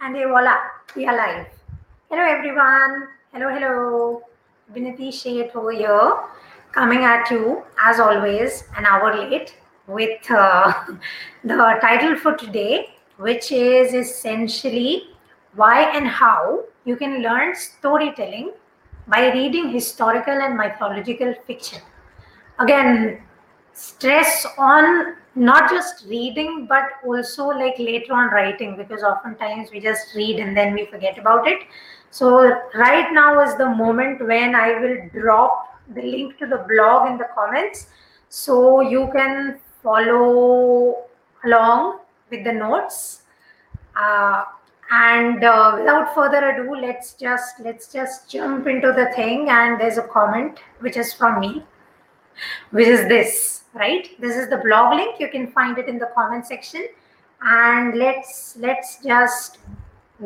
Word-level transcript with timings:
And 0.00 0.14
hey, 0.14 0.26
voila, 0.26 0.54
we 0.94 1.06
are 1.06 1.16
live. 1.16 1.46
Hello, 2.08 2.22
everyone. 2.22 3.08
Hello, 3.32 3.48
hello. 3.52 4.22
Vinati 4.72 5.08
Sheth 5.08 5.56
over 5.56 5.72
here, 5.72 6.12
coming 6.70 7.02
at 7.02 7.28
you 7.32 7.64
as 7.84 7.98
always, 7.98 8.62
an 8.76 8.86
hour 8.86 9.12
late 9.16 9.56
with 9.88 10.30
uh, 10.30 10.72
the 11.44 11.56
title 11.80 12.16
for 12.16 12.36
today, 12.36 12.90
which 13.16 13.50
is 13.50 13.92
essentially 13.92 15.08
why 15.56 15.82
and 15.96 16.06
how 16.06 16.62
you 16.84 16.94
can 16.94 17.20
learn 17.20 17.56
storytelling 17.56 18.52
by 19.08 19.32
reading 19.32 19.68
historical 19.68 20.32
and 20.34 20.56
mythological 20.56 21.34
fiction. 21.44 21.82
Again, 22.60 23.20
stress 23.72 24.46
on 24.56 25.16
not 25.38 25.70
just 25.70 26.04
reading 26.06 26.66
but 26.66 26.84
also 27.06 27.46
like 27.46 27.78
later 27.78 28.12
on 28.12 28.28
writing 28.30 28.76
because 28.76 29.02
oftentimes 29.02 29.70
we 29.70 29.80
just 29.80 30.14
read 30.14 30.40
and 30.40 30.56
then 30.56 30.74
we 30.74 30.86
forget 30.86 31.18
about 31.18 31.46
it. 31.46 31.60
So 32.10 32.50
right 32.74 33.12
now 33.12 33.40
is 33.42 33.56
the 33.56 33.68
moment 33.68 34.26
when 34.26 34.54
i 34.54 34.80
will 34.80 34.96
drop 35.12 35.80
the 35.94 36.02
link 36.02 36.38
to 36.38 36.46
the 36.46 36.64
blog 36.68 37.10
in 37.10 37.18
the 37.18 37.28
comments 37.34 37.86
so 38.28 38.80
you 38.80 39.10
can 39.14 39.58
follow 39.82 41.04
along 41.44 42.00
with 42.30 42.44
the 42.44 42.52
notes. 42.52 43.22
Uh, 43.96 44.44
and 44.90 45.44
uh, 45.44 45.76
without 45.78 46.14
further 46.14 46.48
ado 46.50 46.74
let's 46.74 47.12
just 47.14 47.60
let's 47.60 47.92
just 47.92 48.30
jump 48.30 48.66
into 48.66 48.92
the 48.92 49.12
thing 49.14 49.48
and 49.50 49.78
there's 49.78 49.98
a 49.98 50.02
comment 50.02 50.58
which 50.80 50.96
is 50.96 51.12
from 51.12 51.40
me 51.40 51.62
which 52.70 52.86
is 52.88 53.06
this 53.08 53.64
right? 53.78 54.08
This 54.20 54.36
is 54.36 54.48
the 54.48 54.58
blog 54.58 54.96
link. 54.96 55.20
You 55.20 55.28
can 55.28 55.50
find 55.52 55.78
it 55.78 55.88
in 55.88 55.98
the 55.98 56.10
comment 56.14 56.46
section. 56.46 56.86
And 57.40 57.94
let's 57.94 58.56
let's 58.58 58.98
just 59.02 59.58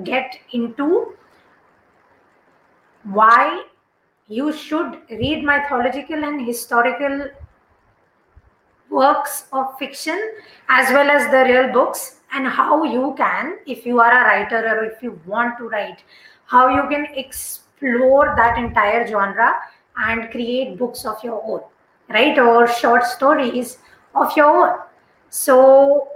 get 0.05 0.39
into 0.53 1.15
why 3.05 3.65
you 4.29 4.53
should 4.53 4.99
read 5.11 5.45
mythological 5.45 6.25
and 6.25 6.47
historical 6.47 7.29
works 8.89 9.47
of 9.53 9.79
fiction 9.79 10.19
as 10.69 10.91
well 10.93 11.11
as 11.11 11.31
the 11.31 11.43
real 11.53 11.73
books 11.73 12.21
and 12.33 12.47
how 12.47 12.85
you 12.85 13.15
can 13.17 13.59
if 13.67 13.85
you 13.85 14.01
are 14.01 14.13
a 14.13 14.25
writer 14.25 14.61
or 14.69 14.85
if 14.85 15.03
you 15.03 15.21
want 15.27 15.57
to 15.59 15.65
write 15.65 16.05
how 16.47 16.69
you 16.69 16.89
can 16.89 17.07
explore 17.17 18.35
that 18.37 18.59
entire 18.59 19.07
genre 19.07 19.55
and 19.97 20.31
create 20.31 20.79
books 20.79 21.05
of 21.05 21.23
your 21.25 21.43
own 21.45 21.61
right 22.13 22.39
or 22.39 22.67
short 22.67 23.05
stories 23.05 23.79
of 24.15 24.37
your 24.37 24.47
own. 24.47 24.79
So 25.31 26.09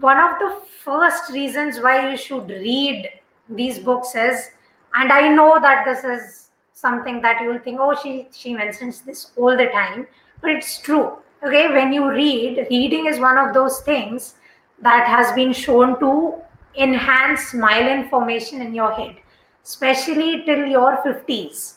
one 0.00 0.18
of 0.18 0.38
the 0.38 0.60
first 0.84 1.30
reasons 1.32 1.78
why 1.80 2.10
you 2.10 2.16
should 2.16 2.48
read 2.48 3.08
these 3.48 3.78
books 3.78 4.14
is 4.14 4.50
and 4.94 5.12
i 5.12 5.28
know 5.28 5.58
that 5.60 5.84
this 5.84 6.04
is 6.04 6.48
something 6.72 7.20
that 7.20 7.40
you 7.42 7.48
will 7.48 7.58
think 7.58 7.78
oh 7.80 7.94
she 8.02 8.28
she 8.32 8.54
mentions 8.54 9.00
this 9.02 9.30
all 9.36 9.56
the 9.56 9.66
time 9.66 10.06
but 10.40 10.50
it's 10.50 10.80
true. 10.80 11.18
Okay 11.44 11.68
when 11.68 11.92
you 11.92 12.08
read 12.10 12.66
reading 12.70 13.06
is 13.06 13.18
one 13.18 13.38
of 13.38 13.52
those 13.54 13.80
things 13.80 14.34
that 14.80 15.06
has 15.06 15.32
been 15.34 15.52
shown 15.52 15.98
to 16.00 16.34
enhance 16.76 17.52
myelin 17.52 18.08
formation 18.10 18.62
in 18.62 18.74
your 18.74 18.92
head 18.92 19.16
especially 19.64 20.44
till 20.44 20.66
your 20.66 20.96
50s 21.04 21.74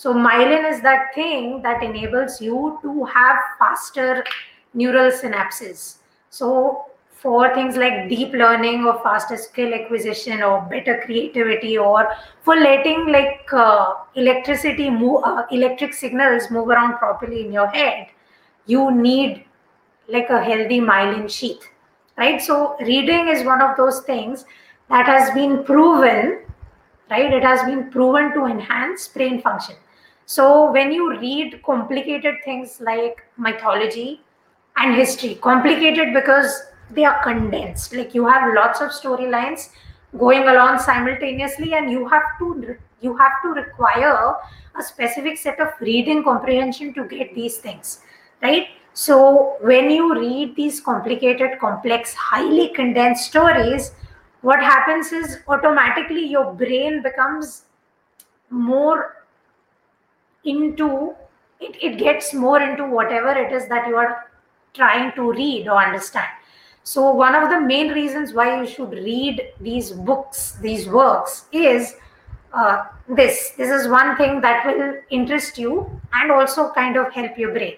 so 0.00 0.12
myelin 0.12 0.70
is 0.70 0.82
that 0.82 1.14
thing 1.14 1.62
that 1.62 1.82
enables 1.82 2.38
you 2.38 2.78
to 2.82 3.04
have 3.04 3.36
faster 3.58 4.22
neural 4.74 5.10
synapses. 5.10 5.96
So 6.28 6.84
for 7.08 7.54
things 7.54 7.78
like 7.78 8.10
deep 8.10 8.34
learning 8.34 8.84
or 8.84 9.02
faster 9.02 9.38
skill 9.38 9.72
acquisition 9.72 10.42
or 10.42 10.60
better 10.68 11.00
creativity 11.06 11.78
or 11.78 12.14
for 12.42 12.56
letting 12.56 13.06
like 13.06 13.50
uh, 13.54 13.94
electricity 14.16 14.90
move, 14.90 15.22
uh, 15.24 15.44
electric 15.50 15.94
signals 15.94 16.50
move 16.50 16.68
around 16.68 16.98
properly 16.98 17.46
in 17.46 17.50
your 17.50 17.68
head, 17.68 18.08
you 18.66 18.90
need 18.90 19.46
like 20.08 20.28
a 20.28 20.44
healthy 20.44 20.78
myelin 20.78 21.30
sheath, 21.30 21.70
right? 22.18 22.42
So 22.42 22.76
reading 22.80 23.28
is 23.28 23.46
one 23.46 23.62
of 23.62 23.78
those 23.78 24.00
things 24.00 24.44
that 24.90 25.06
has 25.06 25.32
been 25.32 25.64
proven, 25.64 26.40
right? 27.10 27.32
It 27.32 27.42
has 27.42 27.62
been 27.62 27.90
proven 27.90 28.34
to 28.34 28.44
enhance 28.44 29.08
brain 29.08 29.40
function 29.40 29.76
so 30.26 30.70
when 30.72 30.90
you 30.92 31.18
read 31.18 31.62
complicated 31.62 32.34
things 32.44 32.80
like 32.80 33.24
mythology 33.36 34.20
and 34.76 34.94
history, 34.94 35.36
complicated 35.36 36.12
because 36.12 36.62
they 36.90 37.04
are 37.04 37.22
condensed. 37.22 37.94
Like 37.94 38.14
you 38.14 38.26
have 38.26 38.52
lots 38.54 38.80
of 38.80 38.90
storylines 38.90 39.70
going 40.18 40.48
along 40.48 40.80
simultaneously, 40.80 41.74
and 41.74 41.90
you 41.90 42.08
have 42.08 42.24
to 42.40 42.76
you 43.00 43.16
have 43.16 43.32
to 43.42 43.48
require 43.50 44.34
a 44.78 44.82
specific 44.82 45.38
set 45.38 45.60
of 45.60 45.68
reading 45.80 46.24
comprehension 46.24 46.92
to 46.94 47.04
get 47.04 47.34
these 47.34 47.58
things, 47.58 48.00
right? 48.42 48.68
So 48.94 49.56
when 49.60 49.90
you 49.90 50.18
read 50.18 50.56
these 50.56 50.80
complicated, 50.80 51.58
complex, 51.60 52.14
highly 52.14 52.68
condensed 52.68 53.26
stories, 53.26 53.92
what 54.40 54.60
happens 54.60 55.12
is 55.12 55.38
automatically 55.48 56.26
your 56.26 56.52
brain 56.54 57.02
becomes 57.02 57.62
more 58.50 59.15
into 60.46 61.14
it, 61.60 61.76
it 61.82 61.98
gets 61.98 62.32
more 62.34 62.60
into 62.60 62.86
whatever 62.86 63.30
it 63.30 63.52
is 63.52 63.68
that 63.68 63.88
you 63.88 63.96
are 63.96 64.30
trying 64.74 65.12
to 65.12 65.32
read 65.32 65.68
or 65.68 65.82
understand. 65.82 66.28
So 66.84 67.10
one 67.10 67.34
of 67.34 67.50
the 67.50 67.60
main 67.60 67.92
reasons 67.92 68.32
why 68.32 68.60
you 68.60 68.66
should 68.66 68.90
read 68.90 69.52
these 69.60 69.90
books 69.90 70.52
these 70.62 70.86
works 70.88 71.46
is 71.50 71.96
uh, 72.52 72.84
this. 73.08 73.50
This 73.56 73.70
is 73.70 73.88
one 73.88 74.16
thing 74.16 74.40
that 74.40 74.64
will 74.64 74.94
interest 75.10 75.58
you 75.58 76.00
and 76.14 76.30
also 76.30 76.70
kind 76.72 76.96
of 76.96 77.12
help 77.12 77.36
your 77.36 77.52
brain. 77.52 77.76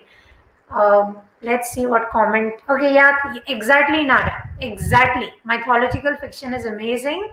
Um, 0.70 1.18
let's 1.40 1.72
see 1.72 1.86
what 1.86 2.10
comment. 2.10 2.54
Okay 2.68 2.92
yeah 2.94 3.16
exactly 3.46 4.04
nada. 4.04 4.50
Exactly. 4.60 5.32
Mythological 5.44 6.16
fiction 6.16 6.52
is 6.52 6.66
amazing. 6.66 7.30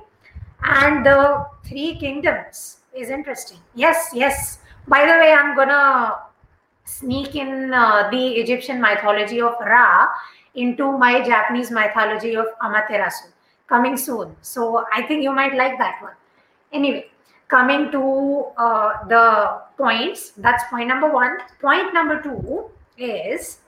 And 0.64 1.06
the 1.06 1.46
three 1.66 1.98
kingdoms 2.00 2.78
is 2.96 3.10
interesting. 3.10 3.60
Yes 3.74 4.12
yes 4.14 4.60
by 4.88 5.02
the 5.06 5.14
way, 5.14 5.34
I'm 5.34 5.56
gonna 5.56 6.20
sneak 6.86 7.36
in 7.36 7.74
uh, 7.74 8.10
the 8.12 8.28
Egyptian 8.36 8.80
mythology 8.80 9.42
of 9.42 9.56
Ra 9.60 10.08
into 10.54 10.98
my 10.98 11.22
Japanese 11.26 11.72
mythology 11.72 12.36
of 12.36 12.46
Amaterasu 12.62 13.30
coming 13.68 13.98
soon. 13.98 14.36
So 14.42 14.86
I 14.94 15.02
think 15.02 15.24
you 15.24 15.32
might 15.32 15.56
like 15.56 15.78
that 15.80 16.02
one. 16.02 16.14
Anyway, 16.72 17.10
coming 17.48 17.92
to 17.92 18.46
uh, 18.58 19.08
the 19.08 19.62
points, 19.78 20.32
that's 20.38 20.64
point 20.70 20.88
number 20.88 21.12
one. 21.12 21.38
Point 21.60 21.94
number 21.94 22.22
two 22.22 22.70
is 22.98 23.60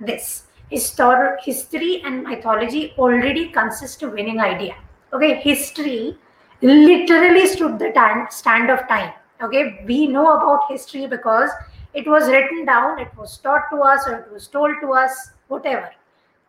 this 0.00 0.44
Histor- 0.70 1.36
history 1.44 2.02
and 2.02 2.22
mythology 2.22 2.94
already 2.96 3.50
consist 3.50 4.02
of 4.02 4.14
winning 4.14 4.40
idea. 4.40 4.74
Okay, 5.12 5.34
history 5.34 6.16
literally 6.62 7.46
stood 7.46 7.78
the 7.78 7.90
time, 7.90 8.26
stand 8.30 8.70
of 8.70 8.88
time 8.88 9.12
okay 9.42 9.84
we 9.86 10.06
know 10.06 10.26
about 10.36 10.68
history 10.68 11.06
because 11.06 11.50
it 11.94 12.06
was 12.06 12.28
written 12.28 12.64
down 12.64 12.98
it 12.98 13.14
was 13.16 13.38
taught 13.38 13.70
to 13.70 13.80
us 13.80 14.06
or 14.06 14.14
it 14.20 14.32
was 14.32 14.46
told 14.48 14.74
to 14.80 14.92
us 14.92 15.32
whatever. 15.48 15.90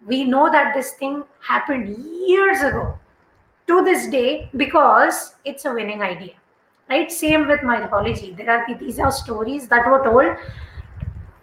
We 0.06 0.24
know 0.24 0.52
that 0.52 0.74
this 0.74 0.94
thing 0.94 1.24
happened 1.40 1.98
years 2.28 2.62
ago 2.62 2.98
to 3.68 3.84
this 3.84 4.08
day 4.08 4.50
because 4.58 5.36
it's 5.46 5.66
a 5.66 5.74
winning 5.74 6.02
idea. 6.02 6.34
Right? 6.90 7.12
Same 7.12 7.48
with 7.48 7.64
mythology. 7.64 8.34
There 8.34 8.50
are 8.50 8.78
these 8.80 9.00
are 9.00 9.12
stories 9.12 9.68
that 9.70 9.90
were 9.90 10.04
told 10.04 10.36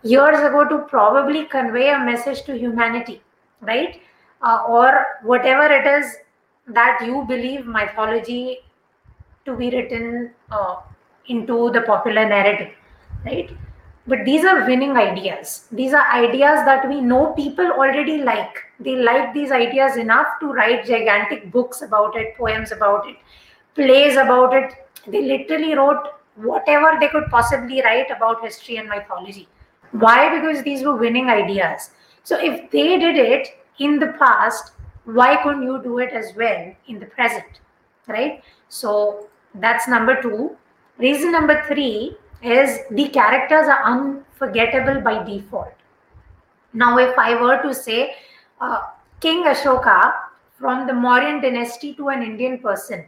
years 0.03 0.39
ago 0.39 0.69
to 0.69 0.79
probably 0.89 1.45
convey 1.47 1.89
a 1.91 1.99
message 1.99 2.43
to 2.45 2.57
humanity 2.57 3.23
right? 3.61 4.01
Uh, 4.43 4.63
or 4.69 5.07
whatever 5.23 5.65
it 5.67 5.87
is 5.87 6.17
that 6.69 7.01
you 7.05 7.25
believe 7.29 7.67
mythology 7.67 8.59
to 9.45 9.57
be 9.57 9.71
written 9.71 10.31
uh, 10.51 10.77
into 11.31 11.71
the 11.71 11.83
popular 11.83 12.29
narrative, 12.29 12.73
right? 13.25 13.51
But 14.07 14.25
these 14.25 14.45
are 14.45 14.67
winning 14.67 14.97
ideas. 14.97 15.67
These 15.71 15.93
are 15.93 16.07
ideas 16.13 16.65
that 16.65 16.89
we 16.89 17.01
know 17.01 17.33
people 17.35 17.67
already 17.67 18.19
like. 18.23 18.57
They 18.81 18.97
like 18.97 19.33
these 19.35 19.53
ideas 19.53 19.97
enough 19.97 20.27
to 20.41 20.53
write 20.53 20.87
gigantic 20.87 21.53
books 21.53 21.83
about 21.83 22.17
it, 22.17 22.37
poems 22.37 22.73
about 22.73 23.09
it, 23.09 23.17
plays 23.75 24.17
about 24.17 24.55
it. 24.55 24.75
They 25.07 25.23
literally 25.23 25.75
wrote 25.75 26.09
whatever 26.37 26.97
they 26.99 27.09
could 27.09 27.27
possibly 27.31 27.83
write 27.83 28.11
about 28.11 28.43
history 28.43 28.77
and 28.77 28.89
mythology. 28.89 29.49
Why? 29.93 30.39
Because 30.39 30.65
these 30.65 30.83
were 30.83 30.97
winning 30.97 31.29
ideas. 31.29 31.91
So 32.25 32.39
if 32.39 32.71
they 32.71 32.99
did 32.99 33.17
it 33.17 33.49
in 33.79 33.99
the 33.99 34.15
past, 34.19 34.73
why 35.05 35.37
couldn't 35.43 35.63
you 35.63 35.83
do 35.83 35.99
it 35.99 36.13
as 36.13 36.35
well 36.37 36.75
in 36.89 36.99
the 36.99 37.07
present? 37.07 37.61
Right? 38.07 38.43
So 38.69 39.29
that's 39.55 39.89
number 39.89 40.21
two. 40.23 40.57
Reason 41.01 41.33
number 41.33 41.65
three 41.67 42.17
is 42.43 42.81
the 42.91 43.09
characters 43.09 43.69
are 43.69 43.83
unforgettable 43.85 45.01
by 45.01 45.23
default. 45.25 45.73
Now, 46.75 46.99
if 46.99 47.19
I 47.19 47.41
were 47.41 47.63
to 47.63 47.75
say 47.75 48.17
uh, 48.61 48.81
King 49.21 49.45
Ashoka 49.45 50.13
from 50.59 50.87
the 50.87 50.93
Mauryan 50.93 51.41
dynasty 51.41 51.95
to 51.95 52.09
an 52.09 52.23
Indian 52.23 52.59
person, 52.59 53.07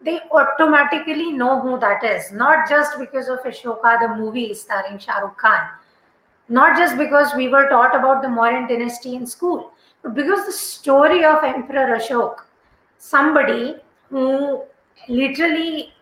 they 0.00 0.20
automatically 0.30 1.32
know 1.32 1.60
who 1.60 1.78
that 1.80 2.04
is, 2.04 2.30
not 2.30 2.68
just 2.68 2.98
because 3.00 3.28
of 3.28 3.40
Ashoka, 3.40 3.98
the 4.00 4.14
movie 4.16 4.54
starring 4.54 4.98
Shah 4.98 5.18
Rukh 5.18 5.36
Khan, 5.36 5.70
not 6.48 6.76
just 6.76 6.96
because 6.96 7.34
we 7.34 7.48
were 7.48 7.68
taught 7.68 7.96
about 7.96 8.22
the 8.22 8.28
Mauryan 8.28 8.68
dynasty 8.68 9.16
in 9.16 9.26
school, 9.26 9.72
but 10.02 10.14
because 10.14 10.46
the 10.46 10.52
story 10.52 11.24
of 11.24 11.42
Emperor 11.42 11.98
Ashok, 11.98 12.36
somebody 12.98 13.76
who 14.08 14.62
literally 15.08 15.92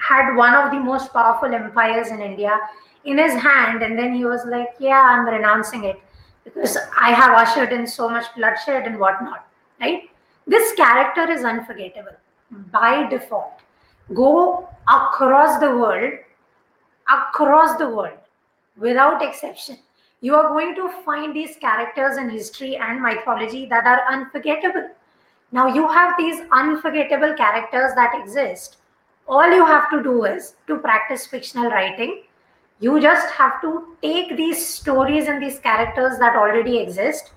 had 0.00 0.34
one 0.34 0.54
of 0.54 0.70
the 0.70 0.78
most 0.78 1.12
powerful 1.12 1.54
empires 1.54 2.08
in 2.08 2.20
India 2.20 2.58
in 3.04 3.18
his 3.18 3.32
hand, 3.34 3.82
and 3.82 3.98
then 3.98 4.14
he 4.14 4.24
was 4.24 4.44
like, 4.46 4.70
Yeah, 4.78 5.00
I'm 5.00 5.26
renouncing 5.26 5.84
it 5.84 6.00
because 6.44 6.76
I 6.98 7.10
have 7.10 7.36
ushered 7.36 7.72
in 7.72 7.86
so 7.86 8.08
much 8.08 8.26
bloodshed 8.34 8.86
and 8.86 8.98
whatnot, 8.98 9.46
right? 9.80 10.10
This 10.46 10.72
character 10.74 11.30
is 11.30 11.44
unforgettable 11.44 12.16
by 12.72 13.08
default. 13.08 13.60
Go 14.14 14.68
across 14.88 15.60
the 15.60 15.70
world, 15.70 16.12
across 17.08 17.78
the 17.78 17.88
world, 17.88 18.18
without 18.76 19.22
exception. 19.22 19.78
You 20.22 20.34
are 20.34 20.48
going 20.48 20.74
to 20.74 20.90
find 21.04 21.34
these 21.34 21.56
characters 21.56 22.18
in 22.18 22.28
history 22.28 22.76
and 22.76 23.00
mythology 23.00 23.66
that 23.66 23.86
are 23.86 24.02
unforgettable. 24.12 24.90
Now, 25.52 25.66
you 25.66 25.88
have 25.88 26.14
these 26.18 26.42
unforgettable 26.52 27.34
characters 27.34 27.94
that 27.94 28.12
exist. 28.20 28.76
All 29.30 29.48
you 29.48 29.64
have 29.64 29.88
to 29.90 30.02
do 30.02 30.24
is 30.24 30.56
to 30.66 30.78
practice 30.78 31.24
fictional 31.24 31.70
writing. 31.70 32.24
You 32.80 33.00
just 33.00 33.30
have 33.30 33.60
to 33.62 33.96
take 34.02 34.36
these 34.36 34.66
stories 34.66 35.28
and 35.28 35.40
these 35.40 35.60
characters 35.60 36.18
that 36.18 36.34
already 36.34 36.78
exist 36.78 37.30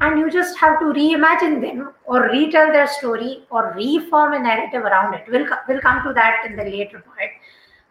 and 0.00 0.18
you 0.18 0.28
just 0.28 0.58
have 0.58 0.80
to 0.80 0.86
reimagine 0.86 1.60
them 1.60 1.92
or 2.04 2.22
retell 2.24 2.72
their 2.72 2.88
story 2.88 3.44
or 3.50 3.74
reform 3.76 4.32
a 4.32 4.40
narrative 4.40 4.82
around 4.82 5.14
it. 5.14 5.24
We'll, 5.28 5.46
we'll 5.68 5.80
come 5.80 6.02
to 6.02 6.12
that 6.14 6.44
in 6.46 6.56
the 6.56 6.64
later 6.64 7.04
part. 7.06 7.30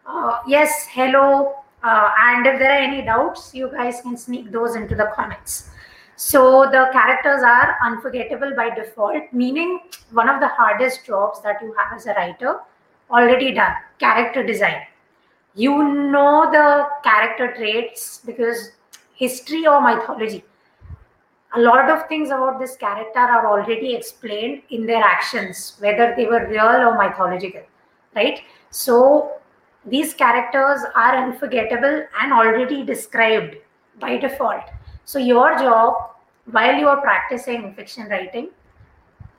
Uh, 0.06 0.42
yes, 0.46 0.88
hello. 0.92 1.56
Uh, 1.82 2.12
and 2.26 2.46
if 2.46 2.60
there 2.60 2.72
are 2.72 2.84
any 2.84 3.04
doubts, 3.04 3.56
you 3.56 3.72
guys 3.72 4.02
can 4.02 4.18
sneak 4.18 4.52
those 4.52 4.76
into 4.76 4.96
the 4.96 5.14
comments. 5.16 5.70
So 6.18 6.66
the 6.66 6.90
characters 6.92 7.42
are 7.42 7.78
unforgettable 7.82 8.54
by 8.54 8.76
default, 8.76 9.32
meaning 9.32 9.80
one 10.12 10.28
of 10.28 10.42
the 10.42 10.50
hardest 10.50 11.06
jobs 11.06 11.42
that 11.44 11.62
you 11.62 11.74
have 11.78 11.96
as 11.96 12.06
a 12.06 12.14
writer 12.16 12.60
already 13.10 13.54
done 13.54 13.74
character 14.00 14.44
design. 14.46 14.82
You 15.54 15.84
know 15.84 16.50
the 16.52 16.88
character 17.04 17.54
traits 17.56 18.22
because 18.26 18.72
history 19.14 19.66
or 19.66 19.82
mythology 19.82 20.44
a 21.56 21.60
lot 21.60 21.90
of 21.90 22.08
things 22.08 22.30
about 22.30 22.60
this 22.60 22.76
character 22.76 23.20
are 23.20 23.48
already 23.48 23.96
explained 23.96 24.62
in 24.70 24.86
their 24.86 25.02
actions, 25.02 25.76
whether 25.80 26.14
they 26.16 26.26
were 26.26 26.46
real 26.48 26.66
or 26.66 26.98
mythological, 26.98 27.62
right? 28.16 28.42
So 28.72 29.32
these 29.86 30.14
characters 30.14 30.82
are 30.96 31.16
unforgettable 31.16 32.06
and 32.22 32.34
already 32.34 32.84
described 32.84 33.56
by 34.00 34.18
default. 34.18 34.64
So 35.06 35.18
your 35.20 35.58
job 35.58 35.94
while 36.52 36.76
you 36.76 36.88
are 36.90 37.02
practicing 37.02 37.74
fiction 37.74 38.08
writing, 38.10 38.50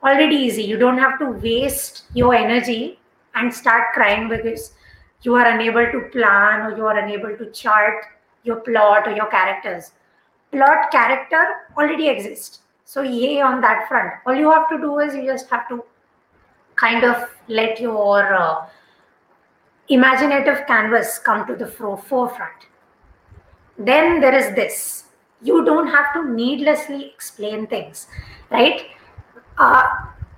already 0.03 0.35
easy. 0.35 0.63
You 0.63 0.77
don't 0.77 0.97
have 0.97 1.19
to 1.19 1.31
waste 1.31 2.05
your 2.13 2.33
energy 2.33 2.99
and 3.37 3.53
start 3.53 3.93
crying 3.93 4.27
because 4.29 4.73
you 5.21 5.35
are 5.35 5.45
unable 5.45 5.91
to 5.91 6.09
plan 6.11 6.61
or 6.61 6.77
you 6.77 6.85
are 6.85 6.97
unable 6.97 7.35
to 7.37 7.51
chart 7.51 8.03
your 8.43 8.57
plot 8.57 9.07
or 9.07 9.15
your 9.15 9.27
characters 9.27 9.91
plot 10.51 10.91
character 10.91 11.43
already 11.77 12.07
exists. 12.07 12.59
So 12.85 13.01
yay 13.01 13.41
on 13.41 13.61
that 13.61 13.87
front. 13.87 14.13
All 14.25 14.35
you 14.35 14.51
have 14.51 14.69
to 14.69 14.77
do 14.77 14.99
is 14.99 15.13
you 15.13 15.25
just 15.25 15.49
have 15.49 15.67
to 15.69 15.83
kind 16.75 17.03
of 17.03 17.29
let 17.47 17.79
your 17.79 18.33
uh, 18.33 18.65
imaginative 19.89 20.65
canvas 20.67 21.19
come 21.19 21.45
to 21.47 21.55
the 21.55 21.67
forefront. 21.67 22.67
Then 23.77 24.21
there 24.21 24.33
is 24.33 24.55
this. 24.55 25.03
You 25.41 25.65
don't 25.65 25.87
have 25.87 26.13
to 26.13 26.33
needlessly 26.33 27.11
explain 27.13 27.67
things, 27.67 28.07
right? 28.49 28.87
Uh, 29.57 29.83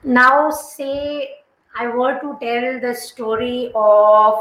now, 0.04 0.50
say 0.50 1.30
I 1.80 1.88
were 1.88 2.20
to 2.20 2.38
tell 2.42 2.80
the 2.82 2.94
story 2.94 3.72
of 3.74 4.40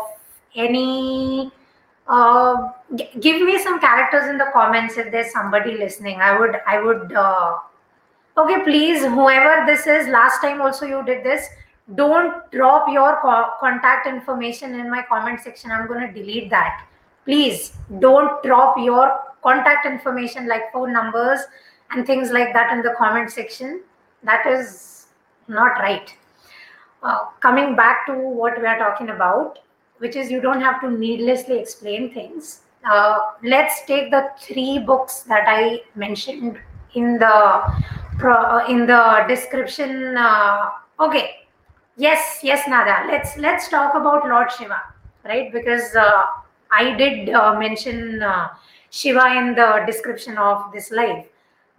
any 0.56 1.52
uh, 2.08 2.73
g- 2.96 3.11
give 3.20 3.43
me 3.43 3.58
some 3.62 3.79
characters 3.81 4.29
in 4.29 4.38
the 4.38 4.50
comments 4.52 4.96
if 4.96 5.12
there's 5.12 5.32
somebody 5.32 5.76
listening. 5.76 6.20
I 6.20 6.38
would, 6.38 6.56
I 6.67 6.81
would. 6.82 7.12
Uh, 7.12 7.58
okay, 8.37 8.62
please, 8.64 9.05
whoever 9.05 9.67
this 9.67 9.87
is, 9.87 10.08
last 10.08 10.40
time 10.40 10.61
also 10.61 10.87
you 10.87 11.05
did 11.05 11.23
this. 11.23 11.46
Don't 11.94 12.50
drop 12.50 12.88
your 12.93 13.19
co- 13.23 13.52
contact 13.61 14.06
information 14.06 14.75
in 14.75 14.91
my 14.91 15.02
comment 15.02 15.41
section. 15.41 15.70
I'm 15.70 15.87
going 15.87 16.06
to 16.06 16.12
delete 16.12 16.50
that. 16.50 16.84
Please 17.25 17.73
don't 18.00 18.43
drop 18.43 18.76
your 18.79 19.20
contact 19.43 19.87
information 19.87 20.49
like 20.49 20.73
phone 20.73 20.93
numbers 20.93 21.41
and 21.93 22.06
things 22.06 22.31
like 22.31 22.52
that 22.52 22.73
in 22.73 22.82
the 22.82 22.94
comment 22.99 23.31
section. 23.31 23.82
That 24.25 24.46
is 24.46 25.06
not 25.46 25.79
right. 25.79 26.12
Uh, 27.02 27.26
coming 27.40 27.76
back 27.76 28.06
to 28.06 28.12
what 28.12 28.58
we 28.60 28.66
are 28.66 28.78
talking 28.78 29.10
about, 29.10 29.60
which 29.98 30.16
is 30.16 30.30
you 30.30 30.40
don't 30.40 30.60
have 30.60 30.80
to 30.80 30.90
needlessly 30.90 31.58
explain 31.58 32.12
things. 32.12 32.62
Uh, 32.84 33.18
let's 33.42 33.84
take 33.86 34.10
the 34.10 34.30
three 34.40 34.78
books 34.78 35.20
that 35.22 35.44
I 35.46 35.82
mentioned 35.94 36.58
in 36.94 37.18
the 37.18 37.84
pro, 38.18 38.66
in 38.66 38.86
the 38.86 39.24
description. 39.28 40.16
Uh, 40.16 40.70
okay, 40.98 41.46
yes, 41.96 42.40
yes, 42.42 42.66
Nada. 42.68 43.06
Let's 43.06 43.36
let's 43.36 43.68
talk 43.68 43.94
about 43.94 44.28
Lord 44.28 44.50
Shiva, 44.50 44.80
right? 45.24 45.52
Because 45.52 45.94
uh, 45.94 46.22
I 46.70 46.94
did 46.96 47.30
uh, 47.30 47.58
mention 47.58 48.22
uh, 48.22 48.48
Shiva 48.90 49.26
in 49.36 49.54
the 49.54 49.84
description 49.86 50.36
of 50.36 50.72
this 50.72 50.90
live, 50.90 51.26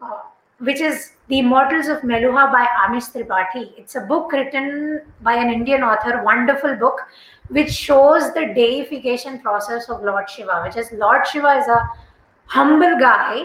uh, 0.02 0.22
which 0.60 0.82
is 0.82 1.12
The 1.28 1.40
Immortals 1.40 1.88
of 1.88 2.00
Meluha 2.02 2.52
by 2.52 2.68
Amish 2.86 3.12
Tripathi. 3.12 3.72
It's 3.78 3.96
a 3.96 4.02
book 4.02 4.32
written 4.32 5.02
by 5.22 5.36
an 5.36 5.50
Indian 5.50 5.84
author, 5.84 6.22
wonderful 6.24 6.76
book 6.76 7.02
which 7.50 7.72
shows 7.72 8.34
the 8.34 8.54
deification 8.54 9.40
process 9.40 9.90
of 9.90 10.04
Lord 10.04 10.30
Shiva, 10.30 10.62
which 10.66 10.78
is 10.78 10.92
Lord 10.92 11.26
Shiva 11.26 11.58
is 11.58 11.68
a 11.68 11.90
humble 12.46 12.98
guy, 13.00 13.44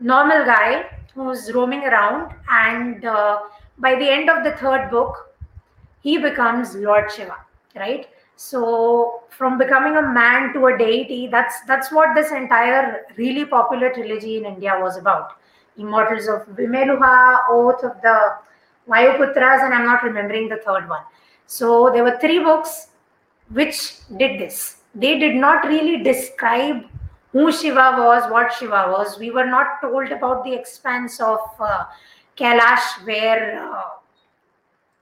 normal 0.00 0.44
guy 0.44 0.86
who's 1.14 1.52
roaming 1.52 1.84
around, 1.84 2.34
and 2.50 3.04
uh, 3.04 3.40
by 3.78 3.94
the 3.94 4.08
end 4.08 4.30
of 4.30 4.44
the 4.44 4.52
third 4.52 4.90
book, 4.90 5.34
he 6.02 6.18
becomes 6.18 6.74
Lord 6.74 7.10
Shiva, 7.10 7.36
right? 7.74 8.08
So 8.36 9.22
from 9.30 9.58
becoming 9.58 9.96
a 9.96 10.02
man 10.02 10.52
to 10.54 10.66
a 10.66 10.76
deity, 10.76 11.28
that's 11.28 11.54
that's 11.66 11.90
what 11.92 12.14
this 12.14 12.32
entire 12.32 13.02
really 13.16 13.44
popular 13.44 13.92
trilogy 13.92 14.36
in 14.36 14.44
India 14.44 14.76
was 14.80 14.96
about. 14.96 15.36
Immortals 15.76 16.28
of 16.28 16.46
Vimeluha, 16.56 17.40
Oath 17.50 17.82
of 17.82 18.00
the 18.02 18.36
Vayuputras, 18.88 19.64
and 19.64 19.74
I'm 19.74 19.84
not 19.84 20.02
remembering 20.02 20.48
the 20.48 20.56
third 20.56 20.88
one. 20.88 21.02
So 21.46 21.90
there 21.92 22.04
were 22.04 22.18
three 22.20 22.38
books 22.38 22.88
which 23.50 23.98
did 24.16 24.40
this. 24.40 24.78
They 24.94 25.18
did 25.18 25.34
not 25.34 25.66
really 25.66 26.02
describe 26.02 26.84
who 27.32 27.50
Shiva 27.50 27.96
was, 27.98 28.30
what 28.30 28.52
Shiva 28.52 28.86
was. 28.96 29.18
We 29.18 29.30
were 29.30 29.46
not 29.46 29.80
told 29.80 30.10
about 30.12 30.44
the 30.44 30.52
expanse 30.54 31.20
of 31.20 31.40
uh, 31.58 31.84
Kailash, 32.36 33.04
where, 33.04 33.68
uh, 33.68 33.82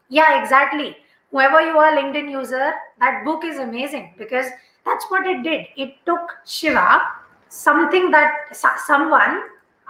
yeah, 0.08 0.42
exactly. 0.42 0.96
Whoever 1.30 1.60
you 1.60 1.78
are, 1.78 1.92
LinkedIn 1.92 2.30
user, 2.30 2.72
that 3.00 3.24
book 3.24 3.44
is 3.44 3.58
amazing 3.58 4.14
because 4.16 4.46
that's 4.84 5.04
what 5.10 5.26
it 5.26 5.42
did. 5.42 5.66
It 5.76 5.94
took 6.06 6.30
Shiva, 6.46 7.02
something 7.48 8.10
that 8.10 8.56
someone, 8.86 9.42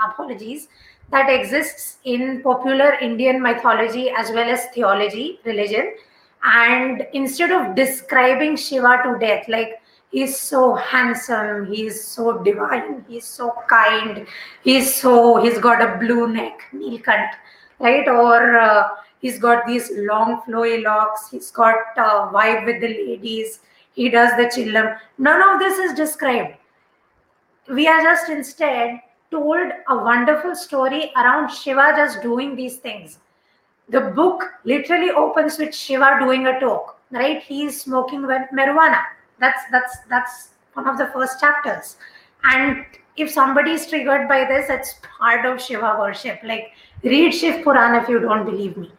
apologies, 0.08 0.68
that 1.10 1.28
exists 1.28 1.98
in 2.04 2.42
popular 2.42 2.94
Indian 2.94 3.42
mythology 3.42 4.10
as 4.10 4.30
well 4.30 4.48
as 4.50 4.66
theology, 4.74 5.40
religion, 5.44 5.94
and 6.44 7.06
instead 7.12 7.52
of 7.52 7.74
describing 7.76 8.56
shiva 8.56 9.00
to 9.04 9.18
death 9.18 9.48
like 9.48 9.80
he's 10.10 10.38
so 10.38 10.74
handsome 10.74 11.72
he's 11.72 12.04
so 12.04 12.42
divine 12.42 13.04
he's 13.08 13.24
so 13.24 13.54
kind 13.68 14.26
he's 14.64 14.94
so 14.94 15.40
he's 15.42 15.58
got 15.58 15.80
a 15.80 15.98
blue 15.98 16.26
neck 16.32 16.62
nilkant 16.74 17.30
right? 17.78 18.08
Or 18.08 18.58
uh, 18.58 18.88
he's 19.20 19.38
got 19.38 19.66
these 19.66 19.90
long 19.94 20.42
flowy 20.42 20.82
locks 20.82 21.30
he's 21.30 21.50
got 21.50 21.76
uh, 21.96 22.30
vibe 22.30 22.66
with 22.66 22.80
the 22.80 22.88
ladies 22.88 23.60
he 23.94 24.08
does 24.08 24.30
the 24.36 24.44
chillum 24.44 24.98
none 25.18 25.42
of 25.42 25.58
this 25.60 25.78
is 25.78 25.94
described. 25.94 26.56
We 27.68 27.86
are 27.86 28.02
just 28.02 28.28
instead 28.28 29.00
told 29.32 29.74
a 29.88 29.96
wonderful 30.10 30.54
story 30.54 31.10
around 31.16 31.50
shiva 31.50 31.92
just 31.96 32.22
doing 32.22 32.54
these 32.62 32.76
things 32.86 33.18
the 33.88 34.00
book 34.00 34.44
literally 34.64 35.10
opens 35.10 35.58
with 35.58 35.74
Shiva 35.74 36.16
doing 36.18 36.46
a 36.46 36.58
talk, 36.60 36.98
right? 37.10 37.42
He's 37.42 37.82
smoking 37.82 38.22
marijuana. 38.22 39.02
That's 39.38 39.62
that's 39.70 39.98
that's 40.08 40.48
one 40.74 40.88
of 40.88 40.98
the 40.98 41.08
first 41.08 41.40
chapters. 41.40 41.96
And 42.44 42.86
if 43.16 43.30
somebody 43.30 43.72
is 43.72 43.86
triggered 43.86 44.28
by 44.28 44.44
this, 44.44 44.70
it's 44.70 44.94
part 45.18 45.44
of 45.44 45.60
Shiva 45.60 45.96
worship. 45.98 46.40
Like 46.42 46.72
read 47.02 47.32
Shiv 47.32 47.62
Puran 47.62 48.02
if 48.02 48.08
you 48.08 48.20
don't 48.20 48.44
believe 48.44 48.76
me. 48.76 48.90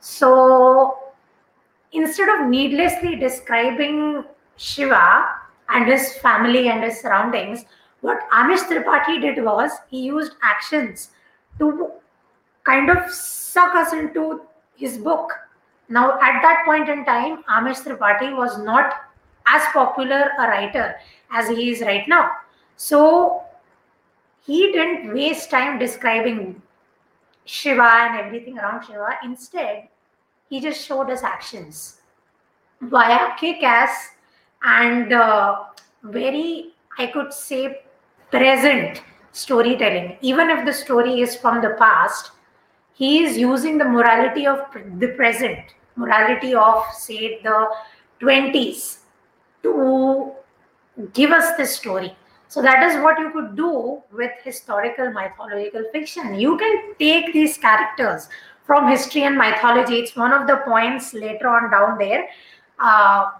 So 0.00 0.98
instead 1.92 2.28
of 2.28 2.46
needlessly 2.46 3.16
describing 3.16 4.24
Shiva 4.56 5.26
and 5.68 5.86
his 5.86 6.16
family 6.18 6.68
and 6.68 6.84
his 6.84 7.00
surroundings, 7.00 7.64
what 8.00 8.18
Amish 8.30 8.66
Tripathi 8.68 9.20
did 9.20 9.44
was 9.44 9.72
he 9.90 10.02
used 10.02 10.32
actions 10.42 11.10
to 11.58 11.90
kind 12.64 12.90
of 12.90 13.10
suck 13.10 13.74
us 13.74 13.92
into 13.92 14.42
his 14.76 14.98
book. 14.98 15.32
Now, 15.88 16.12
at 16.20 16.42
that 16.42 16.62
point 16.64 16.88
in 16.88 17.04
time, 17.04 17.42
Amish 17.44 17.82
Tripathi 17.82 18.36
was 18.36 18.58
not 18.58 18.94
as 19.46 19.62
popular 19.72 20.30
a 20.38 20.42
writer 20.42 20.96
as 21.30 21.48
he 21.48 21.70
is 21.70 21.80
right 21.80 22.06
now. 22.06 22.30
So, 22.76 23.42
he 24.46 24.72
didn't 24.72 25.12
waste 25.12 25.50
time 25.50 25.78
describing 25.78 26.62
Shiva 27.44 27.82
and 27.82 28.18
everything 28.18 28.58
around 28.58 28.84
Shiva. 28.84 29.18
Instead, 29.24 29.88
he 30.48 30.60
just 30.60 30.84
showed 30.84 31.10
us 31.10 31.22
actions 31.22 32.00
via 32.80 33.34
kick 33.38 33.62
ass 33.62 34.10
and 34.62 35.12
uh, 35.12 35.64
very, 36.02 36.74
I 36.96 37.08
could 37.08 37.32
say, 37.32 37.82
present 38.30 39.02
storytelling. 39.32 40.16
Even 40.20 40.50
if 40.50 40.64
the 40.64 40.72
story 40.72 41.20
is 41.20 41.36
from 41.36 41.60
the 41.60 41.74
past, 41.78 42.32
he 42.94 43.24
is 43.24 43.36
using 43.36 43.78
the 43.78 43.84
morality 43.84 44.46
of 44.46 44.60
the 44.98 45.08
present, 45.08 45.58
morality 45.96 46.54
of, 46.54 46.84
say, 46.92 47.40
the 47.42 47.68
20s 48.20 48.98
to 49.62 50.32
give 51.12 51.30
us 51.30 51.56
this 51.56 51.76
story. 51.76 52.16
So 52.48 52.62
that 52.62 52.82
is 52.82 53.00
what 53.02 53.18
you 53.18 53.30
could 53.30 53.56
do 53.56 54.02
with 54.10 54.32
historical 54.42 55.12
mythological 55.12 55.84
fiction. 55.92 56.34
You 56.34 56.56
can 56.56 56.94
take 56.98 57.32
these 57.32 57.58
characters 57.58 58.28
from 58.64 58.88
history 58.88 59.24
and 59.24 59.36
mythology. 59.36 59.96
It's 59.98 60.16
one 60.16 60.32
of 60.32 60.46
the 60.46 60.56
points 60.58 61.12
later 61.14 61.48
on 61.48 61.70
down 61.70 61.98
there. 61.98 62.28
Uh, 62.78 63.30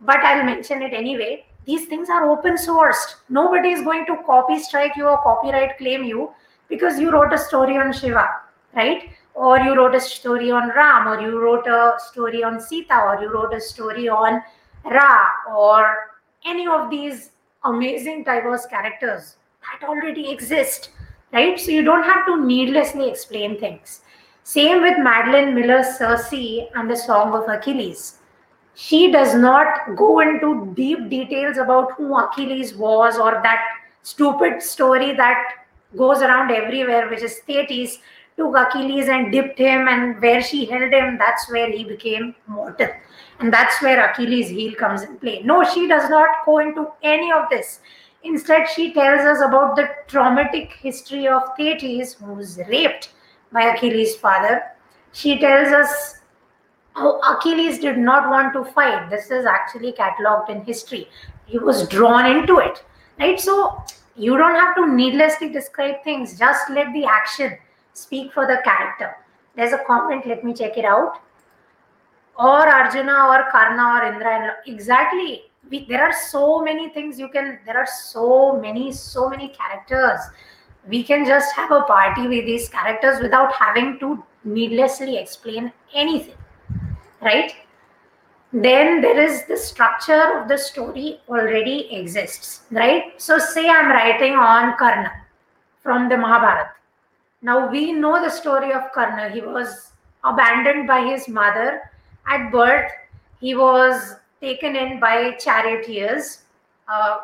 but 0.00 0.18
I'll 0.18 0.44
mention 0.44 0.82
it 0.82 0.92
anyway. 0.92 1.46
These 1.64 1.86
things 1.86 2.10
are 2.10 2.28
open 2.28 2.54
sourced. 2.54 3.16
Nobody 3.28 3.70
is 3.70 3.82
going 3.82 4.06
to 4.06 4.16
copy 4.26 4.58
strike 4.58 4.96
you 4.96 5.06
or 5.06 5.18
copyright 5.22 5.78
claim 5.78 6.04
you 6.04 6.30
because 6.68 6.98
you 6.98 7.10
wrote 7.10 7.32
a 7.32 7.38
story 7.38 7.76
on 7.76 7.92
Shiva, 7.92 8.28
right? 8.74 9.10
Or 9.34 9.58
you 9.58 9.76
wrote 9.76 9.94
a 9.94 10.00
story 10.00 10.50
on 10.50 10.70
Ram, 10.70 11.08
or 11.08 11.20
you 11.20 11.38
wrote 11.38 11.66
a 11.66 11.94
story 11.98 12.42
on 12.42 12.60
Sita, 12.60 12.98
or 12.98 13.22
you 13.22 13.32
wrote 13.32 13.54
a 13.54 13.60
story 13.60 14.08
on 14.08 14.42
Ra, 14.84 15.28
or 15.54 16.10
any 16.44 16.66
of 16.66 16.90
these 16.90 17.30
amazing 17.64 18.24
diverse 18.24 18.66
characters 18.66 19.36
that 19.62 19.86
already 19.86 20.30
exist, 20.30 20.90
right? 21.32 21.58
So 21.58 21.70
you 21.70 21.82
don't 21.82 22.02
have 22.02 22.26
to 22.26 22.44
needlessly 22.44 23.08
explain 23.08 23.58
things. 23.58 24.00
Same 24.42 24.82
with 24.82 24.98
Madeline 24.98 25.54
Miller's 25.54 25.96
Circe 25.96 26.32
and 26.74 26.90
the 26.90 26.96
Song 26.96 27.32
of 27.32 27.48
Achilles 27.48 28.18
she 28.74 29.12
does 29.12 29.34
not 29.34 29.96
go 29.96 30.20
into 30.20 30.72
deep 30.74 31.08
details 31.08 31.58
about 31.58 31.92
who 31.92 32.16
Achilles 32.16 32.74
was 32.74 33.18
or 33.18 33.40
that 33.42 33.60
stupid 34.02 34.62
story 34.62 35.14
that 35.14 35.54
goes 35.96 36.22
around 36.22 36.50
everywhere, 36.50 37.08
which 37.08 37.22
is 37.22 37.38
Thetis 37.40 37.98
took 38.36 38.56
Achilles 38.56 39.08
and 39.08 39.30
dipped 39.30 39.58
him, 39.58 39.88
and 39.88 40.20
where 40.20 40.42
she 40.42 40.64
held 40.64 40.92
him, 40.92 41.18
that's 41.18 41.50
where 41.50 41.70
he 41.70 41.84
became 41.84 42.34
mortal. 42.46 42.88
And 43.40 43.52
that's 43.52 43.80
where 43.82 44.10
Achilles' 44.10 44.48
heel 44.48 44.74
comes 44.74 45.02
in 45.02 45.18
play. 45.18 45.42
No, 45.42 45.64
she 45.64 45.86
does 45.86 46.08
not 46.08 46.44
go 46.46 46.58
into 46.58 46.88
any 47.02 47.30
of 47.32 47.50
this. 47.50 47.80
Instead, 48.24 48.68
she 48.68 48.92
tells 48.92 49.20
us 49.20 49.40
about 49.42 49.76
the 49.76 49.88
traumatic 50.06 50.72
history 50.80 51.26
of 51.28 51.42
Thetis, 51.56 52.14
who 52.14 52.34
was 52.34 52.58
raped 52.68 53.10
by 53.52 53.62
Achilles' 53.74 54.16
father. 54.16 54.62
She 55.12 55.38
tells 55.38 55.72
us 55.72 56.21
how 56.94 57.20
Achilles 57.20 57.78
did 57.78 57.98
not 57.98 58.28
want 58.30 58.52
to 58.54 58.64
fight. 58.72 59.08
This 59.10 59.30
is 59.30 59.46
actually 59.46 59.92
cataloged 59.92 60.50
in 60.50 60.64
history. 60.64 61.08
He 61.46 61.58
was 61.58 61.88
drawn 61.88 62.26
into 62.26 62.58
it, 62.58 62.84
right? 63.18 63.40
So 63.40 63.82
you 64.16 64.36
don't 64.36 64.54
have 64.54 64.76
to 64.76 64.86
needlessly 64.86 65.48
describe 65.48 66.02
things. 66.04 66.38
Just 66.38 66.68
let 66.70 66.92
the 66.92 67.04
action 67.04 67.56
speak 67.94 68.32
for 68.32 68.46
the 68.46 68.60
character. 68.64 69.16
There's 69.56 69.72
a 69.72 69.78
comment. 69.86 70.26
Let 70.26 70.44
me 70.44 70.54
check 70.54 70.76
it 70.76 70.84
out. 70.84 71.20
Or 72.38 72.66
Arjuna, 72.66 73.26
or 73.28 73.50
Karna, 73.50 74.00
or 74.00 74.12
Indra. 74.12 74.56
Exactly. 74.66 75.44
We, 75.70 75.86
there 75.86 76.02
are 76.02 76.12
so 76.12 76.62
many 76.62 76.88
things 76.90 77.18
you 77.18 77.28
can. 77.28 77.58
There 77.64 77.76
are 77.76 77.86
so 77.86 78.58
many, 78.60 78.92
so 78.92 79.28
many 79.28 79.48
characters. 79.48 80.20
We 80.88 81.02
can 81.04 81.24
just 81.24 81.54
have 81.54 81.70
a 81.70 81.82
party 81.82 82.22
with 82.22 82.44
these 82.44 82.68
characters 82.68 83.20
without 83.22 83.52
having 83.52 83.98
to 84.00 84.24
needlessly 84.44 85.16
explain 85.16 85.72
anything 85.94 86.34
right? 87.22 87.54
Then 88.52 89.00
there 89.00 89.20
is 89.20 89.46
the 89.46 89.56
structure 89.56 90.38
of 90.38 90.48
the 90.48 90.58
story 90.58 91.20
already 91.28 91.94
exists, 91.94 92.62
right? 92.70 93.14
So, 93.16 93.38
say 93.38 93.68
I'm 93.68 93.88
writing 93.88 94.34
on 94.34 94.76
Karna 94.76 95.10
from 95.82 96.08
the 96.08 96.18
Mahabharata. 96.18 96.70
Now, 97.40 97.70
we 97.70 97.92
know 97.92 98.22
the 98.22 98.30
story 98.30 98.72
of 98.72 98.92
Karna. 98.92 99.30
He 99.30 99.40
was 99.40 99.92
abandoned 100.22 100.86
by 100.86 101.00
his 101.00 101.28
mother 101.28 101.80
at 102.28 102.52
birth, 102.52 102.90
he 103.40 103.54
was 103.54 104.16
taken 104.40 104.76
in 104.76 105.00
by 105.00 105.32
charioteers. 105.32 106.42
Uh, 106.88 107.18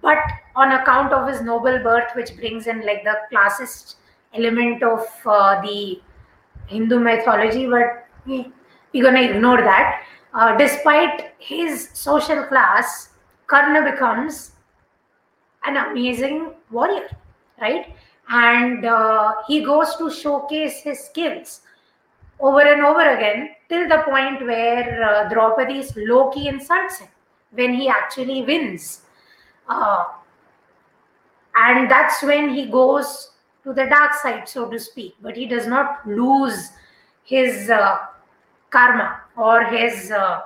but 0.00 0.18
on 0.56 0.72
account 0.72 1.12
of 1.12 1.28
his 1.28 1.42
noble 1.42 1.78
birth, 1.78 2.10
which 2.14 2.36
brings 2.36 2.66
in 2.66 2.84
like 2.86 3.04
the 3.04 3.16
classist 3.32 3.96
element 4.32 4.82
of 4.82 5.06
uh, 5.26 5.60
the 5.60 6.00
Hindu 6.66 6.98
mythology, 6.98 7.66
but 7.68 8.06
we're 8.94 9.02
going 9.02 9.16
to 9.16 9.36
ignore 9.36 9.60
that. 9.60 10.04
Uh, 10.32 10.56
despite 10.56 11.32
his 11.38 11.90
social 11.92 12.44
class, 12.44 13.10
Karna 13.48 13.90
becomes 13.90 14.52
an 15.66 15.76
amazing 15.76 16.52
warrior, 16.70 17.08
right? 17.60 17.94
And 18.28 18.84
uh, 18.84 19.34
he 19.46 19.64
goes 19.64 19.96
to 19.96 20.10
showcase 20.10 20.80
his 20.82 21.00
skills 21.00 21.60
over 22.40 22.60
and 22.60 22.82
over 22.82 23.16
again 23.16 23.50
till 23.68 23.88
the 23.88 24.02
point 24.04 24.44
where 24.46 25.02
uh, 25.02 25.28
Draupadi's 25.28 25.92
Loki 25.96 26.48
insults 26.48 26.98
him 26.98 27.08
when 27.50 27.74
he 27.74 27.88
actually 27.88 28.42
wins. 28.42 29.02
Uh, 29.68 30.04
and 31.56 31.90
that's 31.90 32.22
when 32.22 32.54
he 32.54 32.66
goes 32.66 33.30
to 33.62 33.72
the 33.72 33.86
dark 33.86 34.14
side, 34.14 34.48
so 34.48 34.68
to 34.68 34.78
speak. 34.78 35.14
But 35.20 35.36
he 35.36 35.46
does 35.46 35.66
not 35.66 36.06
lose 36.06 36.70
his 37.24 37.70
uh, 37.70 37.98
karma 38.74 39.20
or 39.36 39.64
his 39.64 40.10
uh, 40.10 40.42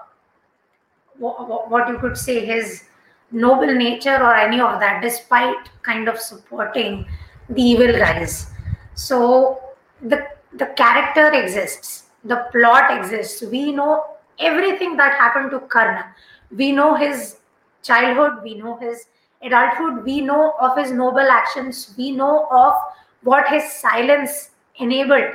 what 1.19 1.89
you 1.89 1.99
could 1.99 2.17
say 2.17 2.45
his 2.45 2.85
noble 3.31 3.75
nature 3.75 4.19
or 4.29 4.35
any 4.35 4.61
of 4.61 4.79
that 4.81 5.03
despite 5.03 5.71
kind 5.83 6.09
of 6.09 6.19
supporting 6.19 7.07
the 7.49 7.63
evil 7.63 7.93
guys. 7.93 8.51
So 8.95 9.61
the 10.03 10.27
the 10.55 10.67
character 10.83 11.27
exists. 11.33 12.05
The 12.25 12.39
plot 12.53 12.97
exists. 12.97 13.43
We 13.43 13.73
know 13.73 14.05
everything 14.39 14.97
that 14.97 15.15
happened 15.15 15.51
to 15.53 15.61
karna. 15.61 16.07
We 16.51 16.73
know 16.73 16.95
his 16.95 17.37
childhood. 17.83 18.43
We 18.43 18.55
know 18.55 18.77
his 18.77 19.07
adulthood. 19.43 20.05
We 20.05 20.21
know 20.21 20.55
of 20.61 20.79
his 20.79 20.91
noble 20.93 21.31
actions. 21.41 21.95
We 21.99 22.11
know 22.13 22.49
of 22.51 22.75
what 23.23 23.49
his 23.49 23.71
silence 23.73 24.51
enabled. 24.77 25.35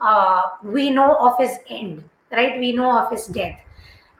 Uh, 0.00 0.42
we 0.62 0.90
know 0.90 1.16
of 1.16 1.38
his 1.38 1.58
end 1.68 2.02
right? 2.32 2.58
We 2.58 2.72
know 2.72 2.98
of 2.98 3.10
his 3.10 3.26
death 3.26 3.58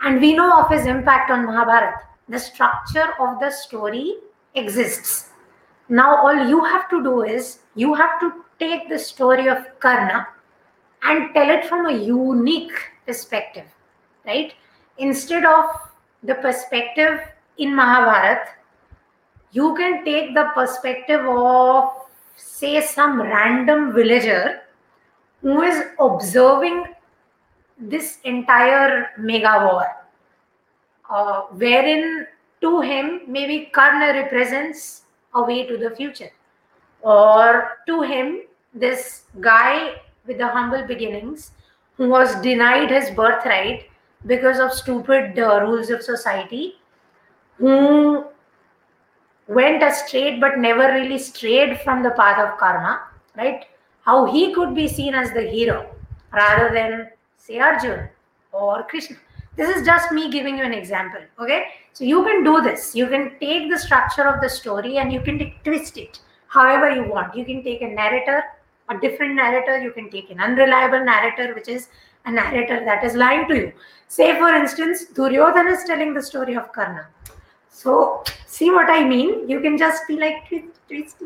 and 0.03 0.21
we 0.21 0.35
know 0.35 0.61
of 0.61 0.71
his 0.71 0.87
impact 0.87 1.31
on 1.31 1.47
Mahabharata. 1.47 1.95
The 2.29 2.39
structure 2.39 3.15
of 3.19 3.41
the 3.41 3.51
story 3.51 4.17
exists. 4.55 5.31
Now, 5.89 6.17
all 6.17 6.47
you 6.47 6.65
have 6.65 6.89
to 6.91 7.03
do 7.03 7.23
is 7.23 7.59
you 7.75 7.95
have 7.95 8.21
to 8.21 8.45
take 8.59 8.89
the 8.89 8.99
story 8.99 9.49
of 9.49 9.59
Karna 9.81 10.29
and 11.03 11.35
tell 11.35 11.51
it 11.51 11.67
from 11.67 11.87
a 11.87 11.93
unique 11.93 12.73
perspective, 13.07 13.67
right? 14.25 14.55
Instead 14.99 15.45
of 15.45 15.65
the 16.23 16.35
perspective 16.37 17.21
in 17.59 17.75
Mahabharata, 17.75 18.51
you 19.51 19.75
can 19.75 20.05
take 20.05 20.35
the 20.35 20.51
perspective 20.55 21.21
of, 21.27 21.91
say, 22.37 22.81
some 22.81 23.21
random 23.21 23.93
villager 23.93 24.61
who 25.43 25.63
is 25.63 25.85
observing 25.99 26.85
this 27.79 28.19
entire 28.25 29.11
mega 29.19 29.67
war, 29.67 29.87
uh, 31.11 31.43
wherein 31.53 32.27
to 32.61 32.81
him 32.81 33.23
maybe 33.27 33.71
Karna 33.73 34.13
represents 34.13 35.03
a 35.35 35.43
way 35.43 35.67
to 35.67 35.77
the 35.77 35.91
future, 35.91 36.31
or 37.01 37.79
to 37.87 38.03
him 38.03 38.43
this 38.75 39.25
guy 39.41 39.97
with 40.27 40.39
the 40.39 40.47
humble 40.47 40.87
beginnings 40.87 41.53
who 41.97 42.09
was 42.09 42.41
denied 42.41 42.91
his 42.91 43.11
birthright 43.11 43.91
because 44.27 44.59
of 44.59 44.73
stupid 44.73 45.39
uh, 45.39 45.61
rules 45.63 45.91
of 45.91 46.03
society, 46.03 46.77
who 47.57 48.25
went 49.49 49.83
astray 49.83 50.39
but 50.39 50.59
never 50.59 50.93
really 50.93 51.19
strayed 51.19 51.81
from 51.81 52.03
the 52.03 52.11
path 52.13 52.39
of 52.39 52.59
karma, 52.59 53.03
right? 53.37 53.67
How 54.03 54.27
he 54.27 54.55
could 54.55 54.75
be 54.75 54.89
seen 54.89 55.15
as 55.15 55.33
the 55.33 55.43
hero 55.43 55.95
rather 56.33 56.73
than 56.73 57.11
say 57.43 57.59
Arjun 57.59 58.09
or 58.53 58.85
Krishna. 58.85 59.17
This 59.57 59.77
is 59.77 59.85
just 59.85 60.13
me 60.13 60.31
giving 60.31 60.59
you 60.59 60.65
an 60.65 60.73
example. 60.73 61.21
Okay. 61.41 61.65
So 61.93 62.05
you 62.05 62.23
can 62.25 62.45
do 62.45 62.63
this. 62.63 62.95
You 62.95 63.09
can 63.09 63.33
take 63.41 63.69
the 63.71 63.79
structure 63.79 64.27
of 64.29 64.41
the 64.41 64.49
story 64.49 64.99
and 64.99 65.13
you 65.13 65.21
can 65.21 65.53
twist 65.65 65.99
it 65.99 66.21
however 66.47 66.91
you 66.91 67.05
want. 67.05 67.35
You 67.37 67.45
can 67.45 67.65
take 67.65 67.83
a 67.83 67.89
narrator, 67.89 68.45
a 68.89 68.99
different 68.99 69.35
narrator. 69.35 69.79
You 69.79 69.91
can 69.91 70.09
take 70.09 70.31
an 70.31 70.41
unreliable 70.41 71.05
narrator, 71.05 71.53
which 71.55 71.69
is 71.69 71.89
a 72.25 72.31
narrator 72.31 72.85
that 72.85 73.03
is 73.05 73.15
lying 73.15 73.49
to 73.49 73.57
you. 73.57 73.73
Say, 74.07 74.39
for 74.39 74.55
instance, 74.55 75.07
Duryodhana 75.07 75.73
is 75.73 75.85
telling 75.85 76.15
the 76.15 76.23
story 76.23 76.55
of 76.55 76.73
Karna. 76.73 77.09
So, 77.69 78.23
see 78.47 78.71
what 78.71 78.89
I 78.89 79.05
mean? 79.05 79.49
You 79.49 79.61
can 79.61 79.77
just 79.77 80.07
be 80.07 80.17
like, 80.17 80.47
twist, 80.47 80.79
twist. 80.89 81.17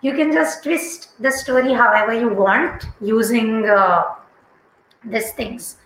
You 0.00 0.14
can 0.14 0.32
just 0.32 0.62
twist 0.62 1.20
the 1.20 1.30
story 1.30 1.74
however 1.74 2.14
you 2.14 2.28
want 2.28 2.86
using 3.00 3.68
uh, 3.68 4.14
these 5.06 5.32
things. 5.32 5.76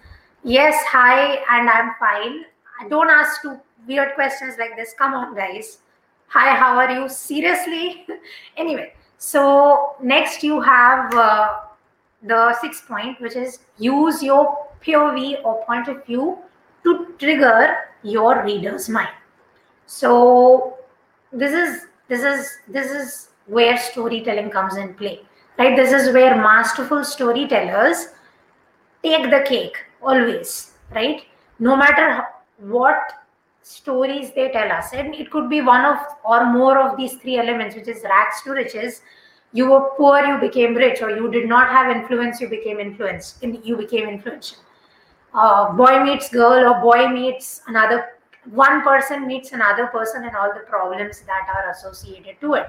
Yes, 0.43 0.75
hi, 0.87 1.35
and 1.51 1.69
I'm 1.69 1.93
fine. 1.99 2.45
Don't 2.89 3.11
ask 3.11 3.43
too 3.43 3.59
weird 3.87 4.15
questions 4.15 4.57
like 4.59 4.77
this. 4.77 4.95
Come 4.99 5.15
on, 5.15 5.35
guys. 5.35 5.79
Hi, 6.29 6.55
how 6.55 6.77
are 6.77 6.91
you? 6.91 7.09
Seriously? 7.09 8.07
anyway, 8.57 8.95
so 9.19 9.97
next 10.03 10.43
you 10.43 10.61
have 10.61 11.13
uh, 11.15 11.59
the 12.23 12.59
sixth 12.61 12.87
point, 12.87 13.21
which 13.21 13.37
is 13.37 13.59
use 13.79 14.23
your 14.23 14.69
POV 14.85 15.45
or 15.45 15.65
point 15.65 15.89
of 15.89 16.07
view 16.07 16.39
to 16.85 17.15
trigger 17.19 17.77
your 18.03 18.43
reader's 18.45 18.89
mind. 18.89 19.11
So 19.87 20.79
this 21.33 21.53
is 21.53 21.87
this 22.09 22.23
is 22.23 22.49
this 22.69 22.91
is 22.91 23.29
where 23.47 23.77
storytelling 23.77 24.51
comes 24.51 24.77
in 24.77 24.95
play, 24.95 25.21
right? 25.59 25.77
This 25.77 25.93
is 25.93 26.15
where 26.15 26.37
masterful 26.37 27.05
storytellers 27.05 28.07
take 29.03 29.31
the 29.31 29.45
cake 29.47 29.77
always, 30.03 30.73
right? 30.95 31.23
No 31.59 31.77
matter 31.77 32.25
what 32.59 33.13
stories 33.63 34.33
they 34.35 34.49
tell 34.51 34.71
us, 34.73 34.93
and 34.93 35.15
it 35.15 35.31
could 35.31 35.49
be 35.49 35.61
one 35.61 35.85
of 35.85 35.99
or 36.25 36.45
more 36.47 36.79
of 36.79 36.97
these 36.97 37.15
three 37.15 37.39
elements, 37.39 37.77
which 37.77 37.89
is 37.89 38.03
rags 38.03 38.43
to 38.43 38.53
riches. 38.53 39.03
You 39.53 39.71
were 39.71 39.91
poor, 39.97 40.21
you 40.25 40.39
became 40.39 40.75
rich, 40.75 41.03
or 41.03 41.11
you 41.11 41.31
did 41.31 41.49
not 41.49 41.69
have 41.71 41.95
influence, 41.95 42.41
you 42.41 42.49
became 42.49 42.79
influenced, 42.79 43.43
you 43.43 43.77
became 43.77 44.09
influential. 44.09 44.59
Uh, 45.35 45.73
boy 45.73 46.03
meets 46.05 46.29
girl, 46.29 46.73
or 46.73 46.81
boy 46.81 47.09
meets 47.09 47.63
another, 47.67 48.17
one 48.53 48.83
person 48.83 49.27
meets 49.27 49.53
another 49.53 49.87
person, 49.89 50.25
and 50.25 50.37
all 50.37 50.53
the 50.55 50.61
problems 50.61 51.21
that 51.21 51.49
are 51.55 51.71
associated 51.71 52.41
to 52.41 52.55
it, 52.55 52.67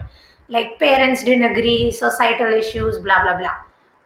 like 0.48 0.78
parents 0.80 1.24
didn't 1.24 1.52
agree, 1.52 1.92
societal 1.92 2.54
issues, 2.54 2.98
blah 3.00 3.24
blah 3.24 3.38
blah. 3.38 3.58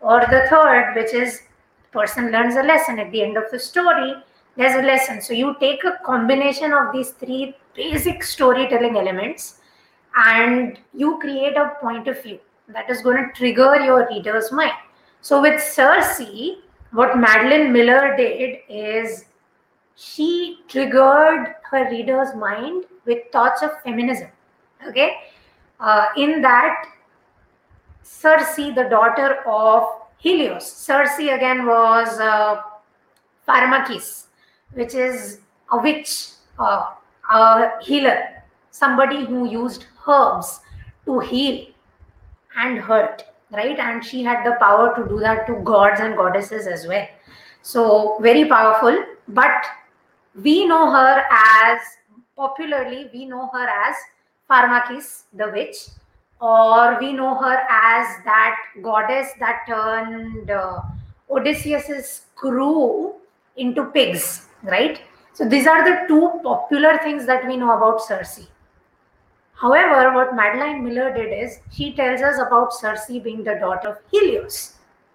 Or 0.01 0.19
the 0.19 0.45
third, 0.49 0.93
which 0.95 1.13
is 1.13 1.41
person 1.97 2.31
learns 2.31 2.55
a 2.55 2.63
lesson 2.63 2.99
at 2.99 3.11
the 3.11 3.21
end 3.23 3.37
of 3.37 3.51
the 3.51 3.59
story 3.59 4.13
there's 4.57 4.75
a 4.75 4.87
lesson. 4.87 5.21
So 5.21 5.33
you 5.33 5.55
take 5.59 5.83
a 5.83 5.97
combination 6.05 6.71
of 6.71 6.93
these 6.93 7.09
three 7.11 7.55
basic 7.75 8.23
storytelling 8.23 8.95
elements 8.95 9.59
and 10.15 10.79
you 10.93 11.19
create 11.19 11.57
a 11.57 11.73
point 11.81 12.07
of 12.07 12.23
view 12.23 12.39
that 12.69 12.89
is 12.89 13.01
going 13.01 13.17
to 13.17 13.33
trigger 13.33 13.75
your 13.81 14.07
reader's 14.07 14.51
mind. 14.51 14.71
So 15.21 15.41
with 15.41 15.61
Circe, 15.61 16.21
what 16.91 17.17
madeline 17.17 17.73
miller 17.73 18.15
did 18.15 18.59
is 18.69 19.25
she 19.95 20.59
triggered 20.69 21.55
her 21.69 21.89
reader's 21.89 22.33
mind 22.35 22.85
with 23.05 23.29
thoughts 23.33 23.61
of 23.61 23.71
feminism 23.83 24.29
okay? 24.87 25.17
Uh, 25.79 26.07
in 26.17 26.41
that 26.41 26.85
Circe, 28.03 28.55
the 28.55 28.87
daughter 28.89 29.39
of 29.45 29.94
Helios. 30.25 30.65
Circe 30.65 31.19
again 31.19 31.67
was 31.67 32.19
uh, 32.19 32.59
Pharmakis, 33.47 34.25
which 34.73 34.95
is 34.95 35.41
a 35.71 35.77
witch, 35.79 36.29
uh, 36.57 36.93
a 37.31 37.71
healer, 37.83 38.43
somebody 38.71 39.23
who 39.23 39.47
used 39.47 39.85
herbs 40.07 40.61
to 41.05 41.19
heal 41.19 41.67
and 42.57 42.79
hurt, 42.79 43.23
right? 43.51 43.77
And 43.77 44.03
she 44.03 44.23
had 44.23 44.43
the 44.43 44.55
power 44.59 44.95
to 44.95 45.07
do 45.07 45.19
that 45.19 45.45
to 45.45 45.57
gods 45.63 45.99
and 45.99 46.17
goddesses 46.17 46.65
as 46.65 46.87
well. 46.87 47.07
So, 47.61 48.17
very 48.19 48.45
powerful. 48.45 48.97
But 49.27 49.63
we 50.33 50.65
know 50.65 50.89
her 50.89 51.23
as 51.31 51.79
popularly, 52.35 53.11
we 53.13 53.27
know 53.27 53.47
her 53.53 53.67
as 53.67 53.95
Pharmakis, 54.49 55.25
the 55.33 55.51
witch 55.51 55.77
or 56.41 56.97
we 56.99 57.13
know 57.13 57.35
her 57.35 57.57
as 57.69 58.23
that 58.25 58.57
goddess 58.81 59.29
that 59.39 59.63
turned 59.67 60.51
uh, 60.51 60.81
Odysseus's 61.29 62.25
crew 62.35 63.15
into 63.55 63.85
pigs, 63.85 64.47
right? 64.63 65.01
So 65.33 65.47
these 65.47 65.67
are 65.67 65.83
the 65.83 66.07
two 66.07 66.39
popular 66.43 66.97
things 66.99 67.25
that 67.25 67.47
we 67.47 67.57
know 67.57 67.75
about 67.75 68.01
Circe. 68.01 68.47
However, 69.53 70.13
what 70.13 70.35
Madeline 70.35 70.83
Miller 70.83 71.13
did 71.13 71.31
is 71.31 71.59
she 71.71 71.93
tells 71.93 72.21
us 72.21 72.37
about 72.45 72.73
Circe 72.73 73.07
being 73.07 73.43
the 73.43 73.55
daughter 73.55 73.89
of 73.89 73.97
Helios, 74.11 74.73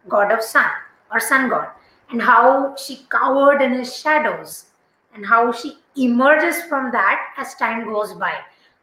god 0.09 0.33
of 0.33 0.43
sun 0.43 0.71
or 1.13 1.21
sun 1.21 1.51
god, 1.51 1.69
and 2.11 2.23
how 2.23 2.75
she 2.77 3.05
cowered 3.11 3.61
in 3.61 3.73
his 3.73 3.95
shadows 3.95 4.67
and 5.15 5.27
how 5.27 5.53
she 5.53 5.79
emerges 5.97 6.63
from 6.63 6.91
that 6.93 7.33
as 7.37 7.55
time 7.57 7.85
goes 7.85 8.15
by 8.15 8.35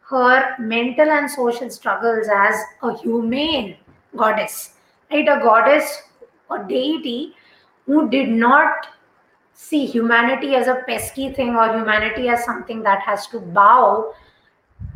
her 0.09 0.55
mental 0.57 1.09
and 1.09 1.29
social 1.29 1.69
struggles 1.69 2.27
as 2.33 2.55
a 2.81 2.97
humane 2.97 3.75
goddess, 4.15 4.73
right? 5.11 5.27
A 5.27 5.39
goddess 5.41 6.03
or 6.49 6.63
deity 6.63 7.33
who 7.85 8.09
did 8.09 8.29
not 8.29 8.87
see 9.53 9.85
humanity 9.85 10.55
as 10.55 10.67
a 10.67 10.83
pesky 10.87 11.33
thing 11.33 11.55
or 11.55 11.73
humanity 11.73 12.29
as 12.29 12.45
something 12.45 12.83
that 12.83 13.01
has 13.01 13.27
to 13.27 13.39
bow 13.39 14.13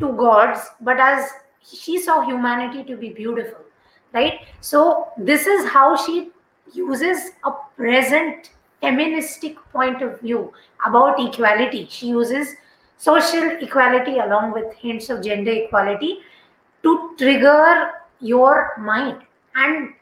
to 0.00 0.12
gods, 0.12 0.60
but 0.80 0.98
as 0.98 1.28
she 1.62 1.98
saw 1.98 2.22
humanity 2.22 2.82
to 2.84 2.96
be 2.96 3.10
beautiful, 3.10 3.60
right? 4.12 4.40
So, 4.60 5.08
this 5.18 5.46
is 5.46 5.68
how 5.68 5.96
she 5.96 6.30
uses 6.72 7.32
a 7.44 7.50
present 7.76 8.50
feministic 8.80 9.56
point 9.72 10.00
of 10.00 10.20
view 10.20 10.52
about 10.86 11.20
equality. 11.20 11.86
She 11.90 12.08
uses 12.08 12.54
social 13.08 13.50
equality 13.66 14.18
along 14.18 14.52
with 14.52 14.72
hints 14.74 15.10
of 15.10 15.22
gender 15.24 15.50
equality 15.50 16.18
to 16.82 17.14
trigger 17.18 17.90
your 18.20 18.74
mind. 18.78 19.22
And 19.56 19.94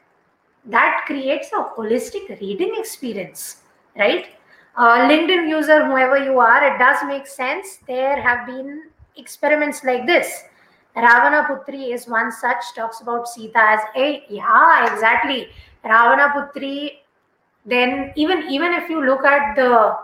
that 0.65 1.03
creates 1.07 1.49
a 1.53 1.63
holistic 1.75 2.29
reading 2.39 2.75
experience 2.77 3.61
right? 3.97 4.27
Uh, 4.75 5.09
linkedin 5.09 5.49
user 5.49 5.85
whoever 5.85 6.17
you 6.17 6.39
are 6.39 6.63
it 6.63 6.77
does 6.79 6.97
make 7.07 7.27
sense. 7.27 7.79
There 7.87 8.21
have 8.21 8.45
been 8.45 8.83
experiments 9.17 9.83
like 9.83 10.05
this. 10.05 10.43
Ravana 10.95 11.43
putri 11.49 11.93
is 11.93 12.07
one 12.07 12.31
such 12.31 12.63
talks 12.75 13.01
about 13.01 13.27
sita 13.27 13.59
as 13.59 13.79
a 13.95 14.23
yeah 14.29 14.93
exactly. 14.93 15.47
Ravana 15.83 16.29
putri 16.35 16.99
then 17.65 18.13
even 18.15 18.43
even 18.49 18.73
if 18.73 18.89
you 18.89 19.03
look 19.05 19.25
at 19.25 19.55
the 19.55 19.97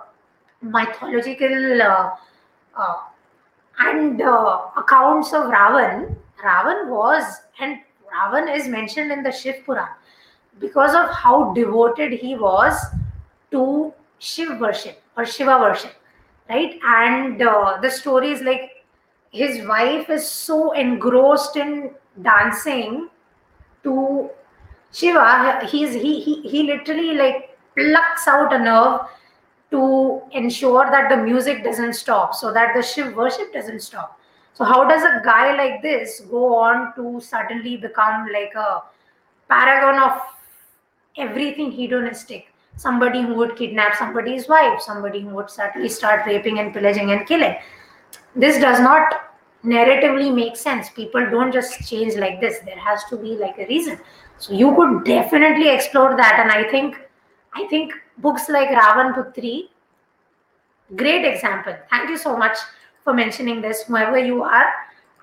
mythological 0.62 1.82
uh, 1.82 2.10
uh, 2.78 2.96
and 3.80 4.22
uh, 4.22 4.62
accounts 4.78 5.34
of 5.34 5.44
Ravan, 5.46 6.16
Ravan 6.44 6.90
was, 6.90 7.24
and 7.60 7.80
Ravan 8.14 8.56
is 8.56 8.68
mentioned 8.68 9.12
in 9.12 9.24
the 9.24 9.32
Shiv 9.32 9.66
Puran 9.66 9.90
because 10.60 10.96
of 10.96 11.14
how 11.14 11.54
devoted 11.54 12.14
he 12.14 12.36
was 12.36 12.80
to 13.52 13.94
Shiv 14.20 14.60
worship 14.60 15.02
or 15.16 15.26
Shiva 15.26 15.60
worship, 15.60 15.94
right? 16.50 16.80
And 16.84 17.42
uh, 17.42 17.80
the 17.82 17.90
story 17.90 18.32
is 18.32 18.42
like 18.42 18.84
his 19.32 19.66
wife 19.68 20.10
is 20.10 20.30
so 20.30 20.72
engrossed 20.72 21.56
in 21.56 21.92
dancing 22.22 23.10
to 23.84 24.30
Shiva, 24.92 25.66
he's 25.70 25.94
he 25.94 26.22
he 26.22 26.42
he 26.42 26.64
literally 26.64 27.14
like 27.14 27.58
plucks 27.76 28.28
out 28.28 28.54
a 28.54 28.58
nerve 28.58 29.02
to 29.72 30.22
ensure 30.32 30.90
that 30.90 31.10
the 31.10 31.18
music 31.18 31.64
doesn't 31.64 31.94
stop, 31.94 32.34
so 32.34 32.54
that 32.54 32.74
the 32.76 32.82
Shiv 32.82 33.16
worship 33.16 33.54
doesn't 33.54 33.82
stop. 33.82 34.20
So, 34.54 34.64
how 34.64 34.88
does 34.88 35.04
a 35.04 35.22
guy 35.24 35.56
like 35.56 35.82
this 35.82 36.22
go 36.22 36.56
on 36.56 36.96
to 36.96 37.20
suddenly 37.22 37.78
become 37.78 38.28
like 38.32 38.54
a 38.56 38.82
paragon 39.50 40.02
of 40.02 40.22
everything 41.18 41.72
hedonistic? 41.72 42.48
Somebody 42.76 43.22
who 43.22 43.34
would 43.36 43.56
kidnap 43.56 43.96
somebody's 43.96 44.48
wife, 44.48 44.82
somebody 44.82 45.22
who 45.22 45.30
would 45.30 45.50
suddenly 45.50 45.90
start 45.90 46.26
raping 46.26 46.60
and 46.60 46.74
pillaging 46.74 47.12
and 47.12 47.28
killing. 47.28 47.56
This 48.36 48.60
does 48.60 48.80
not 48.80 49.32
narratively 49.64 50.34
make 50.34 50.56
sense. 50.56 50.90
People 50.90 51.30
don't 51.30 51.52
just 51.52 51.88
change 51.88 52.16
like 52.16 52.40
this. 52.40 52.60
There 52.60 52.78
has 52.78 53.04
to 53.06 53.18
be 53.18 53.36
like 53.36 53.58
a 53.58 53.66
reason. 53.68 54.00
So 54.38 54.54
you 54.54 54.76
could 54.76 55.04
definitely 55.06 55.70
explore 55.70 56.16
that. 56.16 56.40
And 56.40 56.52
I 56.52 56.70
think, 56.70 57.00
I 57.58 57.68
think 57.68 57.94
books 58.18 58.50
like 58.50 58.70
Ravan 58.70 59.14
Putri, 59.16 59.70
great 60.96 61.26
example. 61.26 61.76
Thank 61.90 62.10
you 62.10 62.18
so 62.18 62.38
much 62.38 62.58
for 63.04 63.14
mentioning 63.14 63.62
this, 63.62 63.84
whoever 63.84 64.18
you 64.18 64.44
are. 64.44 64.68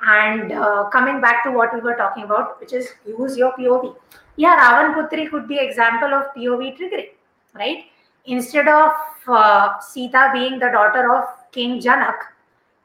And 0.06 0.52
uh, 0.52 0.90
coming 0.90 1.20
back 1.20 1.44
to 1.44 1.52
what 1.52 1.72
we 1.74 1.80
were 1.80 1.94
talking 1.94 2.24
about, 2.24 2.60
which 2.60 2.72
is 2.72 2.88
use 3.06 3.36
your 3.36 3.52
POV. 3.52 3.94
Yeah, 4.36 4.56
Ravan 4.58 4.94
Putri 4.94 5.30
could 5.30 5.48
be 5.48 5.58
example 5.58 6.12
of 6.12 6.24
POV 6.34 6.76
triggering, 6.78 7.10
right? 7.54 7.84
instead 8.26 8.68
of 8.68 8.92
uh, 9.28 9.78
Sita 9.80 10.30
being 10.32 10.58
the 10.58 10.70
daughter 10.70 11.14
of 11.14 11.24
King 11.52 11.80
Janak 11.80 12.14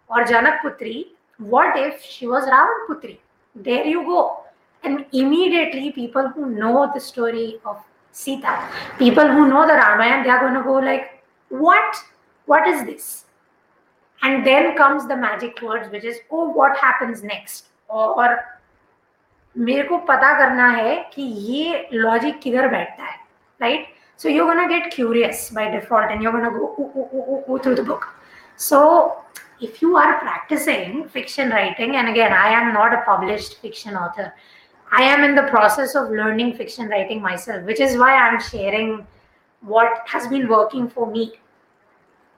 or 0.07 0.23
Janak 0.25 0.59
Putri, 0.59 1.05
what 1.37 1.77
if 1.77 2.01
she 2.01 2.27
was 2.27 2.43
Ravan 2.45 2.87
Putri? 2.87 3.17
There 3.55 3.85
you 3.85 4.03
go. 4.05 4.43
And 4.83 5.05
immediately, 5.11 5.91
people 5.91 6.29
who 6.29 6.49
know 6.49 6.89
the 6.93 6.99
story 6.99 7.59
of 7.65 7.83
Sita, 8.12 8.68
people 8.98 9.26
who 9.26 9.48
know 9.48 9.66
the 9.66 9.74
Ramayana, 9.74 10.22
they 10.22 10.30
are 10.30 10.40
going 10.40 10.54
to 10.54 10.62
go 10.62 10.74
like, 10.74 11.24
"What? 11.48 11.96
What 12.46 12.66
is 12.68 12.84
this?" 12.84 13.24
And 14.22 14.46
then 14.46 14.76
comes 14.76 15.06
the 15.06 15.16
magic 15.16 15.60
words, 15.62 15.90
which 15.90 16.04
is, 16.04 16.18
"Oh, 16.30 16.48
what 16.48 16.76
happens 16.76 17.22
next?" 17.22 17.70
Or 17.88 18.44
मेरे 19.56 19.82
को 19.88 19.98
पता 20.06 20.32
करना 20.38 20.68
है 20.68 21.10
कि 21.14 21.22
ये 21.22 21.88
logic 21.92 22.40
किधर 22.42 22.68
बैठता 22.68 23.04
है 23.04 23.18
right 23.60 23.86
so 24.16 24.28
you're 24.28 24.46
gonna 24.46 24.68
get 24.68 24.92
curious 24.94 25.50
by 25.50 25.62
default 25.70 26.10
and 26.10 26.22
you're 26.22 26.32
gonna 26.32 26.50
go 26.50 26.66
ooh, 26.78 26.90
ooh, 26.96 27.08
ooh, 27.14 27.44
ooh, 27.48 27.58
through 27.58 27.74
the 27.74 27.82
book 27.82 28.04
so 28.56 28.80
if 29.60 29.82
you 29.82 29.96
are 29.96 30.18
practicing 30.20 31.08
fiction 31.08 31.50
writing 31.50 31.96
and 31.96 32.08
again 32.08 32.32
i 32.32 32.48
am 32.48 32.72
not 32.72 32.94
i 34.91 35.03
am 35.03 35.23
in 35.23 35.35
the 35.35 35.43
process 35.43 35.95
of 35.95 36.09
learning 36.09 36.53
fiction 36.55 36.87
writing 36.87 37.21
myself 37.21 37.63
which 37.65 37.79
is 37.79 37.97
why 37.97 38.13
i'm 38.15 38.39
sharing 38.41 39.05
what 39.61 40.07
has 40.07 40.27
been 40.27 40.47
working 40.47 40.89
for 40.89 41.11
me 41.11 41.33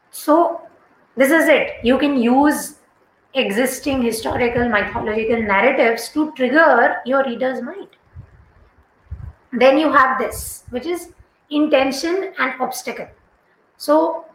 so 0.09 0.61
this 1.15 1.31
is 1.31 1.47
it 1.47 1.83
you 1.83 1.97
can 1.97 2.17
use 2.17 2.75
existing 3.33 4.01
historical 4.01 4.67
mythological 4.67 5.41
narratives 5.41 6.09
to 6.09 6.31
trigger 6.33 6.97
your 7.05 7.23
reader's 7.23 7.61
mind. 7.61 7.87
Then 9.53 9.77
you 9.77 9.91
have 9.91 10.19
this, 10.19 10.63
which 10.69 10.85
is 10.85 11.13
intention 11.49 12.33
and 12.39 12.61
obstacle. 12.61 13.07
So, 13.77 14.25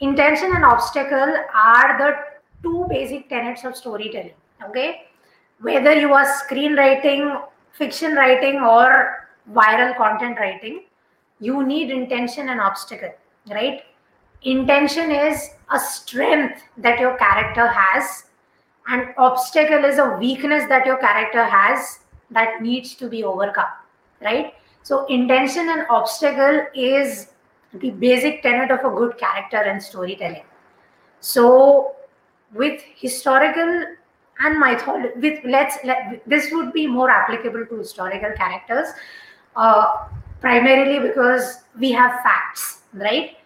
intention 0.00 0.52
and 0.54 0.64
obstacle 0.64 1.36
are 1.54 1.98
the 1.98 2.16
two 2.62 2.86
basic 2.88 3.28
tenets 3.28 3.64
of 3.64 3.76
storytelling. 3.76 4.34
Okay, 4.68 5.06
whether 5.60 5.92
you 5.92 6.12
are 6.12 6.26
screenwriting, 6.26 7.42
fiction 7.76 8.14
writing, 8.14 8.56
or 8.60 9.28
viral 9.52 9.96
content 9.96 10.38
writing, 10.38 10.84
you 11.40 11.64
need 11.66 11.90
intention 11.90 12.48
and 12.48 12.60
obstacle, 12.60 13.14
right? 13.50 13.82
Intention 14.42 15.10
is 15.10 15.50
a 15.72 15.78
strength 15.78 16.62
that 16.78 16.98
your 17.00 17.16
character 17.16 17.66
has 17.66 18.24
and 18.88 19.12
obstacle 19.18 19.84
is 19.84 19.98
a 19.98 20.16
weakness 20.18 20.68
that 20.68 20.86
your 20.86 20.96
character 20.98 21.44
has 21.44 22.00
that 22.30 22.62
needs 22.62 22.94
to 22.94 23.08
be 23.08 23.24
overcome 23.24 23.72
right 24.22 24.54
so 24.82 25.04
intention 25.06 25.68
and 25.68 25.86
obstacle 25.90 26.64
is 26.74 27.28
the 27.74 27.90
basic 27.90 28.42
tenet 28.42 28.70
of 28.70 28.80
a 28.90 28.94
good 28.96 29.18
character 29.18 29.56
and 29.56 29.82
storytelling 29.82 30.44
so 31.20 31.94
with 32.52 32.80
historical 32.94 33.84
and 34.40 34.58
mythology 34.58 35.08
with 35.16 35.40
let's 35.44 35.78
let, 35.84 36.22
this 36.26 36.50
would 36.52 36.72
be 36.72 36.86
more 36.86 37.10
applicable 37.10 37.64
to 37.66 37.76
historical 37.78 38.32
characters 38.36 38.88
uh, 39.56 40.04
primarily 40.40 41.00
because 41.08 41.64
we 41.78 41.90
have 41.90 42.20
facts 42.22 42.82
right 42.92 43.36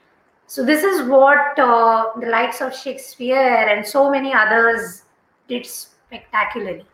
so 0.50 0.64
this 0.64 0.82
is 0.82 1.08
what 1.08 1.56
uh, 1.60 2.06
the 2.18 2.26
likes 2.26 2.60
of 2.60 2.74
shakespeare 2.74 3.68
and 3.68 3.86
so 3.86 4.10
many 4.10 4.34
others 4.34 5.04
did 5.46 5.64
spectacularly. 5.64 6.84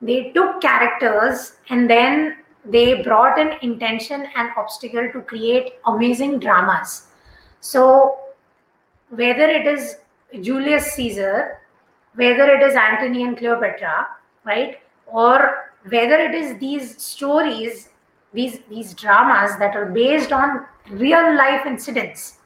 They 0.00 0.30
took 0.30 0.62
characters 0.62 1.58
and 1.68 1.90
then 1.90 2.38
they 2.64 3.02
brought 3.02 3.38
an 3.38 3.58
intention 3.60 4.26
and 4.34 4.48
obstacle 4.56 5.10
to 5.12 5.20
create 5.20 5.74
amazing 5.84 6.38
dramas. 6.38 7.08
So, 7.60 8.16
whether 9.10 9.44
it 9.44 9.66
is 9.66 9.98
Julius 10.40 10.92
Caesar, 10.92 11.60
whether 12.16 12.50
it 12.50 12.62
is 12.62 12.74
Antony 12.74 13.22
and 13.22 13.36
Cleopatra, 13.36 14.08
right, 14.44 14.78
or 15.06 15.72
whether 15.88 16.16
it 16.16 16.34
is 16.34 16.58
these 16.58 17.00
stories, 17.00 17.90
these 18.32 18.58
these 18.68 18.94
dramas 18.94 19.56
that 19.58 19.76
are 19.76 19.86
based 19.86 20.32
on 20.32 20.66
real 20.90 21.36
life 21.36 21.66
incidents, 21.66 22.38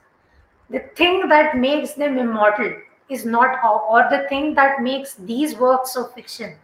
the 0.68 0.80
thing 0.96 1.28
that 1.28 1.56
makes 1.56 1.94
them 1.94 2.18
immortal 2.18 2.72
is 3.08 3.24
not 3.24 3.58
or 3.64 4.06
the 4.10 4.26
thing 4.28 4.54
that 4.54 4.82
makes 4.82 5.14
these 5.14 5.56
works 5.56 5.96
of 5.96 6.12
fiction 6.14 6.56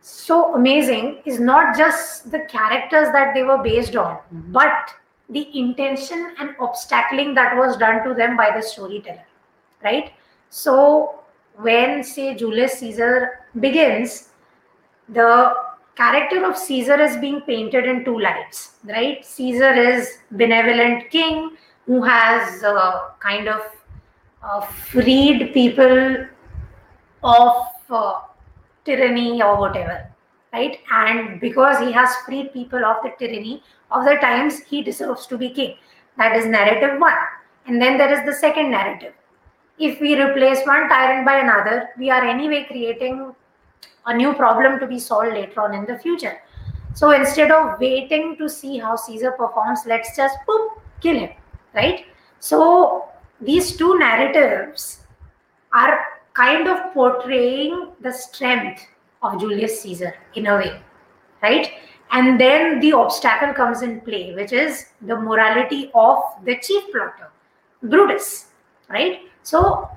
so 0.00 0.54
amazing 0.54 1.20
is 1.24 1.38
not 1.38 1.76
just 1.76 2.30
the 2.32 2.40
characters 2.40 3.08
that 3.12 3.34
they 3.34 3.42
were 3.42 3.62
based 3.62 3.94
on 3.94 4.16
mm-hmm. 4.16 4.52
but 4.52 4.94
the 5.28 5.46
intention 5.58 6.34
and 6.40 6.56
obstacling 6.56 7.34
that 7.34 7.56
was 7.56 7.76
done 7.76 8.02
to 8.06 8.14
them 8.14 8.36
by 8.36 8.50
the 8.56 8.62
storyteller 8.62 9.24
right? 9.82 10.12
So 10.50 11.21
when 11.56 12.02
say 12.02 12.34
julius 12.34 12.78
caesar 12.78 13.40
begins 13.60 14.30
the 15.08 15.54
character 15.94 16.44
of 16.44 16.56
caesar 16.56 17.00
is 17.00 17.16
being 17.18 17.40
painted 17.42 17.84
in 17.84 18.04
two 18.04 18.18
lights 18.18 18.72
right? 18.84 19.24
Caesar 19.24 19.72
is 19.72 20.18
benevolent 20.32 21.10
king 21.10 21.56
who 21.86 22.02
has 22.02 22.62
uh, 22.62 23.10
kind 23.20 23.48
of 23.48 23.62
uh, 24.42 24.60
freed 24.60 25.52
people 25.52 26.26
of 27.22 27.66
uh, 27.90 28.20
tyranny 28.84 29.42
or 29.42 29.58
whatever 29.58 30.08
right? 30.52 30.78
And 30.90 31.40
because 31.40 31.78
he 31.78 31.92
has 31.92 32.14
freed 32.26 32.52
people 32.52 32.84
of 32.84 33.02
the 33.02 33.12
tyranny 33.18 33.62
of 33.90 34.04
the 34.04 34.16
times 34.16 34.60
he 34.60 34.82
deserves 34.82 35.26
to 35.28 35.38
be 35.38 35.50
king. 35.50 35.76
That 36.18 36.36
is 36.36 36.46
narrative 36.46 37.00
one. 37.00 37.14
And 37.66 37.80
then 37.80 37.96
there 37.96 38.12
is 38.12 38.26
the 38.26 38.34
second 38.34 38.70
narrative 38.70 39.14
if 39.78 40.00
we 40.00 40.20
replace 40.20 40.64
one 40.66 40.88
tyrant 40.88 41.24
by 41.26 41.38
another 41.38 41.88
we 41.98 42.10
are 42.10 42.24
anyway 42.24 42.64
creating 42.68 43.34
a 44.06 44.14
new 44.14 44.32
problem 44.34 44.78
to 44.78 44.86
be 44.86 44.98
solved 44.98 45.32
later 45.32 45.60
on 45.60 45.74
in 45.74 45.84
the 45.86 45.98
future 45.98 46.40
so 46.94 47.10
instead 47.10 47.50
of 47.50 47.78
waiting 47.80 48.36
to 48.36 48.48
see 48.48 48.78
how 48.78 48.94
caesar 48.96 49.32
performs 49.32 49.80
let's 49.86 50.16
just 50.16 50.36
boom, 50.46 50.68
kill 51.00 51.18
him 51.18 51.30
right 51.74 52.04
so 52.38 53.08
these 53.40 53.76
two 53.76 53.98
narratives 53.98 55.00
are 55.72 55.98
kind 56.34 56.68
of 56.68 56.92
portraying 56.92 57.88
the 58.00 58.12
strength 58.12 58.86
of 59.22 59.40
Julius 59.40 59.80
Caesar 59.82 60.14
in 60.34 60.46
a 60.46 60.56
way, 60.56 60.80
right? 61.42 61.70
And 62.10 62.40
then 62.40 62.80
the 62.80 62.92
obstacle 62.92 63.54
comes 63.54 63.82
in 63.82 64.00
play, 64.00 64.34
which 64.34 64.52
is 64.52 64.86
the 65.02 65.16
morality 65.16 65.90
of 65.94 66.18
the 66.44 66.58
chief 66.58 66.84
plotter, 66.92 67.30
Brutus, 67.82 68.46
right? 68.88 69.20
So 69.42 69.90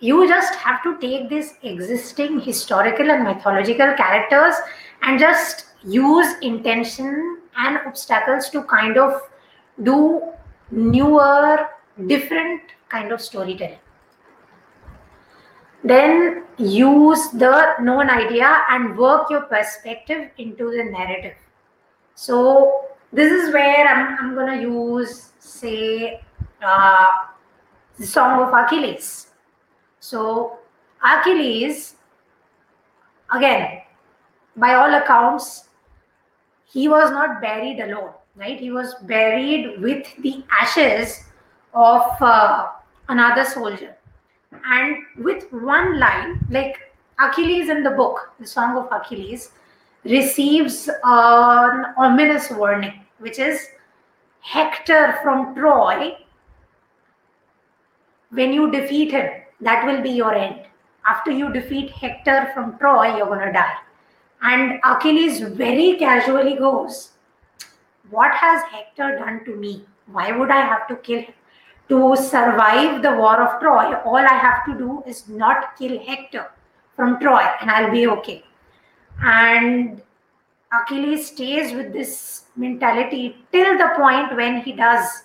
you 0.00 0.28
just 0.28 0.54
have 0.56 0.82
to 0.82 0.98
take 0.98 1.28
these 1.28 1.54
existing 1.62 2.40
historical 2.40 3.10
and 3.10 3.24
mythological 3.24 3.94
characters 3.94 4.54
and 5.02 5.18
just 5.18 5.66
use 5.82 6.34
intention 6.42 7.38
and 7.56 7.78
obstacles 7.86 8.50
to 8.50 8.62
kind 8.64 8.98
of 8.98 9.20
do 9.82 10.32
newer 10.70 11.68
different 12.06 12.62
kind 12.88 13.12
of 13.12 13.20
storytelling. 13.20 13.78
Then 15.84 16.44
use 16.58 17.28
the 17.30 17.74
known 17.80 18.10
idea 18.10 18.64
and 18.70 18.98
work 18.98 19.30
your 19.30 19.42
perspective 19.42 20.30
into 20.38 20.70
the 20.70 20.84
narrative. 20.84 21.36
So 22.14 22.86
this 23.12 23.30
is 23.30 23.52
where 23.54 23.86
i'm, 23.86 24.18
I'm 24.18 24.34
going 24.34 24.58
to 24.58 24.62
use 24.62 25.32
say 25.38 26.20
uh, 26.62 27.08
the 27.98 28.06
song 28.06 28.42
of 28.42 28.52
achilles 28.54 29.28
so 30.00 30.58
achilles 31.04 31.94
again 33.32 33.82
by 34.56 34.74
all 34.74 34.94
accounts 34.94 35.68
he 36.64 36.88
was 36.88 37.10
not 37.10 37.40
buried 37.40 37.80
alone 37.80 38.10
right 38.36 38.60
he 38.60 38.70
was 38.70 38.94
buried 39.02 39.80
with 39.80 40.06
the 40.22 40.44
ashes 40.50 41.24
of 41.76 42.02
uh, 42.20 42.68
another 43.08 43.44
soldier. 43.44 43.96
And 44.64 44.96
with 45.18 45.52
one 45.52 46.00
line, 46.00 46.40
like 46.50 46.78
Achilles 47.20 47.68
in 47.68 47.82
the 47.82 47.90
book, 47.90 48.32
the 48.40 48.46
Song 48.46 48.76
of 48.76 48.88
Achilles, 48.90 49.50
receives 50.04 50.88
an 51.04 51.86
ominous 51.96 52.50
warning, 52.50 53.04
which 53.18 53.38
is 53.38 53.68
Hector 54.40 55.18
from 55.22 55.54
Troy. 55.54 56.16
When 58.36 58.52
you 58.52 58.70
defeat 58.70 59.12
him, 59.12 59.30
that 59.60 59.86
will 59.86 60.02
be 60.02 60.10
your 60.10 60.34
end. 60.34 60.60
After 61.06 61.30
you 61.30 61.52
defeat 61.52 61.90
Hector 61.90 62.50
from 62.52 62.78
Troy, 62.78 63.16
you're 63.16 63.26
going 63.26 63.46
to 63.46 63.52
die. 63.52 63.76
And 64.42 64.78
Achilles 64.84 65.40
very 65.40 65.96
casually 65.98 66.56
goes, 66.56 67.12
What 68.10 68.34
has 68.34 68.62
Hector 68.64 69.18
done 69.18 69.44
to 69.46 69.56
me? 69.56 69.86
Why 70.12 70.32
would 70.32 70.50
I 70.50 70.60
have 70.60 70.86
to 70.88 70.96
kill 70.96 71.20
him? 71.20 71.34
to 71.88 72.16
survive 72.16 73.02
the 73.02 73.12
war 73.12 73.40
of 73.40 73.60
Troy, 73.60 73.94
all 74.04 74.16
I 74.16 74.34
have 74.34 74.64
to 74.66 74.74
do 74.76 75.02
is 75.06 75.28
not 75.28 75.76
kill 75.78 75.98
Hector 76.00 76.50
from 76.96 77.20
Troy 77.20 77.44
and 77.60 77.70
I'll 77.70 77.92
be 77.92 78.06
okay. 78.08 78.42
And 79.22 80.02
Achilles 80.72 81.28
stays 81.28 81.72
with 81.72 81.92
this 81.92 82.44
mentality 82.56 83.36
till 83.52 83.78
the 83.78 83.90
point 83.96 84.34
when 84.36 84.62
he 84.62 84.72
does 84.72 85.22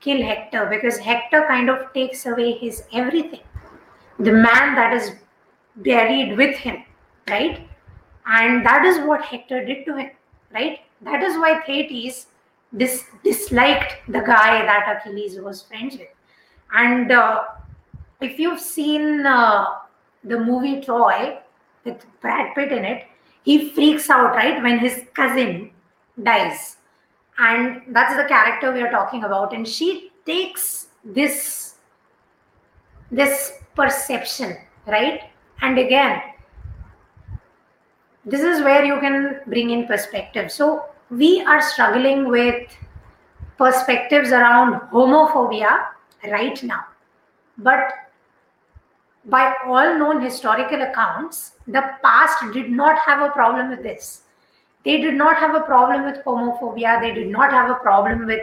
kill 0.00 0.22
Hector 0.22 0.66
because 0.66 0.98
Hector 0.98 1.44
kind 1.46 1.68
of 1.68 1.92
takes 1.92 2.26
away 2.26 2.52
his 2.52 2.84
everything. 2.92 3.40
The 4.18 4.32
man 4.32 4.74
that 4.74 4.92
is 4.92 5.12
buried 5.76 6.36
with 6.36 6.56
him, 6.56 6.84
right? 7.28 7.68
And 8.26 8.64
that 8.66 8.84
is 8.84 8.98
what 9.06 9.22
Hector 9.22 9.64
did 9.64 9.84
to 9.86 9.96
him, 9.96 10.10
right? 10.52 10.80
That 11.02 11.22
is 11.22 11.36
why 11.36 11.60
Thetis 11.64 12.26
dis- 12.76 13.06
disliked 13.22 13.94
the 14.08 14.20
guy 14.20 14.64
that 14.64 15.00
Achilles 15.00 15.38
was 15.40 15.62
friends 15.62 15.96
with. 15.96 16.08
And 16.72 17.12
uh, 17.12 17.44
if 18.20 18.38
you've 18.38 18.60
seen 18.60 19.24
uh, 19.24 19.66
the 20.24 20.38
movie 20.38 20.80
Troy 20.80 21.38
with 21.84 22.04
Brad 22.20 22.54
Pitt 22.54 22.72
in 22.72 22.84
it, 22.84 23.04
he 23.44 23.70
freaks 23.70 24.10
out, 24.10 24.34
right, 24.34 24.62
when 24.62 24.78
his 24.78 25.04
cousin 25.14 25.70
dies. 26.22 26.77
And 27.38 27.82
that's 27.88 28.16
the 28.16 28.24
character 28.24 28.72
we 28.72 28.82
are 28.82 28.90
talking 28.90 29.24
about. 29.24 29.54
And 29.54 29.66
she 29.66 30.10
takes 30.26 30.88
this 31.04 31.76
this 33.10 33.52
perception, 33.74 34.56
right? 34.86 35.30
And 35.62 35.78
again, 35.78 36.20
this 38.24 38.42
is 38.42 38.62
where 38.62 38.84
you 38.84 39.00
can 39.00 39.40
bring 39.46 39.70
in 39.70 39.86
perspective. 39.86 40.52
So 40.52 40.84
we 41.10 41.40
are 41.42 41.62
struggling 41.62 42.28
with 42.28 42.70
perspectives 43.56 44.30
around 44.30 44.80
homophobia 44.92 45.86
right 46.24 46.62
now. 46.62 46.84
But 47.56 47.92
by 49.24 49.54
all 49.66 49.98
known 49.98 50.20
historical 50.20 50.82
accounts, 50.82 51.52
the 51.66 51.82
past 52.02 52.52
did 52.52 52.70
not 52.70 52.98
have 53.00 53.22
a 53.22 53.32
problem 53.32 53.70
with 53.70 53.82
this. 53.82 54.22
They 54.88 54.98
did 55.02 55.16
not 55.16 55.36
have 55.36 55.54
a 55.54 55.60
problem 55.60 56.06
with 56.06 56.24
homophobia. 56.24 56.98
They 56.98 57.12
did 57.12 57.28
not 57.28 57.50
have 57.52 57.68
a 57.70 57.74
problem 57.74 58.24
with 58.24 58.40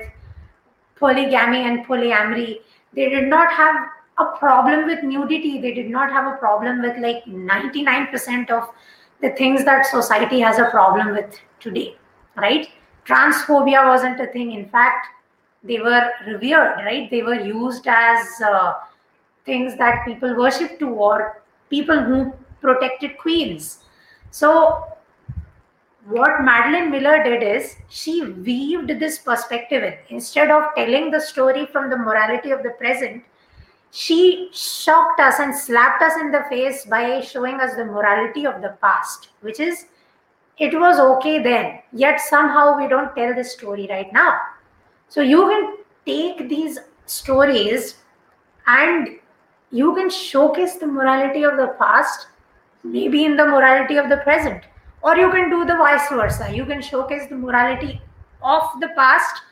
polygamy 0.95 1.61
and 1.67 1.83
polyamory. 1.87 2.59
They 2.93 3.09
did 3.09 3.27
not 3.29 3.51
have 3.51 3.75
a 4.19 4.25
problem 4.37 4.85
with 4.85 5.01
nudity. 5.01 5.59
They 5.59 5.73
did 5.73 5.89
not 5.89 6.11
have 6.11 6.31
a 6.31 6.37
problem 6.37 6.83
with 6.83 6.99
like 6.99 7.25
99% 7.25 8.51
of 8.51 8.69
the 9.21 9.31
things 9.31 9.65
that 9.65 9.87
society 9.87 10.39
has 10.39 10.59
a 10.59 10.69
problem 10.69 11.13
with 11.13 11.35
today, 11.59 11.95
right? 12.35 12.69
Transphobia 13.07 13.83
wasn't 13.87 14.19
a 14.19 14.27
thing. 14.27 14.51
In 14.51 14.69
fact, 14.69 15.07
they 15.63 15.79
were 15.79 16.11
revered, 16.27 16.75
right? 16.85 17.09
They 17.09 17.23
were 17.23 17.41
used 17.41 17.87
as 17.87 18.39
uh, 18.39 18.73
things 19.45 19.75
that 19.79 20.05
people 20.05 20.37
worship 20.37 20.77
to 20.77 20.89
or 20.89 21.41
people 21.71 21.99
who 21.99 22.35
protected 22.61 23.17
queens. 23.17 23.79
So, 24.29 24.94
what 26.07 26.43
Madeline 26.43 26.91
Miller 26.91 27.23
did 27.23 27.41
is 27.41 27.75
she 27.89 28.23
weaved 28.23 28.99
this 28.99 29.17
perspective 29.17 29.83
in. 29.83 29.95
Instead 30.09 30.51
of 30.51 30.63
telling 30.75 31.09
the 31.09 31.19
story 31.19 31.65
from 31.65 31.89
the 31.89 31.97
morality 31.97 32.51
of 32.51 32.61
the 32.61 32.71
present, 32.71 33.23
she 33.91 34.49
shocked 34.53 35.19
us 35.19 35.39
and 35.39 35.55
slapped 35.55 36.03
us 36.03 36.13
in 36.19 36.31
the 36.31 36.43
face 36.49 36.85
by 36.85 37.21
showing 37.21 37.59
us 37.59 37.75
the 37.75 37.85
morality 37.85 38.45
of 38.45 38.61
the 38.61 38.77
past, 38.81 39.29
which 39.41 39.59
is 39.59 39.87
it 40.57 40.77
was 40.77 40.99
okay 40.99 41.41
then, 41.41 41.79
yet 41.91 42.19
somehow 42.19 42.77
we 42.77 42.87
don't 42.87 43.15
tell 43.15 43.33
this 43.33 43.53
story 43.53 43.87
right 43.89 44.11
now. 44.13 44.39
So 45.09 45.21
you 45.21 45.47
can 45.47 45.77
take 46.05 46.49
these 46.49 46.79
stories 47.07 47.95
and 48.67 49.19
you 49.71 49.95
can 49.95 50.09
showcase 50.09 50.75
the 50.75 50.87
morality 50.87 51.43
of 51.43 51.57
the 51.57 51.75
past, 51.79 52.27
maybe 52.83 53.25
in 53.25 53.35
the 53.35 53.45
morality 53.45 53.97
of 53.97 54.09
the 54.09 54.17
present. 54.17 54.63
Or 55.05 55.15
you 55.15 55.29
can 55.31 55.51
do 55.51 55.65
the 55.65 55.75
vice 55.75 56.09
versa. 56.09 56.51
You 56.51 56.65
can 56.65 56.81
showcase 56.81 57.29
the 57.29 57.35
morality 57.35 58.01
of 58.41 58.63
the 58.81 58.87
past 58.95 59.43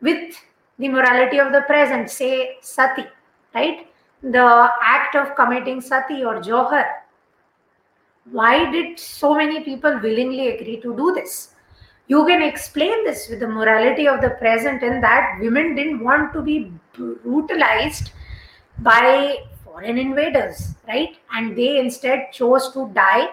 with 0.00 0.34
the 0.78 0.88
morality 0.88 1.38
of 1.38 1.52
the 1.52 1.60
present, 1.62 2.08
say 2.08 2.56
sati, 2.62 3.04
right? 3.54 3.86
The 4.22 4.70
act 4.82 5.14
of 5.14 5.34
committing 5.36 5.82
sati 5.82 6.24
or 6.24 6.40
johar. 6.40 6.86
Why 8.30 8.70
did 8.70 8.98
so 8.98 9.34
many 9.34 9.62
people 9.62 10.00
willingly 10.02 10.48
agree 10.48 10.80
to 10.80 10.96
do 10.96 11.12
this? 11.12 11.54
You 12.06 12.24
can 12.24 12.40
explain 12.40 13.04
this 13.04 13.28
with 13.28 13.40
the 13.40 13.48
morality 13.48 14.08
of 14.08 14.22
the 14.22 14.30
present, 14.30 14.82
in 14.82 15.02
that 15.02 15.38
women 15.42 15.74
didn't 15.74 16.02
want 16.02 16.32
to 16.32 16.40
be 16.40 16.72
brutalized 16.94 18.12
by 18.78 19.36
foreign 19.62 19.98
invaders, 19.98 20.74
right? 20.88 21.16
And 21.34 21.54
they 21.54 21.78
instead 21.78 22.32
chose 22.32 22.72
to 22.72 22.88
die 22.94 23.28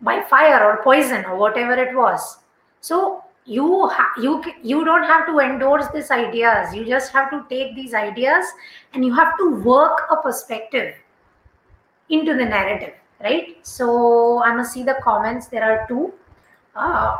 by 0.00 0.22
fire 0.22 0.62
or 0.64 0.82
poison 0.82 1.24
or 1.24 1.36
whatever 1.36 1.74
it 1.74 1.94
was. 1.94 2.38
So 2.80 3.24
you 3.44 3.88
ha- 3.88 4.14
you 4.20 4.42
you 4.62 4.84
don't 4.84 5.04
have 5.04 5.26
to 5.26 5.38
endorse 5.40 5.88
these 5.88 6.10
ideas. 6.10 6.74
You 6.74 6.84
just 6.84 7.12
have 7.12 7.30
to 7.30 7.44
take 7.48 7.74
these 7.74 7.94
ideas 7.94 8.46
and 8.94 9.04
you 9.04 9.14
have 9.14 9.36
to 9.38 9.54
work 9.62 10.06
a 10.10 10.16
perspective 10.16 10.94
into 12.08 12.34
the 12.34 12.44
narrative, 12.44 12.94
right? 13.22 13.58
So 13.62 14.42
I'm 14.42 14.56
gonna 14.56 14.64
see 14.64 14.82
the 14.82 14.96
comments. 15.02 15.46
There 15.48 15.62
are 15.62 15.86
two. 15.86 16.12
Uh, 16.74 17.18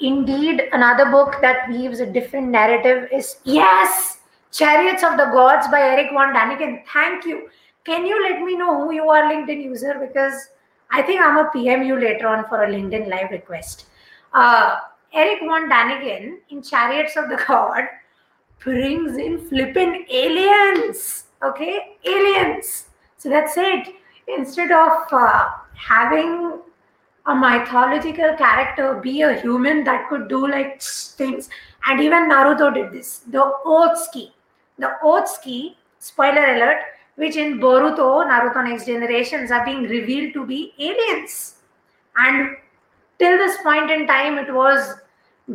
indeed, 0.00 0.62
another 0.72 1.10
book 1.10 1.36
that 1.40 1.68
weaves 1.68 2.00
a 2.00 2.06
different 2.06 2.48
narrative 2.48 3.08
is 3.12 3.36
yes 3.44 4.18
Chariots 4.50 5.02
of 5.04 5.16
the 5.18 5.26
Gods 5.26 5.68
by 5.68 5.80
Eric 5.80 6.10
von 6.12 6.32
Daniken. 6.34 6.82
Thank 6.92 7.26
you. 7.26 7.48
Can 7.84 8.06
you 8.06 8.22
let 8.22 8.40
me 8.42 8.56
know 8.56 8.82
who 8.82 8.92
you 8.92 9.08
are, 9.08 9.22
LinkedIn 9.30 9.62
user? 9.62 9.94
Because 10.00 10.48
I 10.90 11.02
think 11.02 11.20
I'm 11.20 11.38
a 11.38 11.50
PM 11.50 11.82
you 11.82 11.98
later 11.98 12.28
on 12.28 12.46
for 12.48 12.64
a 12.64 12.68
LinkedIn 12.68 13.08
live 13.08 13.30
request. 13.30 13.86
Uh, 14.32 14.76
Eric 15.12 15.40
von 15.40 15.68
Daniken 15.68 16.38
in 16.50 16.62
Chariots 16.62 17.16
of 17.16 17.28
the 17.28 17.42
God 17.46 17.84
brings 18.60 19.16
in 19.16 19.38
flipping 19.48 20.06
aliens. 20.10 21.24
Okay, 21.42 21.96
aliens. 22.04 22.86
So 23.16 23.28
that's 23.28 23.56
it. 23.56 23.88
Instead 24.26 24.70
of 24.72 25.06
uh, 25.12 25.48
having 25.74 26.60
a 27.26 27.34
mythological 27.34 28.34
character 28.36 28.94
be 28.94 29.22
a 29.22 29.40
human 29.40 29.84
that 29.84 30.08
could 30.08 30.28
do 30.28 30.48
like 30.48 30.82
things, 30.82 31.48
and 31.86 32.00
even 32.00 32.30
Naruto 32.30 32.72
did 32.72 32.92
this. 32.92 33.20
The 33.30 33.52
Otsutsuki 33.64 34.32
the 34.78 34.96
Otsutsuki, 35.02 35.74
spoiler 35.98 36.54
alert, 36.54 36.78
which 37.18 37.34
in 37.34 37.58
Boruto, 37.58 38.24
Naruto 38.30 38.64
Next 38.64 38.86
Generations, 38.86 39.50
are 39.50 39.64
being 39.64 39.82
revealed 39.82 40.34
to 40.34 40.46
be 40.46 40.72
aliens. 40.78 41.56
And 42.16 42.56
till 43.18 43.36
this 43.38 43.56
point 43.62 43.90
in 43.90 44.06
time, 44.06 44.38
it 44.38 44.54
was 44.54 44.94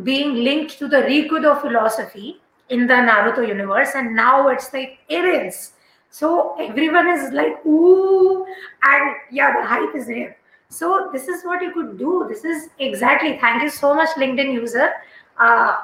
being 0.02 0.34
linked 0.44 0.78
to 0.78 0.88
the 0.88 0.98
Rikudo 0.98 1.58
philosophy 1.62 2.42
in 2.68 2.86
the 2.86 2.92
Naruto 2.94 3.48
universe, 3.48 3.92
and 3.94 4.14
now 4.14 4.48
it's 4.48 4.74
like 4.74 4.98
aliens. 5.08 5.72
So 6.10 6.54
everyone 6.60 7.08
is 7.08 7.32
like, 7.32 7.64
ooh, 7.64 8.44
and 8.82 9.16
yeah, 9.32 9.58
the 9.58 9.66
hype 9.66 9.94
is 9.94 10.06
there. 10.06 10.36
So 10.68 11.08
this 11.14 11.28
is 11.28 11.44
what 11.44 11.62
you 11.62 11.72
could 11.72 11.98
do. 11.98 12.26
This 12.28 12.44
is 12.44 12.68
exactly. 12.78 13.38
Thank 13.40 13.62
you 13.62 13.70
so 13.70 13.94
much, 13.94 14.10
LinkedIn 14.16 14.52
user. 14.52 14.90
Uh, 15.38 15.76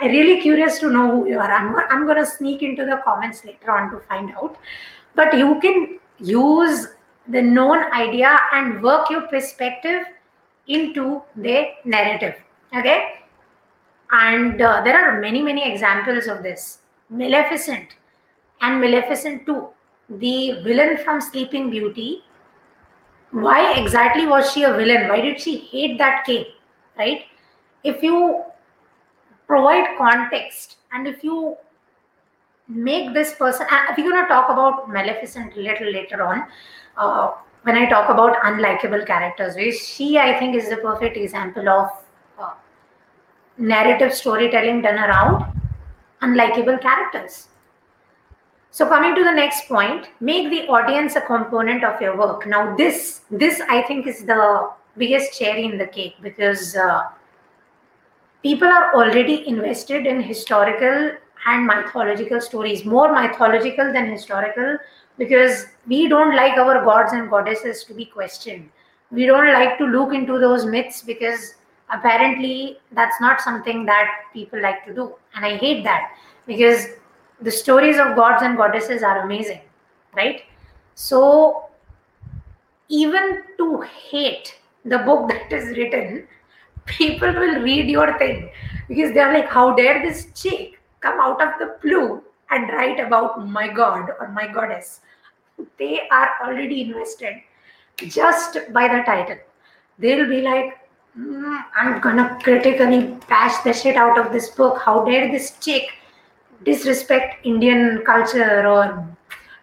I'm 0.00 0.10
really 0.12 0.40
curious 0.40 0.78
to 0.78 0.90
know 0.90 1.10
who 1.10 1.28
you 1.28 1.40
are. 1.40 1.50
I'm, 1.50 1.74
I'm 1.90 2.06
going 2.06 2.18
to 2.18 2.26
sneak 2.26 2.62
into 2.62 2.84
the 2.84 3.00
comments 3.04 3.44
later 3.44 3.72
on 3.72 3.90
to 3.90 3.98
find 4.06 4.30
out. 4.36 4.56
But 5.18 5.36
you 5.36 5.58
can 5.60 5.98
use 6.20 6.86
the 7.26 7.42
known 7.42 7.92
idea 7.92 8.38
and 8.52 8.80
work 8.80 9.10
your 9.10 9.22
perspective 9.22 10.02
into 10.68 11.22
the 11.34 11.72
narrative. 11.84 12.36
Okay? 12.72 13.14
And 14.12 14.62
uh, 14.62 14.82
there 14.84 14.96
are 14.96 15.20
many, 15.20 15.42
many 15.42 15.68
examples 15.70 16.28
of 16.28 16.44
this. 16.44 16.78
Maleficent 17.10 17.96
and 18.60 18.80
Maleficent 18.80 19.44
2, 19.44 19.68
the 20.20 20.60
villain 20.62 20.98
from 20.98 21.20
Sleeping 21.20 21.68
Beauty. 21.68 22.22
Why 23.32 23.74
exactly 23.74 24.24
was 24.24 24.52
she 24.52 24.62
a 24.62 24.72
villain? 24.72 25.08
Why 25.08 25.20
did 25.20 25.40
she 25.40 25.56
hate 25.58 25.98
that 25.98 26.26
king? 26.26 26.44
Right? 26.96 27.24
If 27.82 28.04
you 28.04 28.44
provide 29.48 29.98
context 29.98 30.76
and 30.92 31.08
if 31.08 31.24
you 31.24 31.56
make 32.68 33.12
this 33.14 33.34
person 33.34 33.66
we're 33.96 34.10
going 34.10 34.22
to 34.22 34.28
talk 34.28 34.50
about 34.50 34.88
maleficent 34.88 35.56
a 35.56 35.60
little 35.60 35.90
later 35.90 36.22
on 36.22 36.46
uh, 36.96 37.32
when 37.62 37.76
i 37.76 37.86
talk 37.88 38.10
about 38.10 38.36
unlikable 38.42 39.06
characters 39.06 39.56
she 39.78 40.18
i 40.18 40.38
think 40.38 40.54
is 40.54 40.68
the 40.68 40.76
perfect 40.76 41.16
example 41.16 41.68
of 41.68 41.88
uh, 42.38 42.52
narrative 43.56 44.12
storytelling 44.12 44.82
done 44.82 44.98
around 44.98 45.58
unlikable 46.22 46.80
characters. 46.80 47.48
So 48.70 48.86
coming 48.86 49.14
to 49.14 49.24
the 49.24 49.32
next 49.32 49.66
point 49.68 50.08
make 50.20 50.50
the 50.50 50.68
audience 50.68 51.16
a 51.16 51.20
component 51.20 51.84
of 51.84 52.00
your 52.00 52.16
work. 52.16 52.46
Now 52.46 52.76
this 52.76 53.22
this 53.30 53.60
i 53.68 53.82
think 53.82 54.06
is 54.06 54.24
the 54.24 54.70
biggest 54.96 55.38
cherry 55.38 55.64
in 55.64 55.78
the 55.78 55.86
cake 55.86 56.16
because 56.22 56.76
uh, 56.76 57.08
people 58.42 58.68
are 58.68 58.94
already 58.94 59.46
invested 59.48 60.06
in 60.06 60.20
historical 60.20 61.12
and 61.46 61.66
mythological 61.66 62.40
stories, 62.40 62.84
more 62.84 63.12
mythological 63.12 63.92
than 63.92 64.10
historical, 64.10 64.78
because 65.16 65.66
we 65.86 66.08
don't 66.08 66.36
like 66.36 66.56
our 66.58 66.84
gods 66.84 67.12
and 67.12 67.28
goddesses 67.30 67.84
to 67.84 67.94
be 67.94 68.04
questioned. 68.04 68.70
We 69.10 69.26
don't 69.26 69.52
like 69.52 69.78
to 69.78 69.84
look 69.84 70.14
into 70.14 70.38
those 70.38 70.66
myths 70.66 71.02
because 71.02 71.54
apparently 71.90 72.78
that's 72.92 73.20
not 73.20 73.40
something 73.40 73.84
that 73.86 74.08
people 74.32 74.60
like 74.60 74.84
to 74.86 74.94
do. 74.94 75.14
And 75.34 75.44
I 75.44 75.56
hate 75.56 75.84
that 75.84 76.12
because 76.46 76.86
the 77.40 77.50
stories 77.50 77.98
of 77.98 78.16
gods 78.16 78.42
and 78.42 78.56
goddesses 78.56 79.02
are 79.02 79.22
amazing, 79.22 79.60
right? 80.14 80.42
So, 80.94 81.66
even 82.88 83.42
to 83.58 83.80
hate 83.82 84.58
the 84.84 84.98
book 84.98 85.28
that 85.30 85.52
is 85.52 85.76
written, 85.76 86.26
people 86.86 87.32
will 87.32 87.60
read 87.62 87.88
your 87.88 88.18
thing 88.18 88.50
because 88.88 89.12
they're 89.14 89.32
like, 89.32 89.48
How 89.48 89.74
dare 89.74 90.02
this 90.04 90.28
chick 90.34 90.77
come 91.00 91.20
out 91.20 91.40
of 91.40 91.58
the 91.58 91.76
blue 91.82 92.22
and 92.50 92.70
write 92.70 93.00
about 93.00 93.46
my 93.46 93.68
god 93.68 94.10
or 94.20 94.28
my 94.28 94.46
goddess? 94.46 95.00
They 95.78 96.08
are 96.10 96.30
already 96.44 96.82
invested 96.82 97.36
just 98.06 98.58
by 98.72 98.88
the 98.88 99.02
title. 99.02 99.38
They'll 99.98 100.28
be 100.28 100.42
like, 100.42 100.78
mm, 101.18 101.64
I'm 101.76 102.00
gonna 102.00 102.38
critically 102.42 103.16
bash 103.28 103.62
the 103.64 103.72
shit 103.72 103.96
out 103.96 104.18
of 104.18 104.32
this 104.32 104.50
book. 104.50 104.80
How 104.80 105.04
dare 105.04 105.30
this 105.30 105.58
chick 105.60 105.90
disrespect 106.64 107.44
Indian 107.44 108.02
culture 108.04 108.66
or, 108.66 109.06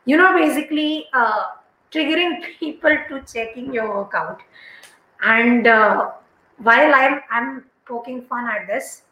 you 0.05 0.17
know, 0.17 0.33
basically 0.33 1.07
uh, 1.13 1.43
triggering 1.91 2.43
people 2.59 2.97
to 3.09 3.21
checking 3.31 3.73
your 3.73 3.95
work 3.95 4.13
out. 4.13 4.41
And 5.23 5.67
uh, 5.67 6.11
while 6.57 6.93
I'm 6.93 7.21
I'm 7.31 7.65
poking 7.85 8.23
fun 8.23 8.47
at 8.47 8.67
this, 8.67 9.03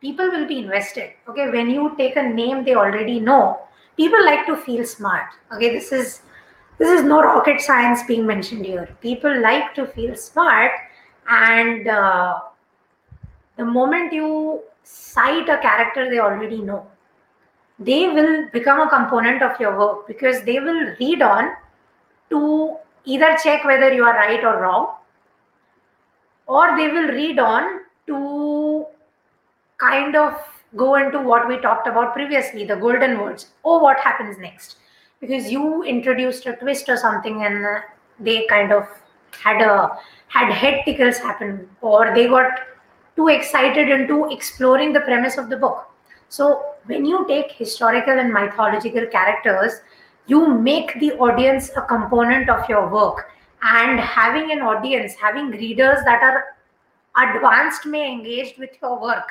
people 0.00 0.30
will 0.30 0.46
be 0.46 0.58
invested. 0.58 1.12
Okay, 1.28 1.50
when 1.50 1.70
you 1.70 1.94
take 1.96 2.16
a 2.16 2.22
name 2.22 2.64
they 2.64 2.74
already 2.74 3.20
know, 3.20 3.60
people 3.96 4.24
like 4.24 4.46
to 4.46 4.56
feel 4.56 4.84
smart. 4.84 5.26
Okay, 5.52 5.72
this 5.72 5.92
is 5.92 6.22
this 6.78 6.88
is 6.88 7.04
no 7.04 7.20
rocket 7.22 7.60
science 7.60 8.04
being 8.06 8.26
mentioned 8.26 8.64
here. 8.64 8.88
People 9.00 9.40
like 9.40 9.74
to 9.74 9.86
feel 9.86 10.14
smart, 10.14 10.70
and 11.28 11.88
uh, 11.88 12.38
the 13.56 13.64
moment 13.64 14.12
you 14.12 14.60
cite 14.84 15.48
a 15.48 15.58
character 15.58 16.08
they 16.08 16.20
already 16.20 16.60
know, 16.60 16.86
they 17.78 18.08
will 18.08 18.48
become 18.52 18.80
a 18.80 18.88
component 18.88 19.42
of 19.42 19.58
your 19.60 19.76
work 19.78 20.06
because 20.06 20.42
they 20.42 20.60
will 20.60 20.94
read 21.00 21.22
on 21.22 21.54
to 22.30 22.76
either 23.04 23.36
check 23.42 23.64
whether 23.64 23.92
you 23.92 24.04
are 24.04 24.14
right 24.14 24.44
or 24.44 24.60
wrong, 24.60 24.94
or 26.46 26.76
they 26.76 26.88
will 26.88 27.08
read 27.08 27.38
on 27.38 27.80
to 28.06 28.86
kind 29.78 30.16
of 30.16 30.34
go 30.76 30.96
into 30.96 31.20
what 31.20 31.48
we 31.48 31.58
talked 31.58 31.86
about 31.86 32.12
previously 32.12 32.64
the 32.64 32.76
golden 32.76 33.20
words. 33.20 33.48
Oh, 33.64 33.78
what 33.78 33.98
happens 33.98 34.36
next? 34.38 34.76
Because 35.20 35.50
you 35.50 35.82
introduced 35.82 36.46
a 36.46 36.54
twist 36.56 36.88
or 36.88 36.96
something 36.96 37.44
and 37.44 37.82
they 38.20 38.46
kind 38.46 38.72
of 38.72 38.86
had 39.32 39.60
a 39.60 39.96
had 40.28 40.52
head 40.52 40.82
tickles 40.84 41.18
happen 41.18 41.68
or 41.80 42.14
they 42.14 42.26
got 42.28 42.60
too 43.16 43.28
excited 43.28 43.88
into 43.88 44.28
exploring 44.30 44.92
the 44.92 45.00
premise 45.00 45.38
of 45.38 45.48
the 45.48 45.56
book 45.56 45.88
so 46.28 46.74
when 46.86 47.04
you 47.04 47.26
take 47.26 47.52
historical 47.52 48.18
and 48.18 48.32
mythological 48.32 49.06
characters 49.06 49.80
you 50.26 50.46
make 50.46 50.98
the 51.00 51.12
audience 51.12 51.70
a 51.76 51.82
component 51.82 52.48
of 52.50 52.68
your 52.68 52.88
work 52.88 53.30
and 53.62 53.98
having 53.98 54.52
an 54.52 54.60
audience 54.60 55.14
having 55.14 55.48
readers 55.50 55.98
that 56.04 56.22
are 56.22 56.44
advanced 57.26 57.86
may 57.86 58.10
engaged 58.10 58.58
with 58.58 58.70
your 58.82 59.00
work 59.00 59.28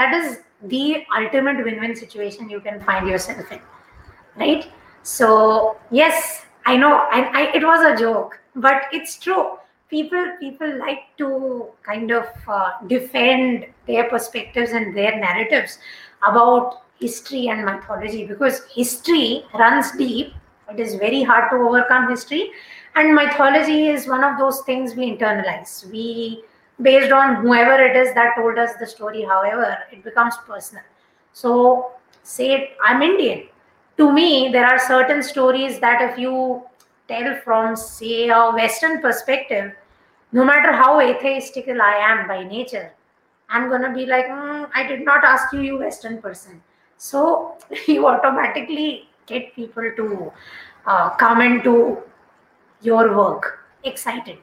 that 0.00 0.14
is 0.20 0.38
the 0.74 1.04
ultimate 1.16 1.64
win-win 1.64 1.96
situation 1.96 2.50
you 2.50 2.60
can 2.60 2.80
find 2.90 3.08
yourself 3.08 3.52
in 3.52 3.60
right? 4.42 4.70
So 5.02 5.78
yes 5.90 6.46
i 6.66 6.76
know 6.76 6.92
I, 7.18 7.20
I, 7.40 7.42
it 7.56 7.64
was 7.64 7.84
a 7.92 7.96
joke 8.00 8.38
but 8.54 8.82
it's 8.92 9.18
true. 9.18 9.58
People 9.88 10.36
people 10.38 10.78
like 10.78 11.00
to 11.18 11.66
kind 11.82 12.10
of 12.12 12.26
uh, 12.48 12.72
defend 12.86 13.66
their 13.86 14.04
perspectives 14.08 14.70
and 14.70 14.96
their 14.96 15.18
narratives 15.18 15.78
about 16.26 16.82
history 17.00 17.48
and 17.48 17.64
mythology 17.64 18.24
because 18.26 18.62
history 18.74 19.44
runs 19.54 19.92
deep. 19.92 20.34
It 20.72 20.78
is 20.78 20.94
very 20.94 21.22
hard 21.22 21.50
to 21.50 21.56
overcome 21.56 22.08
history 22.08 22.50
and 22.94 23.14
mythology 23.14 23.88
is 23.88 24.06
one 24.06 24.22
of 24.22 24.38
those 24.38 24.60
things 24.62 24.94
we 24.94 25.16
internalize. 25.16 25.90
We 25.90 26.44
based 26.82 27.12
on 27.12 27.36
whoever 27.36 27.80
it 27.82 27.96
is 27.96 28.14
that 28.14 28.34
told 28.36 28.58
us 28.58 28.70
the 28.80 28.86
story 28.86 29.22
however 29.22 29.78
it 29.92 30.02
becomes 30.04 30.34
personal. 30.46 30.84
So 31.32 31.92
say 32.22 32.72
i'm 32.84 33.02
indian. 33.02 33.48
To 33.98 34.12
me 34.12 34.48
there 34.50 34.66
are 34.66 34.78
certain 34.78 35.22
stories 35.22 35.78
that 35.80 36.00
if 36.10 36.18
you 36.18 36.62
tell 37.08 37.36
from 37.44 37.76
say 37.76 38.28
a 38.28 38.50
western 38.50 39.00
perspective 39.00 39.72
no 40.32 40.44
matter 40.44 40.72
how 40.72 41.00
atheistical 41.00 41.82
i 41.82 41.94
am 42.08 42.26
by 42.28 42.44
nature 42.44 42.92
i'm 43.48 43.68
going 43.68 43.82
to 43.82 43.92
be 43.92 44.06
like 44.06 44.26
mm, 44.26 44.68
i 44.74 44.86
did 44.86 45.04
not 45.04 45.24
ask 45.24 45.52
you 45.52 45.60
you 45.60 45.78
western 45.78 46.20
person. 46.22 46.62
So 46.96 47.56
you 47.88 48.06
automatically 48.06 49.08
get 49.26 49.54
people 49.54 49.90
to 49.96 50.32
uh, 50.86 51.10
come 51.10 51.40
into 51.40 51.98
your 52.82 53.16
work 53.16 53.58
excited 53.84 54.38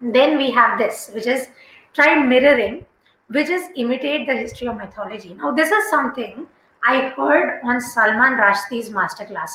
then 0.00 0.36
we 0.36 0.50
have 0.50 0.78
this, 0.78 1.10
which 1.14 1.26
is 1.26 1.48
try 1.94 2.14
mirroring, 2.22 2.84
which 3.28 3.48
is 3.48 3.68
imitate 3.76 4.26
the 4.26 4.34
history 4.34 4.68
of 4.68 4.76
mythology. 4.76 5.34
Now, 5.34 5.52
this 5.52 5.70
is 5.70 5.90
something 5.90 6.46
I 6.84 7.08
heard 7.16 7.60
on 7.64 7.80
Salman 7.80 8.34
Rushdie's 8.34 8.90
masterclass. 8.90 9.50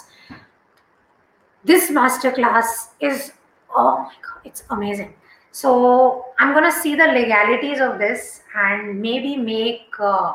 This 1.63 1.91
masterclass 1.91 2.89
is, 2.99 3.33
oh 3.75 3.99
my 3.99 4.13
God, 4.21 4.41
it's 4.43 4.63
amazing. 4.69 5.13
So, 5.51 6.25
I'm 6.39 6.53
going 6.53 6.63
to 6.63 6.71
see 6.71 6.95
the 6.95 7.05
legalities 7.05 7.79
of 7.79 7.99
this 7.99 8.41
and 8.55 9.01
maybe 9.01 9.37
make 9.37 9.87
uh, 9.99 10.33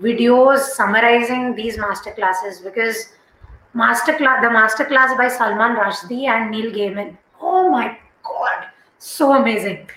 videos 0.00 0.58
summarizing 0.58 1.54
these 1.54 1.78
masterclasses 1.78 2.62
because 2.62 3.12
masterclass, 3.74 4.42
the 4.42 4.48
masterclass 4.48 5.16
by 5.16 5.28
Salman 5.28 5.76
Rushdie 5.76 6.26
and 6.26 6.50
Neil 6.50 6.70
Gaiman. 6.72 7.16
Oh 7.40 7.70
my 7.70 7.88
God 7.88 7.96
so 8.98 9.32
amazing. 9.34 9.88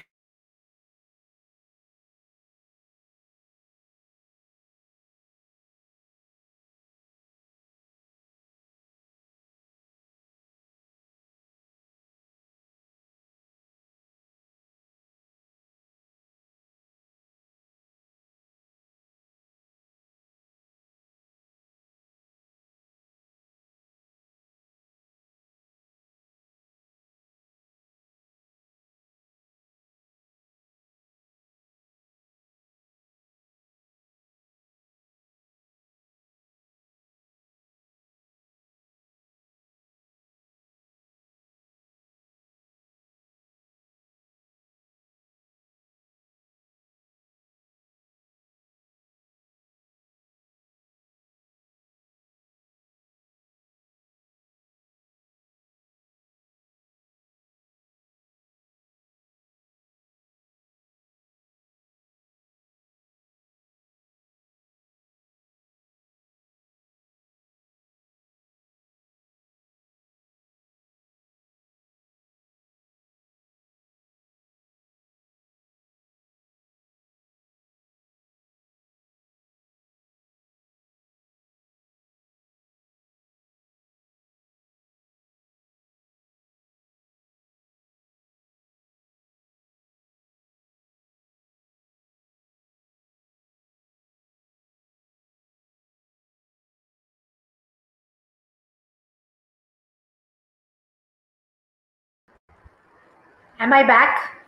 Am 103.60 103.74
I 103.74 103.84
back? 103.84 104.40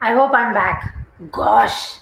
I 0.00 0.12
hope 0.12 0.30
I'm 0.32 0.54
back. 0.54 0.94
Gosh. 1.32 1.96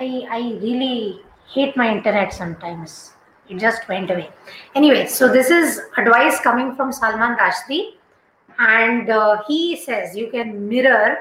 I 0.00 0.26
I 0.30 0.38
really 0.62 1.20
hate 1.54 1.76
my 1.76 1.90
internet 1.94 2.32
sometimes. 2.32 3.12
It 3.50 3.58
just 3.58 3.86
went 3.88 4.10
away. 4.10 4.30
Anyway, 4.74 5.06
so 5.06 5.28
this 5.30 5.50
is 5.50 5.82
advice 5.98 6.40
coming 6.40 6.74
from 6.76 6.92
Salman 6.92 7.36
Rushdie, 7.36 7.96
and 8.58 9.10
uh, 9.10 9.42
he 9.46 9.76
says 9.76 10.16
you 10.16 10.30
can 10.30 10.66
mirror 10.66 11.18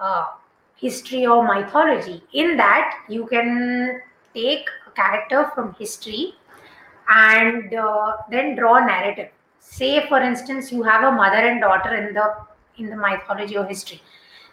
uh, 0.00 0.26
history 0.74 1.24
or 1.24 1.46
mythology. 1.46 2.24
In 2.32 2.56
that, 2.56 2.98
you 3.08 3.26
can 3.26 4.02
take 4.34 4.68
a 4.88 4.90
character 4.90 5.52
from 5.54 5.74
history 5.78 6.34
and 7.08 7.72
uh, 7.74 8.16
then 8.28 8.56
draw 8.56 8.74
a 8.82 8.86
narrative. 8.86 9.30
Say, 9.60 10.08
for 10.08 10.20
instance, 10.20 10.72
you 10.72 10.82
have 10.82 11.04
a 11.04 11.12
mother 11.12 11.46
and 11.52 11.60
daughter 11.60 11.94
in 11.94 12.12
the 12.12 12.34
in 12.78 12.90
the 12.90 12.96
mythology 12.96 13.56
or 13.56 13.64
history. 13.64 14.00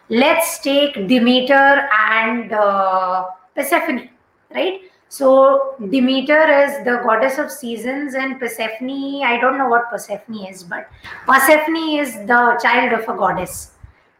Let's 0.08 0.58
take 0.58 0.94
Demeter 1.08 1.88
and 2.10 2.52
uh, 2.52 3.26
Persephone, 3.54 4.10
right? 4.54 4.80
So 5.08 5.76
Demeter 5.90 6.42
is 6.64 6.84
the 6.84 7.00
goddess 7.04 7.38
of 7.38 7.50
seasons, 7.50 8.14
and 8.14 8.38
Persephone, 8.40 9.22
I 9.24 9.38
don't 9.40 9.56
know 9.56 9.68
what 9.68 9.88
Persephone 9.88 10.46
is, 10.46 10.64
but 10.64 10.88
Persephone 11.26 11.76
is 11.98 12.14
the 12.26 12.58
child 12.62 12.92
of 12.92 13.08
a 13.08 13.16
goddess. 13.16 13.72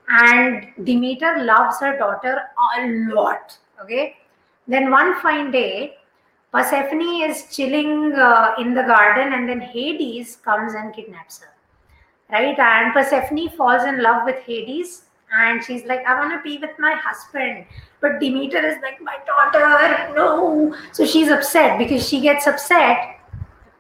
And 0.09 0.69
Demeter 0.85 1.45
loves 1.45 1.81
her 1.81 1.99
daughter 1.99 2.43
a 2.77 2.89
lot. 3.13 3.59
Okay. 3.83 4.17
Then 4.69 4.91
one 4.91 5.21
fine 5.21 5.51
day, 5.51 5.97
Persephone 6.53 7.23
is 7.29 7.45
chilling 7.55 8.13
uh, 8.13 8.55
in 8.59 8.75
the 8.75 8.83
garden, 8.83 9.33
and 9.33 9.49
then 9.49 9.61
Hades 9.61 10.37
comes 10.37 10.75
and 10.75 10.95
kidnaps 10.95 11.41
her. 11.41 11.49
Right. 12.35 12.59
And 12.59 12.93
Persephone 12.93 13.49
falls 13.51 13.85
in 13.85 14.03
love 14.03 14.25
with 14.25 14.43
Hades 14.43 15.03
and 15.33 15.65
she's 15.65 15.85
like, 15.85 16.05
I 16.05 16.19
want 16.19 16.33
to 16.33 16.43
be 16.43 16.59
with 16.59 16.77
my 16.81 16.93
husband. 16.95 17.65
But 18.01 18.19
Demeter 18.19 18.59
is 18.59 18.77
like, 18.83 19.01
my 19.01 19.19
daughter, 19.25 20.13
no. 20.17 20.75
So 20.91 21.07
she's 21.07 21.29
upset 21.29 21.79
because 21.79 22.09
she 22.09 22.21
gets 22.21 22.49
upset 22.49 23.21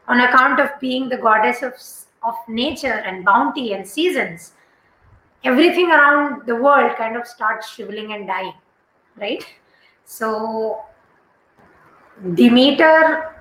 on 0.07 0.21
account 0.21 0.61
of 0.61 0.71
being 0.79 1.09
the 1.09 1.17
goddess 1.17 1.63
of, 1.63 1.75
of 2.23 2.37
nature 2.47 2.93
and 2.93 3.25
bounty 3.25 3.73
and 3.73 3.85
seasons. 3.85 4.53
Everything 5.43 5.91
around 5.91 6.47
the 6.47 6.55
world 6.55 6.97
kind 6.97 7.17
of 7.17 7.27
starts 7.27 7.69
shriveling 7.69 8.13
and 8.13 8.29
dying, 8.29 8.55
right? 9.17 9.45
So 10.05 10.85
Demeter 12.35 13.35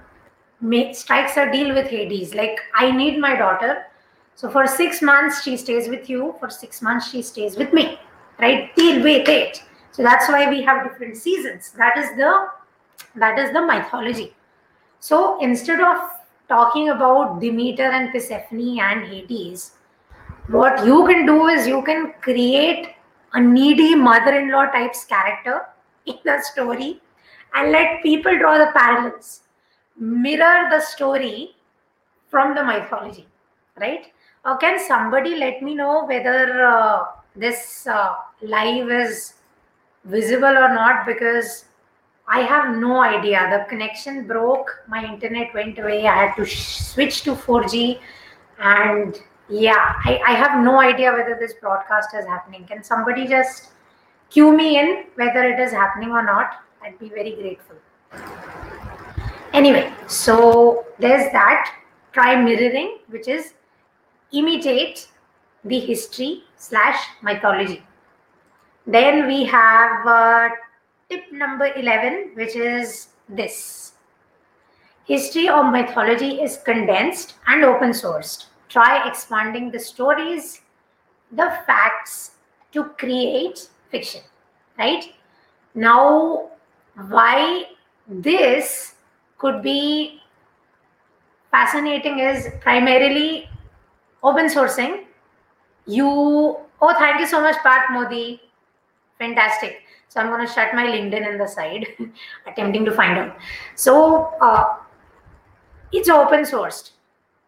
strikes 0.94 1.38
a 1.38 1.52
deal 1.52 1.76
with 1.76 1.86
Hades 1.86 2.34
like, 2.34 2.58
I 2.74 2.90
need 2.90 3.20
my 3.20 3.36
daughter 3.36 3.86
so 4.36 4.50
for 4.50 4.66
six 4.68 5.02
months, 5.02 5.44
she 5.44 5.58
stays 5.58 5.88
with 5.88 6.10
you. 6.10 6.36
For 6.40 6.50
six 6.50 6.82
months, 6.82 7.10
she 7.10 7.22
stays 7.22 7.58
with 7.58 7.72
me. 7.74 8.00
Right? 8.40 8.72
With 8.76 9.30
it. 9.30 9.64
So 9.92 10.02
that's 10.02 10.28
why 10.28 10.50
we 10.50 10.64
have 10.64 10.84
different 10.84 11.18
seasons. 11.18 11.72
That 11.78 11.98
is 11.98 12.10
the 12.18 12.48
that 13.16 13.38
is 13.38 13.54
the 13.54 13.62
mythology. 13.62 14.34
So 15.00 15.40
instead 15.40 15.80
of 15.80 15.98
talking 16.50 16.90
about 16.90 17.40
Demeter 17.40 17.84
and 17.84 18.12
Persephone 18.12 18.80
and 18.80 19.06
Hades, 19.06 19.74
what 20.48 20.84
you 20.86 21.06
can 21.06 21.26
do 21.26 21.48
is 21.48 21.68
you 21.68 21.84
can 21.84 22.14
create 22.22 22.96
a 23.34 23.40
needy 23.40 23.96
mother-in-law 23.96 24.66
types 24.68 25.04
character 25.06 25.68
in 26.06 26.18
the 26.26 26.42
story 26.42 27.02
and 27.54 27.72
let 27.72 28.02
people 28.02 28.38
draw 28.38 28.58
the 28.58 28.72
parallels 28.76 29.42
mirror 29.98 30.70
the 30.70 30.80
story 30.82 31.56
from 32.30 32.56
the 32.56 32.64
mythology 32.64 33.28
right 33.80 34.12
uh, 34.46 34.58
can 34.58 34.80
somebody 34.80 35.36
let 35.36 35.62
me 35.62 35.74
know 35.74 36.06
whether 36.06 36.66
uh, 36.66 37.06
this 37.36 37.88
uh, 37.88 38.16
live 38.42 38.90
is 38.90 39.36
visible 40.06 40.58
or 40.58 40.74
not? 40.74 41.06
Because 41.06 41.66
I 42.28 42.42
have 42.42 42.76
no 42.78 43.02
idea. 43.02 43.48
The 43.52 43.70
connection 43.70 44.28
broke, 44.28 44.84
my 44.88 45.04
internet 45.06 45.54
went 45.54 45.80
away. 45.80 46.08
I 46.08 46.26
had 46.26 46.36
to 46.36 46.46
sh- 46.46 46.80
switch 46.80 47.24
to 47.24 47.36
4G. 47.36 48.00
And 48.60 49.18
yeah, 49.50 49.96
I, 50.06 50.22
I 50.26 50.32
have 50.34 50.64
no 50.64 50.80
idea 50.80 51.12
whether 51.12 51.38
this 51.40 51.54
broadcast 51.62 52.10
is 52.14 52.26
happening. 52.26 52.66
Can 52.66 52.84
somebody 52.84 53.28
just 53.28 53.72
cue 54.30 54.56
me 54.56 54.80
in 54.80 55.06
whether 55.16 55.44
it 55.44 55.60
is 55.60 55.72
happening 55.72 56.12
or 56.12 56.24
not? 56.24 56.64
I'd 56.82 57.00
be 57.00 57.10
very 57.10 57.36
grateful. 57.36 57.76
Anyway, 59.54 59.94
so 60.08 60.86
there's 61.00 61.32
that. 61.32 61.74
Try 62.12 62.36
mirroring, 62.42 63.00
which 63.08 63.28
is 63.28 63.54
imitate 64.34 65.08
the 65.64 65.80
history 65.80 66.44
slash 66.58 66.98
mythology. 67.22 67.84
Then 68.86 69.28
we 69.28 69.46
have 69.46 70.06
uh, 70.06 70.50
tip 71.10 71.32
number 71.32 71.68
11, 71.74 72.32
which 72.34 72.56
is 72.56 73.10
this. 73.30 73.94
History 75.06 75.50
or 75.50 75.70
mythology 75.70 76.42
is 76.42 76.58
condensed 76.66 77.36
and 77.48 77.64
open 77.64 77.92
sourced. 77.92 78.46
Try 78.70 79.08
expanding 79.08 79.72
the 79.72 79.80
stories, 79.80 80.62
the 81.32 81.58
facts 81.68 82.32
to 82.72 82.86
create 82.98 83.70
fiction, 83.90 84.22
right? 84.78 85.14
Now, 85.76 86.50
why 87.08 87.66
this 88.08 88.96
could 89.38 89.62
be 89.62 90.22
fascinating 91.52 92.20
is 92.20 92.48
primarily 92.62 93.50
open 94.24 94.48
sourcing. 94.48 95.04
You 95.86 96.08
oh 96.08 96.94
thank 96.98 97.20
you 97.20 97.28
so 97.28 97.42
much 97.42 97.58
pat 97.64 97.92
modi. 97.92 98.42
Fantastic. 99.20 99.82
So 100.08 100.22
i'm 100.22 100.28
going 100.28 100.46
to 100.46 100.54
shut 100.54 100.74
my 100.76 100.86
linkedin 100.86 101.28
in 101.30 101.38
the 101.38 101.48
side 101.48 101.88
attempting 102.48 102.86
to 102.86 102.92
find 102.92 103.18
out. 103.18 103.38
So 103.76 104.34
uh, 104.42 104.78
it's 105.92 106.10
open 106.10 106.42
sourced. 106.42 106.92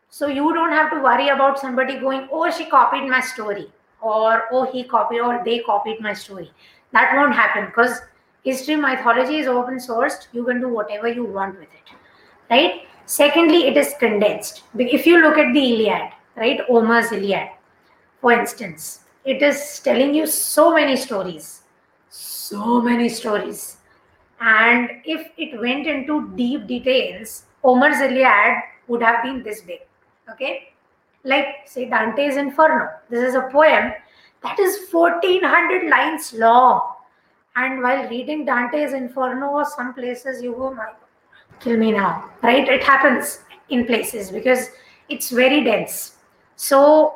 So 0.09 0.27
you 0.27 0.53
don't 0.53 0.71
have 0.71 0.91
to 0.91 1.01
worry 1.01 1.29
about 1.29 1.59
somebody 1.59 1.99
going 1.99 2.27
oh 2.31 2.49
she 2.51 2.65
copied 2.65 3.07
my 3.09 3.21
story 3.21 3.71
or 4.01 4.43
oh 4.51 4.65
he 4.71 4.83
copied 4.83 5.21
or 5.21 5.41
they 5.45 5.59
copied 5.59 6.01
my 6.01 6.13
story. 6.13 6.51
That 6.91 7.15
won't 7.15 7.33
happen 7.33 7.65
because 7.65 8.01
history 8.43 8.75
mythology 8.75 9.37
is 9.37 9.47
open 9.47 9.75
sourced. 9.75 10.27
You 10.31 10.43
can 10.45 10.59
do 10.61 10.69
whatever 10.69 11.07
you 11.07 11.25
want 11.25 11.59
with 11.59 11.69
it 11.69 11.95
right? 12.49 12.81
Secondly 13.05 13.67
it 13.67 13.77
is 13.77 13.93
condensed. 13.99 14.63
If 14.77 15.05
you 15.05 15.21
look 15.21 15.37
at 15.37 15.53
the 15.53 15.59
iliad 15.59 16.11
right? 16.35 16.59
Homer's 16.67 17.11
Iliad, 17.11 17.49
for 18.21 18.31
instance. 18.33 19.01
It 19.23 19.41
is 19.41 19.79
telling 19.83 20.13
you 20.13 20.27
so 20.27 20.73
many 20.73 20.95
stories, 20.95 21.63
so 22.09 22.81
many 22.81 23.09
stories. 23.09 23.77
And 24.39 24.89
if 25.03 25.31
it 25.37 25.59
went 25.59 25.87
into 25.87 26.29
deep 26.35 26.67
details, 26.67 27.45
Homer's 27.63 27.99
Iliad 28.01 28.57
would 28.87 29.01
have 29.01 29.23
been 29.23 29.41
this 29.41 29.61
big. 29.61 29.79
Okay? 30.29 30.73
Like, 31.23 31.47
say, 31.65 31.89
Dante's 31.89 32.37
Inferno. 32.37 32.89
This 33.09 33.27
is 33.27 33.35
a 33.35 33.49
poem 33.51 33.93
that 34.43 34.59
is 34.59 34.87
1400 34.91 35.89
lines 35.89 36.33
long. 36.33 36.81
And 37.55 37.81
while 37.81 38.07
reading 38.09 38.45
Dante's 38.45 38.93
Inferno, 38.93 39.63
some 39.63 39.93
places 39.93 40.43
you 40.43 40.53
go, 40.53 40.71
my 40.71 40.91
kill 41.59 41.77
me 41.77 41.93
now. 41.93 42.29
Right? 42.43 42.67
It 42.67 42.83
happens 42.83 43.39
in 43.69 43.85
places 43.85 44.29
because 44.29 44.69
it's 45.09 45.29
very 45.29 45.63
dense 45.63 46.14
so 46.55 47.15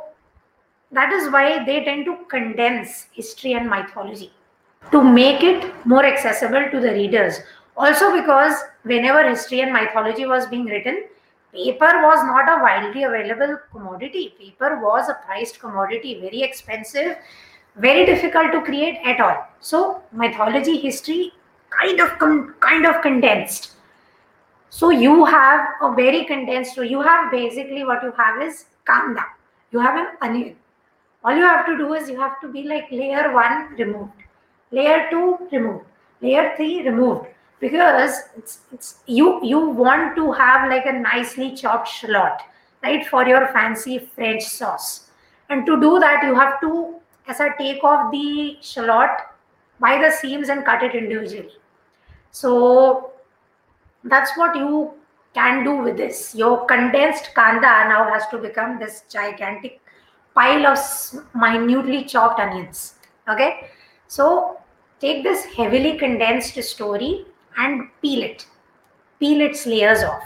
that 0.92 1.12
is 1.14 1.32
why 1.32 1.64
they 1.66 1.84
tend 1.84 2.06
to 2.06 2.18
condense 2.30 3.08
history 3.12 3.54
and 3.54 3.70
mythology 3.70 4.32
to 4.92 5.04
make 5.04 5.44
it 5.44 5.72
more 5.86 6.06
accessible 6.06 6.70
to 6.72 6.80
the 6.80 6.92
readers. 6.92 7.40
Also, 7.78 8.12
because 8.14 8.56
whenever 8.84 9.28
history 9.28 9.62
and 9.62 9.72
mythology 9.72 10.26
was 10.26 10.48
being 10.48 10.66
written, 10.66 11.04
paper 11.54 12.02
was 12.04 12.24
not 12.26 12.50
a 12.50 12.62
widely 12.62 13.04
available 13.04 13.58
commodity. 13.72 14.34
Paper 14.40 14.80
was 14.82 15.10
a 15.10 15.18
priced 15.26 15.60
commodity, 15.60 16.20
very 16.20 16.42
expensive, 16.42 17.18
very 17.76 18.06
difficult 18.06 18.52
to 18.52 18.62
create 18.62 19.00
at 19.06 19.20
all. 19.22 19.48
So, 19.60 20.02
mythology, 20.12 20.78
history, 20.78 21.34
kind 21.70 22.00
of 22.00 22.18
kind 22.60 22.86
of 22.86 23.02
condensed. 23.02 23.72
So 24.70 24.90
you 24.90 25.26
have 25.26 25.68
a 25.82 25.94
very 25.94 26.26
condensed. 26.26 26.76
So 26.76 26.82
you 26.82 27.02
have 27.02 27.32
basically 27.32 27.84
what 27.84 28.04
you 28.04 28.14
have 28.18 28.42
is 28.42 28.66
kanda. 28.90 29.26
You 29.72 29.80
have 29.80 29.96
an 29.96 30.08
onion. 30.22 30.56
All 31.24 31.36
you 31.36 31.44
have 31.44 31.66
to 31.66 31.78
do 31.78 31.94
is 31.94 32.10
you 32.10 32.20
have 32.20 32.40
to 32.42 32.48
be 32.48 32.64
like 32.64 32.92
layer 32.92 33.34
one 33.34 33.76
removed, 33.76 34.24
layer 34.72 35.08
two 35.10 35.38
removed, 35.52 35.86
layer 36.22 36.54
three 36.56 36.88
removed. 36.88 37.28
Because 37.60 38.22
it's, 38.38 38.60
it's 38.72 39.00
you 39.06 39.44
you 39.44 39.60
want 39.60 40.16
to 40.16 40.32
have 40.32 40.70
like 40.70 40.86
a 40.86 40.94
nicely 40.94 41.54
chopped 41.56 41.90
shallot 41.90 42.46
right 42.84 43.06
for 43.08 43.28
your 43.28 43.48
fancy 43.48 44.00
french 44.16 44.44
sauce. 44.44 45.10
And 45.50 45.66
to 45.66 45.80
do 45.82 46.00
that 46.00 46.24
you 46.24 46.36
have 46.36 46.62
to 46.62 46.96
as 47.28 47.42
i 47.42 47.50
take 47.58 47.84
off 47.84 48.12
the 48.14 48.58
shallot 48.62 49.26
by 49.80 49.98
the 50.02 50.10
seams 50.10 50.50
and 50.50 50.64
cut 50.64 50.84
it 50.84 50.96
individually. 50.96 51.58
So 52.32 53.12
that's 54.04 54.38
what 54.38 54.56
you 54.56 54.94
can 55.34 55.64
do 55.64 55.76
with 55.76 55.98
this. 55.98 56.36
Your 56.36 56.66
condensed 56.66 57.34
kanda 57.36 57.88
now 57.90 58.10
has 58.12 58.28
to 58.30 58.38
become 58.38 58.80
this 58.80 59.04
gigantic 59.10 59.82
pile 60.36 60.68
of 60.68 60.80
minutely 61.36 62.04
chopped 62.06 62.40
onions. 62.40 62.96
Okay, 63.28 63.70
so 64.08 64.58
take 65.00 65.24
this 65.24 65.46
heavily 65.46 65.98
condensed 65.98 66.62
story 66.64 67.26
and 67.58 67.90
peel 68.02 68.24
it. 68.24 68.46
peel 69.20 69.42
its 69.42 69.66
layers 69.66 70.04
off. 70.04 70.24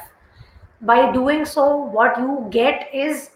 By 0.82 1.12
doing 1.12 1.46
so, 1.46 1.76
what 1.78 2.18
you 2.18 2.48
get 2.52 2.90
is 2.94 3.32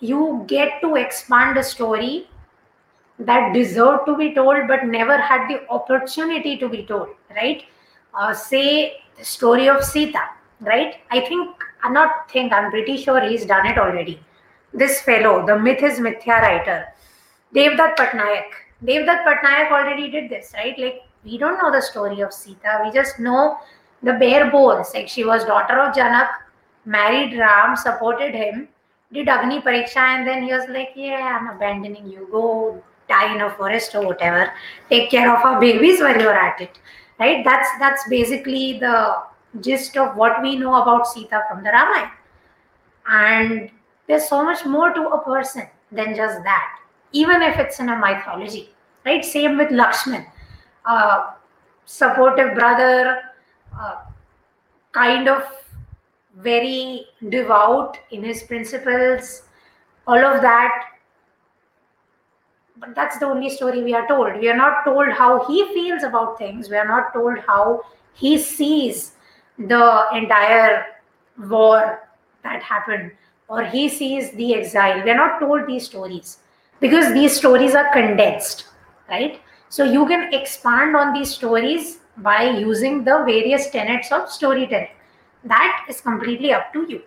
you 0.00 0.44
get 0.46 0.80
to 0.80 0.96
expand 0.96 1.56
a 1.56 1.62
story 1.62 2.28
that 3.18 3.54
deserved 3.54 4.06
to 4.06 4.16
be 4.16 4.34
told 4.34 4.68
but 4.68 4.84
never 4.84 5.16
had 5.16 5.48
the 5.48 5.68
opportunity 5.70 6.56
to 6.58 6.68
be 6.68 6.84
told, 6.84 7.08
right? 7.30 7.64
Uh, 8.14 8.34
say 8.34 9.02
the 9.18 9.24
story 9.24 9.68
of 9.68 9.84
Sita, 9.84 10.20
right? 10.60 10.96
I 11.10 11.20
think, 11.20 11.56
I'm 11.82 11.92
not 11.92 12.30
think, 12.30 12.52
I'm 12.52 12.70
pretty 12.70 12.96
sure 12.96 13.20
he's 13.20 13.44
done 13.46 13.66
it 13.66 13.78
already. 13.78 14.20
This 14.72 15.00
fellow, 15.00 15.46
the 15.46 15.58
Myth 15.58 15.82
is 15.82 15.98
Mithya 15.98 16.40
writer, 16.42 16.86
Devdutt 17.54 17.96
Pattanaik. 17.96 18.44
Devdutt 18.84 19.24
Pattanaik 19.24 19.70
already 19.70 20.10
did 20.10 20.30
this, 20.30 20.52
right? 20.54 20.78
Like, 20.78 21.02
we 21.24 21.38
don't 21.38 21.58
know 21.58 21.72
the 21.72 21.80
story 21.80 22.20
of 22.20 22.32
Sita. 22.32 22.82
We 22.84 22.92
just 22.92 23.18
know 23.18 23.58
the 24.02 24.14
bare 24.14 24.50
bones. 24.50 24.92
Like, 24.94 25.08
she 25.08 25.24
was 25.24 25.44
daughter 25.44 25.80
of 25.80 25.94
Janak, 25.94 26.28
married 26.84 27.36
Ram, 27.38 27.76
supported 27.76 28.34
him, 28.34 28.68
did 29.12 29.28
Agni 29.28 29.60
Pariksha, 29.60 29.96
and 29.96 30.26
then 30.26 30.42
he 30.42 30.52
was 30.52 30.68
like, 30.68 30.90
Yeah, 30.94 31.38
I'm 31.40 31.54
abandoning 31.54 32.08
you. 32.08 32.28
Go 32.30 32.82
die 33.08 33.34
in 33.34 33.40
a 33.40 33.50
forest 33.50 33.94
or 33.94 34.04
whatever. 34.04 34.52
Take 34.90 35.10
care 35.10 35.34
of 35.34 35.44
our 35.44 35.60
babies 35.60 36.00
while 36.00 36.20
you're 36.20 36.32
at 36.32 36.60
it. 36.60 36.78
Right? 37.18 37.44
That's 37.44 37.68
that's 37.78 38.08
basically 38.08 38.78
the 38.78 39.16
gist 39.60 39.96
of 39.96 40.16
what 40.16 40.42
we 40.42 40.56
know 40.56 40.80
about 40.82 41.06
Sita 41.06 41.44
from 41.48 41.62
the 41.62 41.70
Ramayana. 41.70 42.12
And 43.08 43.70
there's 44.06 44.28
so 44.28 44.44
much 44.44 44.64
more 44.64 44.92
to 44.92 45.08
a 45.08 45.24
person 45.24 45.68
than 45.92 46.14
just 46.14 46.42
that, 46.44 46.78
even 47.12 47.42
if 47.42 47.58
it's 47.58 47.80
in 47.80 47.88
a 47.88 47.96
mythology. 47.96 48.70
Right? 49.04 49.24
Same 49.24 49.56
with 49.56 49.68
Lakshman. 49.68 50.26
Uh, 50.84 51.30
supportive 51.84 52.54
brother, 52.54 53.20
uh, 53.78 53.96
kind 54.92 55.28
of 55.28 55.44
very 56.36 57.06
devout 57.28 57.98
in 58.10 58.22
his 58.22 58.42
principles, 58.42 59.42
all 60.06 60.18
of 60.18 60.42
that. 60.42 60.84
But 62.78 62.94
that's 62.94 63.18
the 63.18 63.26
only 63.26 63.48
story 63.50 63.82
we 63.82 63.94
are 63.94 64.06
told. 64.06 64.38
We 64.38 64.50
are 64.50 64.56
not 64.56 64.84
told 64.84 65.08
how 65.10 65.46
he 65.46 65.64
feels 65.72 66.02
about 66.02 66.36
things. 66.36 66.68
We 66.68 66.76
are 66.76 66.86
not 66.86 67.14
told 67.14 67.38
how 67.38 67.82
he 68.12 68.38
sees 68.38 69.12
the 69.58 70.06
entire 70.14 70.86
war 71.38 72.08
that 72.42 72.62
happened. 72.62 73.12
Or 73.48 73.64
he 73.64 73.88
sees 73.88 74.32
the 74.32 74.54
exile. 74.54 75.02
We 75.04 75.10
are 75.10 75.16
not 75.16 75.38
told 75.38 75.66
these 75.66 75.86
stories 75.86 76.38
because 76.80 77.12
these 77.12 77.36
stories 77.36 77.74
are 77.74 77.92
condensed, 77.92 78.66
right? 79.08 79.40
So 79.68 79.84
you 79.84 80.06
can 80.06 80.32
expand 80.32 80.96
on 80.96 81.12
these 81.12 81.30
stories 81.30 81.98
by 82.18 82.50
using 82.50 83.04
the 83.04 83.22
various 83.24 83.70
tenets 83.70 84.10
of 84.10 84.30
storytelling. 84.30 84.88
That 85.44 85.86
is 85.88 86.00
completely 86.00 86.52
up 86.52 86.72
to 86.72 86.86
you. 86.88 87.02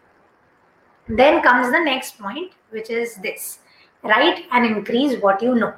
Then 1.08 1.42
comes 1.42 1.72
the 1.72 1.80
next 1.80 2.20
point 2.20 2.54
which 2.70 2.90
is 2.90 3.16
this. 3.16 3.60
Write 4.04 4.46
and 4.52 4.66
increase 4.66 5.22
what 5.22 5.42
you 5.42 5.56
know. 5.56 5.74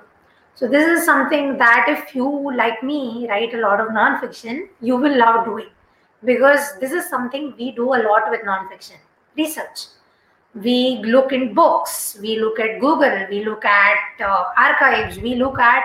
So 0.53 0.67
this 0.67 0.85
is 0.85 1.05
something 1.05 1.57
that 1.57 1.85
if 1.87 2.13
you 2.13 2.55
like 2.55 2.83
me 2.83 3.25
write 3.29 3.53
a 3.53 3.57
lot 3.57 3.79
of 3.79 3.87
nonfiction 3.87 4.67
you 4.79 4.95
will 4.95 5.17
love 5.17 5.45
doing 5.45 5.69
because 6.23 6.77
this 6.79 6.91
is 6.91 7.09
something 7.09 7.53
we 7.57 7.71
do 7.71 7.93
a 7.93 7.99
lot 8.07 8.29
with 8.29 8.41
nonfiction 8.41 8.97
research. 9.37 9.87
We 10.53 11.01
look 11.05 11.31
in 11.31 11.53
books 11.53 12.17
we 12.21 12.37
look 12.37 12.59
at 12.59 12.81
google 12.81 13.25
we 13.29 13.45
look 13.45 13.63
at 13.63 14.19
uh, 14.19 14.43
archives 14.57 15.17
we 15.17 15.35
look 15.35 15.57
at 15.57 15.83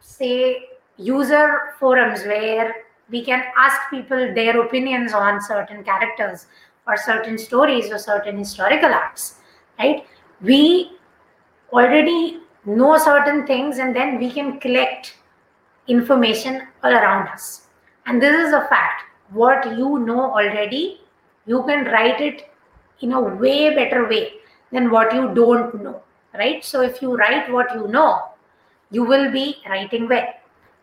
say 0.00 0.68
user 0.96 1.74
forums 1.80 2.22
where 2.22 2.84
we 3.10 3.24
can 3.24 3.42
ask 3.58 3.90
people 3.90 4.32
their 4.34 4.60
opinions 4.60 5.12
on 5.12 5.42
certain 5.42 5.82
characters 5.82 6.46
or 6.86 6.96
certain 6.96 7.36
stories 7.36 7.90
or 7.90 7.98
certain 7.98 8.38
historical 8.38 8.88
acts 8.88 9.40
right? 9.80 10.06
We 10.40 10.92
already 11.72 12.40
know 12.64 12.98
certain 12.98 13.46
things 13.46 13.78
and 13.78 13.94
then 13.94 14.18
we 14.18 14.30
can 14.30 14.60
collect 14.60 15.14
information 15.88 16.66
all 16.84 16.92
around 16.92 17.28
us. 17.28 17.66
And 18.06 18.22
this 18.22 18.34
is 18.34 18.52
a 18.52 18.66
fact 18.68 19.04
what 19.32 19.64
you 19.78 19.98
know 19.98 20.30
already 20.32 21.00
you 21.46 21.62
can 21.64 21.84
write 21.86 22.20
it 22.20 22.50
in 23.00 23.12
a 23.12 23.20
way 23.20 23.74
better 23.74 24.08
way 24.08 24.32
than 24.72 24.90
what 24.90 25.14
you 25.14 25.32
don't 25.34 25.82
know 25.82 26.02
right 26.34 26.64
so 26.64 26.80
if 26.80 27.00
you 27.02 27.16
write 27.16 27.50
what 27.50 27.74
you 27.74 27.88
know 27.88 28.22
you 28.90 29.04
will 29.04 29.30
be 29.30 29.56
writing 29.68 30.08
well 30.08 30.28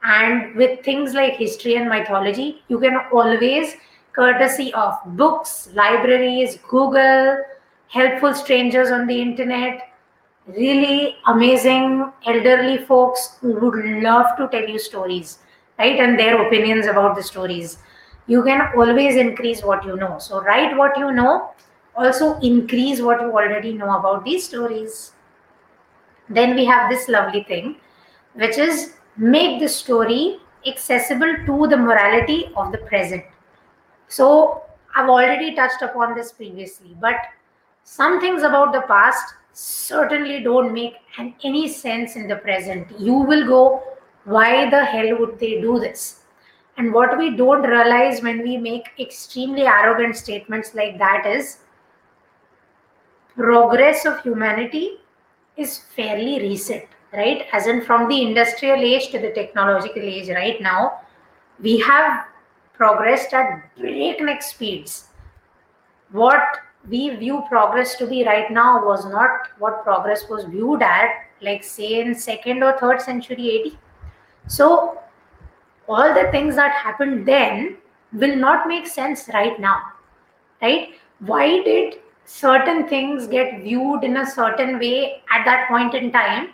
and 0.04 0.56
with 0.56 0.84
things 0.84 1.14
like 1.14 1.34
history 1.34 1.76
and 1.76 1.90
mythology, 1.90 2.64
you 2.68 2.80
can 2.80 2.98
always, 3.12 3.76
courtesy 4.14 4.74
of 4.74 4.94
books, 5.18 5.70
libraries, 5.74 6.58
Google, 6.70 7.40
helpful 7.90 8.34
strangers 8.34 8.90
on 8.92 9.08
the 9.08 9.22
internet, 9.22 9.90
really 10.48 11.18
amazing 11.28 12.12
elderly 12.26 12.78
folks 12.78 13.38
who 13.42 13.54
would 13.60 14.04
love 14.04 14.38
to 14.38 14.48
tell 14.50 14.68
you 14.68 14.80
stories, 14.80 15.40
right? 15.78 16.00
And 16.00 16.18
their 16.18 16.46
opinions 16.48 16.86
about 16.86 17.16
the 17.16 17.24
stories. 17.24 17.80
You 18.28 18.44
can 18.44 18.62
always 18.76 19.16
increase 19.16 19.64
what 19.64 19.86
you 19.86 19.96
know. 19.96 20.18
So, 20.20 20.42
write 20.42 20.76
what 20.76 20.98
you 20.98 21.12
know, 21.12 21.52
also 21.96 22.40
increase 22.40 23.02
what 23.02 23.22
you 23.22 23.32
already 23.32 23.74
know 23.74 23.98
about 23.98 24.26
these 24.26 24.46
stories. 24.46 25.14
Then 26.30 26.56
we 26.56 26.66
have 26.66 26.90
this 26.90 27.08
lovely 27.08 27.44
thing, 27.44 27.78
which 28.34 28.58
is 28.58 28.94
make 29.16 29.60
the 29.62 29.70
story 29.70 30.40
accessible 30.66 31.34
to 31.46 31.68
the 31.68 31.78
morality 31.78 32.52
of 32.56 32.72
the 32.74 32.80
present. 32.80 33.24
So, 34.10 34.64
I've 34.96 35.10
already 35.10 35.56
touched 35.56 35.82
upon 35.82 36.16
this 36.16 36.32
previously, 36.32 36.98
but 37.00 37.16
some 37.84 38.20
things 38.20 38.44
about 38.44 38.74
the 38.74 38.82
past 38.82 39.36
certainly 39.54 40.44
don't 40.44 40.74
make 40.74 40.96
any 41.44 41.68
sense 41.68 42.16
in 42.16 42.28
the 42.28 42.36
present. 42.36 42.88
You 43.00 43.14
will 43.14 43.48
go, 43.48 43.84
why 44.26 44.70
the 44.70 44.84
hell 44.84 45.18
would 45.20 45.40
they 45.40 45.62
do 45.62 45.80
this? 45.80 46.24
And 46.78 46.94
what 46.94 47.18
we 47.18 47.36
don't 47.36 47.64
realize 47.64 48.22
when 48.22 48.44
we 48.44 48.58
make 48.58 48.90
extremely 49.00 49.64
arrogant 49.64 50.16
statements 50.16 50.76
like 50.76 50.98
that 51.00 51.26
is 51.26 51.58
progress 53.36 54.06
of 54.06 54.22
humanity 54.22 55.00
is 55.56 55.80
fairly 55.96 56.40
recent 56.40 56.88
right? 57.14 57.46
As 57.54 57.68
in 57.68 57.82
from 57.82 58.08
the 58.08 58.22
industrial 58.22 58.80
age 58.80 59.10
to 59.10 59.20
the 59.20 59.32
technological 59.32 60.02
age 60.02 60.30
right 60.30 60.62
now, 60.62 61.02
we 61.60 61.80
have 61.80 62.26
progressed 62.74 63.34
at 63.34 63.76
breakneck 63.78 64.42
speeds. 64.42 65.06
What 66.12 66.44
we 66.88 67.10
view 67.10 67.44
progress 67.50 67.96
to 67.96 68.08
be 68.08 68.24
right 68.24 68.50
now 68.52 68.86
was 68.86 69.06
not 69.06 69.50
what 69.58 69.84
progress 69.84 70.30
was 70.30 70.46
viewed 70.46 70.82
at, 70.82 71.10
like 71.42 71.64
say 71.64 72.02
in 72.02 72.16
second 72.16 72.64
or 72.64 72.78
third 72.80 73.02
century 73.02 73.66
AD. 73.66 73.78
So 74.50 75.00
all 75.88 76.14
the 76.14 76.30
things 76.32 76.56
that 76.56 76.72
happened 76.72 77.26
then 77.26 77.78
will 78.14 78.36
not 78.36 78.68
make 78.68 78.88
sense 78.88 79.30
right 79.34 79.60
now, 79.60 79.82
right? 80.62 80.90
Why 81.20 81.64
did 81.64 81.96
certain 82.26 82.88
things 82.88 83.28
get 83.28 83.62
viewed 83.62 84.04
in 84.04 84.18
a 84.18 84.26
certain 84.30 84.80
way 84.80 85.22
at 85.34 85.46
that 85.46 85.68
point 85.70 85.94
in 85.94 86.12
time 86.12 86.50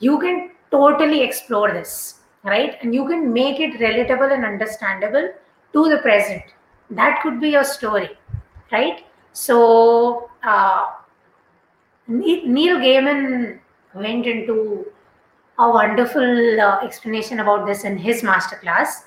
you 0.00 0.18
can 0.18 0.50
totally 0.70 1.22
explore 1.22 1.72
this, 1.72 2.20
right? 2.44 2.76
And 2.82 2.94
you 2.94 3.06
can 3.06 3.32
make 3.32 3.60
it 3.60 3.80
relatable 3.80 4.32
and 4.32 4.44
understandable 4.44 5.30
to 5.72 5.88
the 5.88 5.98
present. 5.98 6.42
That 6.90 7.20
could 7.22 7.40
be 7.40 7.50
your 7.50 7.64
story, 7.64 8.10
right? 8.72 9.04
So, 9.32 10.30
uh, 10.42 10.86
Neil 12.06 12.76
Gaiman 12.76 13.58
went 13.94 14.26
into 14.26 14.86
a 15.58 15.68
wonderful 15.68 16.60
uh, 16.60 16.78
explanation 16.82 17.40
about 17.40 17.66
this 17.66 17.84
in 17.84 17.98
his 17.98 18.22
masterclass 18.22 19.04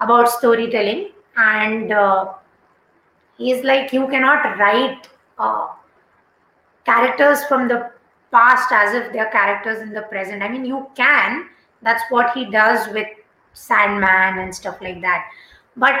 about 0.00 0.28
storytelling. 0.28 1.12
And 1.36 1.92
uh, 1.92 2.32
he's 3.38 3.62
like, 3.64 3.92
you 3.92 4.08
cannot 4.08 4.58
write 4.58 5.08
uh, 5.38 5.68
characters 6.84 7.44
from 7.44 7.68
the 7.68 7.90
past 8.32 8.72
as 8.72 8.94
if 8.94 9.12
they're 9.12 9.30
characters 9.30 9.80
in 9.80 9.92
the 9.92 10.02
present. 10.02 10.42
I 10.42 10.48
mean, 10.48 10.64
you 10.64 10.88
can. 10.96 11.48
That's 11.82 12.02
what 12.10 12.32
he 12.32 12.50
does 12.50 12.92
with 12.92 13.06
Sandman 13.52 14.38
and 14.38 14.54
stuff 14.54 14.78
like 14.80 15.00
that. 15.02 15.28
But 15.76 15.94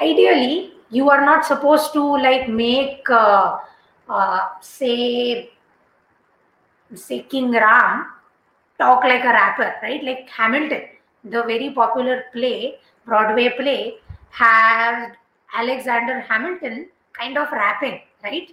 ideally, 0.00 0.72
you 0.90 1.10
are 1.10 1.24
not 1.24 1.44
supposed 1.44 1.92
to 1.92 2.02
like 2.02 2.48
make, 2.48 3.08
uh, 3.10 3.58
uh, 4.08 4.40
say, 4.60 5.50
say 6.94 7.20
King 7.22 7.52
Ram 7.52 8.06
talk 8.78 9.04
like 9.04 9.24
a 9.24 9.28
rapper, 9.28 9.74
right? 9.82 10.02
Like 10.04 10.28
Hamilton, 10.28 10.82
the 11.24 11.42
very 11.42 11.70
popular 11.70 12.24
play, 12.32 12.76
Broadway 13.04 13.50
play, 13.56 13.94
had 14.30 15.12
Alexander 15.54 16.20
Hamilton 16.20 16.88
kind 17.12 17.38
of 17.38 17.50
rapping, 17.52 18.00
right? 18.22 18.50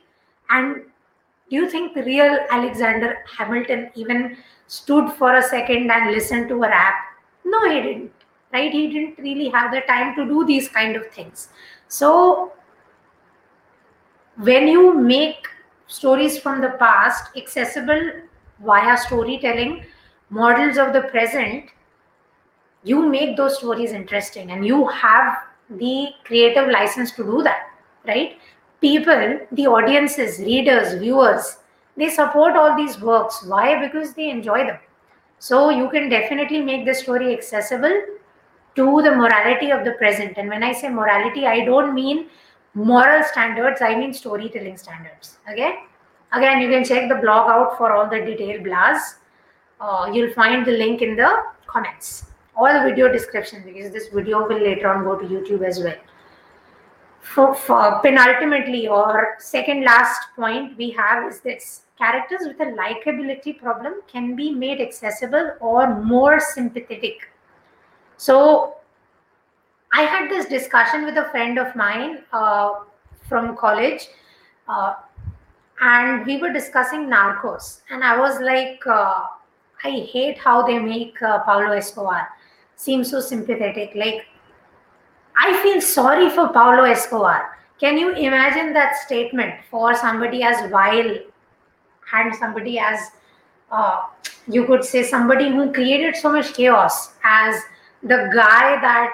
And 0.49 0.75
do 1.49 1.55
you 1.55 1.69
think 1.69 1.93
the 1.93 2.03
real 2.03 2.39
Alexander 2.49 3.17
Hamilton 3.37 3.91
even 3.95 4.37
stood 4.67 5.11
for 5.13 5.35
a 5.35 5.43
second 5.43 5.91
and 5.91 6.11
listened 6.11 6.49
to 6.49 6.55
a 6.63 6.69
rap? 6.69 6.95
No, 7.43 7.69
he 7.69 7.81
didn't. 7.81 8.11
right? 8.53 8.71
He 8.71 8.87
didn't 8.87 9.17
really 9.19 9.49
have 9.49 9.71
the 9.71 9.81
time 9.81 10.15
to 10.15 10.25
do 10.25 10.45
these 10.45 10.69
kind 10.69 10.95
of 10.95 11.07
things. 11.11 11.49
So 11.87 12.53
when 14.37 14.67
you 14.67 14.93
make 14.93 15.47
stories 15.93 16.39
from 16.39 16.59
the 16.59 16.69
past 16.79 17.35
accessible 17.37 18.11
via 18.65 18.97
storytelling, 18.97 19.85
models 20.31 20.77
of 20.77 20.91
the 20.91 21.01
present, 21.03 21.69
you 22.83 23.07
make 23.07 23.37
those 23.37 23.57
stories 23.57 23.91
interesting 23.91 24.51
and 24.51 24.65
you 24.65 24.87
have 24.87 25.37
the 25.69 26.07
creative 26.23 26.69
license 26.69 27.11
to 27.11 27.23
do 27.23 27.43
that, 27.43 27.67
right? 28.07 28.39
People, 28.81 29.39
the 29.51 29.67
audiences, 29.67 30.39
readers, 30.39 30.99
viewers, 30.99 31.57
they 31.95 32.09
support 32.09 32.55
all 32.55 32.75
these 32.75 32.99
works. 32.99 33.43
Why? 33.45 33.79
Because 33.85 34.15
they 34.15 34.31
enjoy 34.31 34.65
them. 34.65 34.79
So 35.37 35.69
you 35.69 35.89
can 35.89 36.09
definitely 36.09 36.61
make 36.61 36.85
the 36.85 36.95
story 36.95 37.33
accessible 37.33 38.01
to 38.75 39.01
the 39.03 39.11
morality 39.11 39.69
of 39.69 39.85
the 39.85 39.91
present. 39.91 40.37
And 40.37 40.49
when 40.49 40.63
I 40.63 40.73
say 40.73 40.89
morality, 40.89 41.45
I 41.45 41.63
don't 41.65 41.93
mean 41.93 42.29
moral 42.73 43.23
standards, 43.23 43.81
I 43.81 43.95
mean 43.95 44.13
storytelling 44.13 44.77
standards. 44.77 45.37
Okay. 45.51 45.79
Again, 46.31 46.61
you 46.61 46.69
can 46.69 46.83
check 46.83 47.09
the 47.09 47.15
blog 47.15 47.49
out 47.49 47.77
for 47.77 47.93
all 47.93 48.09
the 48.09 48.19
detailed 48.19 48.65
blahs. 48.65 49.15
Uh, 49.79 50.09
you'll 50.11 50.33
find 50.33 50.65
the 50.65 50.71
link 50.71 51.01
in 51.01 51.15
the 51.15 51.43
comments 51.67 52.25
or 52.55 52.73
the 52.73 52.81
video 52.83 53.11
description 53.11 53.63
because 53.65 53.91
this 53.91 54.07
video 54.07 54.47
will 54.47 54.59
later 54.59 54.87
on 54.91 55.03
go 55.03 55.17
to 55.17 55.25
YouTube 55.25 55.63
as 55.67 55.79
well. 55.79 55.95
For, 57.21 57.55
for 57.55 58.01
penultimately 58.03 58.87
or 58.87 59.35
second 59.39 59.83
last 59.83 60.21
point 60.35 60.77
we 60.77 60.91
have 60.91 61.31
is 61.31 61.39
this 61.39 61.83
characters 61.97 62.41
with 62.45 62.59
a 62.59 62.71
likability 62.71 63.57
problem 63.57 64.01
can 64.11 64.35
be 64.35 64.51
made 64.53 64.81
accessible 64.81 65.53
or 65.61 66.01
more 66.01 66.39
sympathetic. 66.39 67.29
So 68.17 68.75
I 69.93 70.01
had 70.01 70.29
this 70.29 70.47
discussion 70.47 71.05
with 71.05 71.17
a 71.17 71.29
friend 71.29 71.59
of 71.59 71.75
mine 71.75 72.23
uh, 72.33 72.79
from 73.29 73.55
college, 73.55 74.07
uh, 74.67 74.95
and 75.81 76.25
we 76.25 76.37
were 76.37 76.51
discussing 76.51 77.07
Narcos. 77.07 77.81
And 77.91 78.03
I 78.03 78.17
was 78.17 78.39
like, 78.41 78.81
uh, 78.87 79.25
I 79.83 79.89
hate 80.11 80.39
how 80.39 80.65
they 80.65 80.79
make 80.79 81.21
uh, 81.21 81.43
Pablo 81.43 81.73
Escobar 81.73 82.27
seem 82.75 83.03
so 83.03 83.19
sympathetic. 83.19 83.91
Like, 83.95 84.25
I 85.37 85.61
feel 85.61 85.79
sorry 85.79 86.29
for 86.29 86.47
Pablo 86.49 86.85
Escobar. 86.85 87.57
Can 87.79 87.97
you 87.97 88.13
imagine 88.13 88.73
that 88.73 88.95
statement 88.95 89.53
for 89.69 89.93
somebody 89.93 90.41
as 90.41 90.69
vile 90.71 91.17
and 92.13 92.35
somebody 92.35 92.79
as, 92.79 92.99
uh, 93.71 94.03
you 94.47 94.65
could 94.65 94.83
say, 94.83 95.03
somebody 95.03 95.49
who 95.49 95.71
created 95.71 96.15
so 96.15 96.31
much 96.31 96.53
chaos 96.53 97.13
as 97.23 97.61
the 98.01 98.29
guy 98.33 98.79
that 98.81 99.11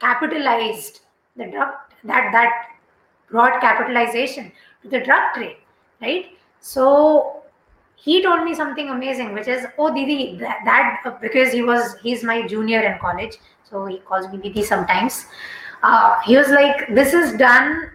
capitalized 0.00 1.00
the 1.36 1.46
drug 1.46 1.74
that 2.04 2.30
that 2.32 2.66
brought 3.30 3.60
capitalization 3.60 4.52
to 4.82 4.88
the 4.88 5.00
drug 5.00 5.32
trade 5.34 5.56
right 6.00 6.26
so 6.60 7.42
he 7.96 8.22
told 8.22 8.44
me 8.44 8.54
something 8.54 8.90
amazing 8.90 9.32
which 9.32 9.48
is 9.48 9.66
oh 9.78 9.92
didi 9.94 10.36
that, 10.38 10.60
that 10.64 11.20
because 11.20 11.52
he 11.52 11.62
was 11.62 11.96
he's 12.02 12.22
my 12.22 12.46
junior 12.46 12.80
in 12.80 12.98
college 12.98 13.36
so 13.70 13.86
he 13.86 13.98
calls 13.98 14.30
me 14.32 14.38
didi 14.38 14.62
sometimes 14.62 15.26
uh, 15.82 16.20
he 16.26 16.36
was 16.36 16.48
like 16.48 16.86
this 16.94 17.14
is 17.14 17.36
done 17.36 17.90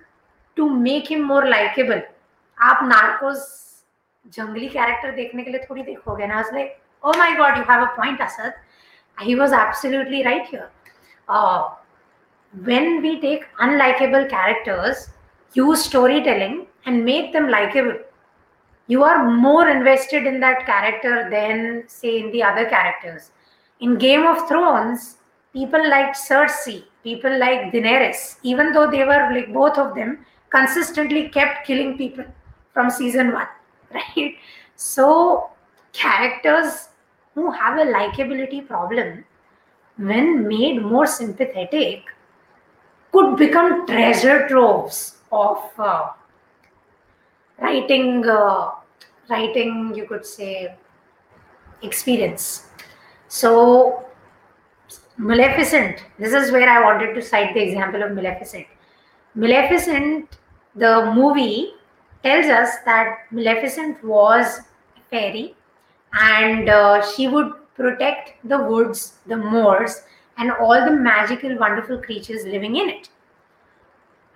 to 0.56 0.70
make 0.70 1.12
him 1.12 1.22
more 1.34 1.46
likable 1.58 2.02
आप 2.58 2.80
Narcos 2.84 3.44
जंगली 4.36 4.68
character 4.70 5.12
देखने 5.16 5.44
के 5.44 5.52
लिए 5.52 5.60
थोड़ी 5.70 5.82
देखोगे 5.84 6.26
ना 6.28 6.40
like 6.54 6.76
oh 7.06 7.12
my 7.18 7.36
God 7.36 7.58
you 7.58 7.64
have 7.70 7.86
a 7.86 7.96
point 7.98 8.22
Asad 8.22 8.54
he 9.18 9.36
was 9.36 9.54
absolutely 9.60 10.22
right 10.24 10.48
here 10.52 10.68
when 12.63 13.03
we 13.03 13.21
take 13.21 13.45
unlikable 13.61 14.29
characters, 14.29 15.09
use 15.55 15.85
storytelling 15.85 16.67
and 16.87 17.05
make 17.05 17.33
them 17.33 17.49
likable, 17.49 17.99
you 18.87 19.03
are 19.03 19.31
more 19.31 19.69
invested 19.69 20.27
in 20.27 20.41
that 20.41 20.67
character 20.67 21.29
than, 21.31 21.85
say, 21.87 22.21
in 22.21 22.31
the 22.33 22.43
other 22.43 22.67
characters. 22.67 23.31
In 23.81 23.97
Game 23.97 24.27
of 24.27 24.47
Thrones, 24.47 25.17
people 25.53 25.89
liked 25.89 26.17
Cersei, 26.17 26.85
people 27.03 27.39
like 27.39 27.73
Daenerys, 27.73 28.37
even 28.43 28.73
though 28.73 28.91
they 28.91 29.05
were 29.05 29.31
like 29.33 29.53
both 29.53 29.79
of 29.79 29.95
them 29.95 30.25
consistently 30.51 31.29
kept 31.31 31.67
killing 31.67 31.97
people 31.97 32.25
from 32.73 32.91
season 32.91 33.33
one, 33.33 33.49
right? 33.95 34.35
So, 34.77 35.51
characters 35.93 36.89
who 37.35 37.51
have 37.51 37.79
a 37.79 37.91
likability 37.91 38.67
problem, 38.67 39.25
when 39.97 40.47
made 40.47 40.83
more 40.83 41.07
sympathetic, 41.07 42.03
could 43.15 43.37
become 43.37 43.87
treasure 43.87 44.49
troves 44.49 45.19
of 45.31 45.59
uh, 45.79 46.09
writing, 47.61 48.27
uh, 48.29 48.71
writing, 49.31 49.93
you 49.95 50.07
could 50.07 50.27
say, 50.27 50.75
experience. 51.83 52.67
So, 53.29 54.05
Maleficent, 55.17 56.05
this 56.19 56.33
is 56.33 56.51
where 56.51 56.69
I 56.69 56.83
wanted 56.83 57.15
to 57.15 57.23
cite 57.23 57.55
the 57.55 57.63
example 57.63 58.03
of 58.03 58.13
Maleficent. 58.13 58.67
Maleficent, 59.37 60.39
the 60.75 61.13
movie, 61.15 61.75
tells 62.25 62.47
us 62.47 62.71
that 62.85 63.19
Maleficent 63.31 64.03
was 64.03 64.59
a 64.97 65.01
fairy 65.11 65.55
and 66.15 66.69
uh, 66.69 67.05
she 67.13 67.29
would 67.29 67.53
protect 67.77 68.33
the 68.45 68.59
woods, 68.59 69.19
the 69.27 69.37
moors, 69.37 70.03
and 70.39 70.53
all 70.53 70.85
the 70.85 70.91
magical, 70.91 71.57
wonderful 71.59 71.99
creatures 71.99 72.45
living 72.45 72.77
in 72.77 72.89
it. 72.89 73.09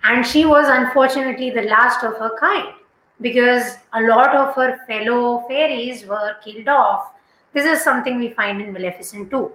And 0.03 0.25
she 0.25 0.45
was 0.45 0.67
unfortunately 0.67 1.49
the 1.49 1.63
last 1.63 2.03
of 2.03 2.17
her 2.17 2.31
kind 2.39 2.73
because 3.21 3.75
a 3.93 4.01
lot 4.03 4.35
of 4.35 4.55
her 4.55 4.79
fellow 4.87 5.43
fairies 5.47 6.05
were 6.05 6.35
killed 6.43 6.67
off. 6.67 7.11
This 7.53 7.65
is 7.65 7.83
something 7.83 8.17
we 8.17 8.29
find 8.29 8.61
in 8.61 8.71
Maleficent 8.71 9.29
too. 9.29 9.51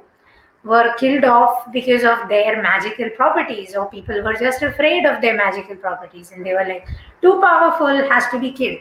Were 0.64 0.94
killed 0.98 1.24
off 1.24 1.70
because 1.72 2.04
of 2.04 2.28
their 2.28 2.62
magical 2.62 3.10
properties, 3.10 3.74
or 3.74 3.88
people 3.90 4.22
were 4.22 4.34
just 4.34 4.62
afraid 4.62 5.04
of 5.04 5.20
their 5.20 5.36
magical 5.36 5.76
properties, 5.76 6.32
and 6.32 6.44
they 6.44 6.54
were 6.54 6.64
like, 6.66 6.88
too 7.20 7.38
powerful, 7.40 7.86
has 7.86 8.26
to 8.30 8.38
be 8.38 8.50
killed, 8.50 8.78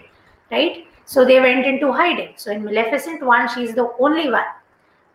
right? 0.50 0.88
So 1.04 1.26
they 1.26 1.42
went 1.42 1.66
into 1.66 1.92
hiding. 1.92 2.36
So 2.38 2.52
in 2.52 2.64
Maleficent 2.64 3.22
1, 3.22 3.50
she's 3.54 3.76
the 3.76 3.92
only 4.00 4.30
one. 4.30 4.46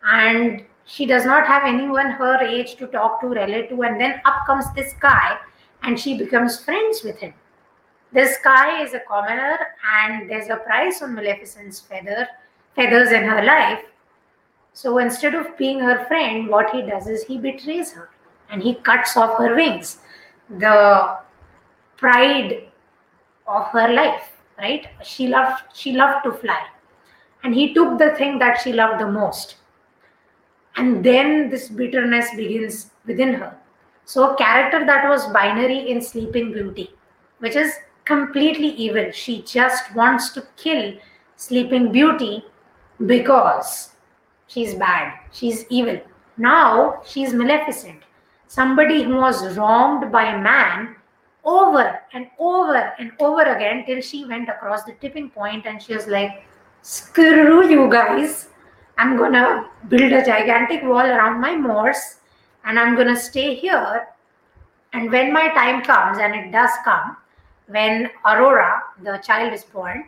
And 0.03 0.63
she 0.89 1.05
does 1.05 1.23
not 1.23 1.45
have 1.45 1.63
anyone 1.65 2.09
her 2.09 2.41
age 2.41 2.75
to 2.77 2.87
talk 2.87 3.21
to, 3.21 3.27
relate 3.27 3.69
to, 3.69 3.83
and 3.83 4.01
then 4.01 4.19
up 4.25 4.45
comes 4.47 4.65
this 4.73 4.93
guy 4.99 5.37
and 5.83 5.99
she 5.99 6.17
becomes 6.17 6.59
friends 6.59 7.03
with 7.03 7.19
him. 7.19 7.33
This 8.11 8.37
guy 8.43 8.81
is 8.81 8.95
a 8.95 9.01
commoner, 9.01 9.59
and 10.01 10.27
there's 10.27 10.49
a 10.49 10.55
price 10.55 11.03
on 11.03 11.13
Maleficent's 11.13 11.79
feather, 11.79 12.27
feathers 12.75 13.11
in 13.11 13.23
her 13.23 13.43
life. 13.43 13.83
So 14.73 14.97
instead 14.97 15.35
of 15.35 15.55
being 15.59 15.79
her 15.79 16.05
friend, 16.05 16.47
what 16.47 16.71
he 16.71 16.81
does 16.81 17.05
is 17.05 17.23
he 17.23 17.37
betrays 17.37 17.91
her 17.91 18.09
and 18.49 18.63
he 18.63 18.73
cuts 18.73 19.15
off 19.15 19.37
her 19.37 19.55
wings, 19.55 19.99
the 20.49 21.19
pride 21.97 22.63
of 23.47 23.67
her 23.67 23.93
life. 23.93 24.31
Right? 24.57 24.87
She 25.03 25.27
loved 25.27 25.63
she 25.73 25.93
loved 25.93 26.25
to 26.25 26.33
fly, 26.33 26.65
and 27.43 27.53
he 27.53 27.73
took 27.73 27.97
the 27.99 28.09
thing 28.15 28.39
that 28.39 28.59
she 28.61 28.73
loved 28.73 28.99
the 28.99 29.07
most 29.07 29.58
and 30.75 31.03
then 31.03 31.49
this 31.49 31.69
bitterness 31.69 32.27
begins 32.35 32.91
within 33.05 33.33
her. 33.33 33.55
So, 34.05 34.33
a 34.33 34.35
character 34.37 34.85
that 34.85 35.07
was 35.07 35.27
binary 35.27 35.91
in 35.91 36.01
Sleeping 36.01 36.51
Beauty, 36.51 36.91
which 37.39 37.55
is 37.55 37.73
completely 38.05 38.69
evil. 38.69 39.11
She 39.11 39.43
just 39.43 39.93
wants 39.93 40.31
to 40.31 40.47
kill 40.57 40.93
Sleeping 41.35 41.91
Beauty 41.91 42.43
because 43.05 43.91
she's 44.47 44.73
bad, 44.75 45.13
she's 45.31 45.65
evil. 45.69 46.01
Now 46.37 47.01
she's 47.05 47.33
Maleficent, 47.33 48.01
somebody 48.47 49.03
who 49.03 49.17
was 49.17 49.57
wronged 49.57 50.11
by 50.11 50.33
a 50.33 50.41
man 50.41 50.95
over 51.45 51.99
and 52.13 52.27
over 52.39 52.93
and 52.97 53.11
over 53.19 53.43
again 53.43 53.85
till 53.85 54.01
she 54.01 54.25
went 54.25 54.49
across 54.49 54.83
the 54.83 54.93
tipping 54.93 55.29
point 55.29 55.65
and 55.65 55.81
she 55.81 55.93
was 55.93 56.07
like, 56.07 56.43
screw 56.81 57.69
you 57.69 57.89
guys 57.89 58.47
I'm 58.99 59.15
to 59.31 59.65
build 59.87 60.11
a 60.11 60.25
gigantic 60.25 60.83
wall 60.83 61.05
around 61.05 61.39
my 61.39 61.55
moors 61.55 62.17
and 62.65 62.77
I'm 62.77 62.97
to 63.07 63.15
stay 63.15 63.55
here. 63.55 64.09
And 64.91 65.09
when 65.09 65.31
my 65.31 65.47
time 65.53 65.83
comes, 65.83 66.17
and 66.17 66.35
it 66.35 66.51
does 66.51 66.71
come, 66.83 67.15
when 67.67 68.09
Aurora, 68.25 68.81
the 69.01 69.17
child, 69.19 69.53
is 69.53 69.63
born, 69.63 70.05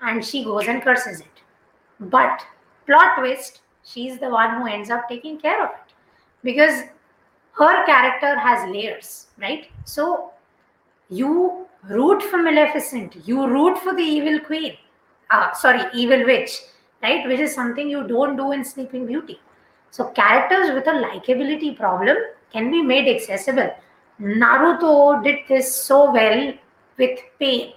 and 0.00 0.24
she 0.24 0.42
goes 0.42 0.68
and 0.68 0.82
curses 0.82 1.20
it. 1.20 1.42
But 2.00 2.46
plot 2.86 3.18
twist, 3.18 3.60
she's 3.84 4.18
the 4.18 4.30
one 4.30 4.58
who 4.58 4.68
ends 4.68 4.88
up 4.88 5.06
taking 5.06 5.38
care 5.38 5.62
of 5.62 5.70
it 5.70 5.92
because 6.42 6.84
her 7.58 7.84
character 7.84 8.38
has 8.38 8.70
layers, 8.70 9.26
right? 9.38 9.68
So 9.84 10.30
you 11.10 11.66
root 11.90 12.22
for 12.22 12.38
Maleficent, 12.38 13.16
you 13.26 13.46
root 13.46 13.76
for 13.78 13.94
the 13.94 14.02
evil 14.02 14.40
queen, 14.40 14.78
uh, 15.30 15.52
sorry, 15.52 15.82
evil 15.92 16.24
witch, 16.24 16.60
right? 17.04 17.26
Which 17.28 17.40
is 17.46 17.54
something 17.54 17.88
you 17.88 18.02
don't 18.08 18.36
do 18.36 18.52
in 18.52 18.64
Sleeping 18.64 19.06
Beauty. 19.06 19.38
So 19.90 20.06
characters 20.20 20.74
with 20.74 20.86
a 20.88 20.96
likability 21.06 21.76
problem 21.76 22.16
can 22.52 22.70
be 22.70 22.82
made 22.82 23.08
accessible. 23.14 23.70
Naruto 24.20 25.22
did 25.22 25.40
this 25.48 25.74
so 25.76 26.12
well 26.12 26.52
with 26.96 27.18
Pain. 27.38 27.74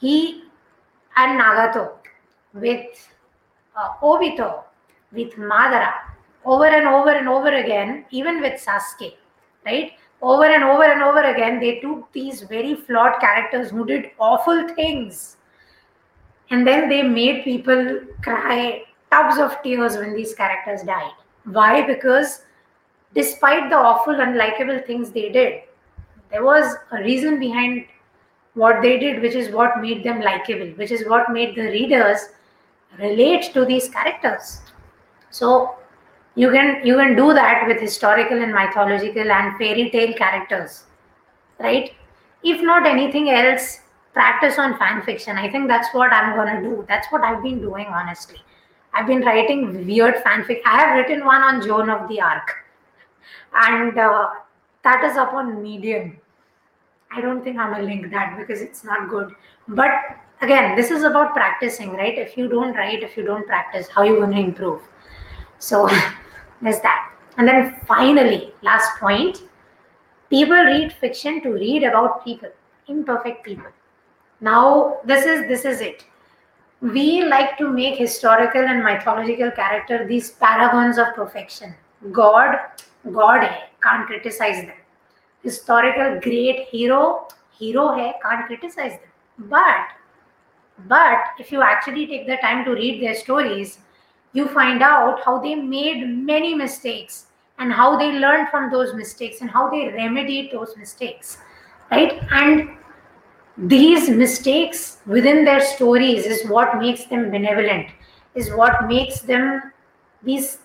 He 0.00 0.42
and 1.16 1.40
Nagato 1.40 1.92
with 2.54 3.08
uh, 3.76 3.88
Obito, 4.02 4.64
with 5.12 5.32
Madara, 5.34 5.92
over 6.44 6.66
and 6.66 6.86
over 6.86 7.10
and 7.10 7.28
over 7.28 7.48
again, 7.48 8.04
even 8.10 8.40
with 8.40 8.60
Sasuke, 8.64 9.14
right? 9.64 9.92
Over 10.22 10.44
and 10.44 10.64
over 10.64 10.84
and 10.84 11.02
over 11.02 11.22
again, 11.22 11.60
they 11.60 11.80
took 11.80 12.10
these 12.12 12.42
very 12.42 12.74
flawed 12.74 13.20
characters 13.20 13.70
who 13.70 13.84
did 13.84 14.10
awful 14.18 14.68
things. 14.74 15.35
And 16.50 16.66
then 16.66 16.88
they 16.88 17.02
made 17.02 17.44
people 17.44 18.00
cry 18.22 18.82
tubs 19.10 19.38
of 19.38 19.62
tears 19.62 19.96
when 19.96 20.14
these 20.14 20.34
characters 20.34 20.82
died. 20.82 21.12
Why? 21.44 21.86
Because 21.86 22.42
despite 23.14 23.70
the 23.70 23.76
awful, 23.76 24.14
unlikable 24.14 24.86
things 24.86 25.10
they 25.10 25.30
did, 25.30 25.62
there 26.30 26.44
was 26.44 26.76
a 26.92 26.98
reason 26.98 27.38
behind 27.38 27.86
what 28.54 28.82
they 28.82 28.98
did, 28.98 29.22
which 29.22 29.34
is 29.34 29.52
what 29.54 29.80
made 29.80 30.02
them 30.04 30.20
likable, 30.20 30.68
which 30.76 30.90
is 30.90 31.06
what 31.08 31.30
made 31.30 31.54
the 31.54 31.62
readers 31.62 32.28
relate 32.98 33.52
to 33.52 33.64
these 33.64 33.88
characters. 33.88 34.60
So 35.30 35.76
you 36.34 36.50
can 36.50 36.84
you 36.84 36.96
can 36.96 37.16
do 37.16 37.32
that 37.34 37.66
with 37.66 37.80
historical 37.80 38.42
and 38.42 38.52
mythological 38.52 39.30
and 39.30 39.56
fairy 39.58 39.90
tale 39.90 40.14
characters, 40.14 40.84
right? 41.58 41.92
If 42.42 42.62
not 42.62 42.86
anything 42.86 43.30
else, 43.30 43.80
practice 44.16 44.58
on 44.58 44.76
fan 44.78 45.02
fiction. 45.02 45.36
I 45.36 45.50
think 45.52 45.68
that's 45.68 45.94
what 45.94 46.12
I'm 46.12 46.34
gonna 46.34 46.60
do. 46.62 46.84
That's 46.88 47.06
what 47.12 47.22
I've 47.22 47.42
been 47.42 47.60
doing, 47.60 47.86
honestly. 47.86 48.42
I've 48.94 49.06
been 49.06 49.20
writing 49.20 49.86
weird 49.86 50.16
fanfic. 50.26 50.60
I 50.64 50.78
have 50.80 50.96
written 50.98 51.24
one 51.24 51.42
on 51.42 51.62
Joan 51.66 51.90
of 51.90 52.08
the 52.08 52.20
Arc, 52.20 52.54
and 53.54 53.98
uh, 53.98 54.30
that 54.84 55.04
is 55.04 55.18
up 55.18 55.34
on 55.34 55.62
Medium 55.62 56.18
I 57.10 57.20
don't 57.20 57.42
think 57.42 57.58
I'm 57.58 57.72
gonna 57.72 57.84
link 57.84 58.10
that 58.10 58.36
because 58.38 58.60
it's 58.60 58.84
not 58.84 59.08
good. 59.08 59.32
But 59.68 59.92
again, 60.42 60.76
this 60.76 60.90
is 60.90 61.02
about 61.02 61.34
practicing, 61.34 61.92
right? 61.92 62.18
If 62.18 62.36
you 62.36 62.48
don't 62.48 62.74
write, 62.74 63.02
if 63.02 63.16
you 63.16 63.24
don't 63.24 63.46
practice, 63.46 63.88
how 63.88 64.02
you 64.02 64.18
gonna 64.18 64.40
improve? 64.40 64.82
So 65.58 65.88
there's 66.62 66.80
that. 66.80 67.12
And 67.38 67.46
then 67.46 67.76
finally, 67.86 68.52
last 68.62 68.98
point, 68.98 69.42
people 70.30 70.56
read 70.56 70.92
fiction 70.92 71.42
to 71.42 71.50
read 71.50 71.84
about 71.84 72.24
people, 72.24 72.50
imperfect 72.88 73.44
people. 73.44 73.70
Now 74.40 74.98
this 75.04 75.24
is 75.24 75.48
this 75.48 75.64
is 75.64 75.80
it. 75.80 76.04
We 76.80 77.24
like 77.24 77.56
to 77.58 77.70
make 77.72 77.98
historical 77.98 78.60
and 78.60 78.84
mythological 78.84 79.50
character 79.50 80.06
these 80.06 80.30
paragons 80.30 80.98
of 80.98 81.14
perfection. 81.14 81.74
God, 82.12 82.58
God 83.10 83.48
can't 83.82 84.06
criticize 84.06 84.64
them 84.66 84.76
historical 85.46 86.20
great 86.20 86.66
hero, 86.68 87.28
hero 87.58 87.88
hai, 87.88 88.14
can't 88.22 88.46
criticize 88.46 88.92
them. 88.92 89.10
But 89.38 89.94
but 90.88 91.42
if 91.42 91.52
you 91.52 91.62
actually 91.62 92.06
take 92.06 92.26
the 92.26 92.36
time 92.38 92.64
to 92.64 92.72
read 92.72 93.02
their 93.02 93.14
stories, 93.14 93.78
you 94.32 94.48
find 94.48 94.82
out 94.82 95.22
how 95.24 95.38
they 95.38 95.54
made 95.54 96.06
many 96.06 96.54
mistakes 96.54 97.26
and 97.58 97.72
how 97.72 97.96
they 97.96 98.10
learned 98.24 98.48
from 98.50 98.70
those 98.70 98.92
mistakes 98.94 99.40
and 99.40 99.50
how 99.50 99.70
they 99.70 99.88
remedied 99.88 100.50
those 100.52 100.76
mistakes. 100.76 101.38
Right? 101.90 102.18
And 102.30 102.76
these 103.58 104.10
mistakes 104.10 104.98
within 105.06 105.44
their 105.44 105.60
stories 105.60 106.26
is 106.26 106.46
what 106.48 106.78
makes 106.78 107.04
them 107.04 107.30
benevolent, 107.30 107.88
is 108.34 108.50
what 108.52 108.86
makes 108.86 109.20
them 109.20 109.72
these 110.22 110.58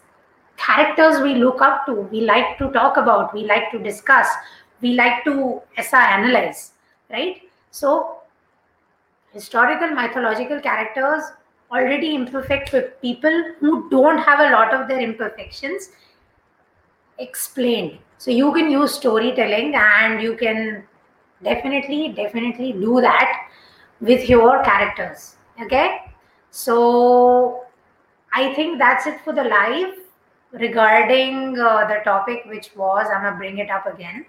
characters 0.57 1.21
we 1.21 1.35
look 1.35 1.61
up 1.61 1.85
to, 1.85 1.93
we 1.93 2.21
like 2.21 2.57
to 2.57 2.69
talk 2.71 2.97
about, 2.97 3.33
we 3.33 3.45
like 3.45 3.71
to 3.71 3.79
discuss, 3.79 4.27
we 4.81 4.93
like 4.93 5.23
to 5.23 5.61
analyze, 5.93 6.71
right? 7.09 7.41
So, 7.71 8.17
historical 9.31 9.87
mythological 9.89 10.59
characters 10.59 11.23
already 11.71 12.15
imperfect 12.15 12.73
with 12.73 12.99
people 13.01 13.53
who 13.59 13.89
don't 13.89 14.17
have 14.17 14.39
a 14.41 14.51
lot 14.51 14.73
of 14.73 14.89
their 14.89 14.99
imperfections 14.99 15.89
explained. 17.17 17.99
So, 18.17 18.31
you 18.31 18.51
can 18.51 18.69
use 18.69 18.93
storytelling 18.93 19.75
and 19.75 20.21
you 20.21 20.35
can 20.35 20.83
definitely, 21.43 22.09
definitely 22.09 22.73
do 22.73 23.01
that 23.01 23.49
with 23.99 24.27
your 24.29 24.63
characters. 24.63 25.35
Okay. 25.61 25.99
So, 26.49 27.63
I 28.33 28.53
think 28.53 28.77
that's 28.77 29.07
it 29.07 29.21
for 29.21 29.33
the 29.33 29.43
live 29.43 29.95
regarding 30.51 31.57
uh, 31.57 31.87
the 31.87 32.01
topic, 32.03 32.43
which 32.45 32.71
was, 32.75 33.07
I'm 33.13 33.31
to 33.31 33.37
bring 33.37 33.57
it 33.59 33.69
up 33.69 33.85
again 33.85 34.25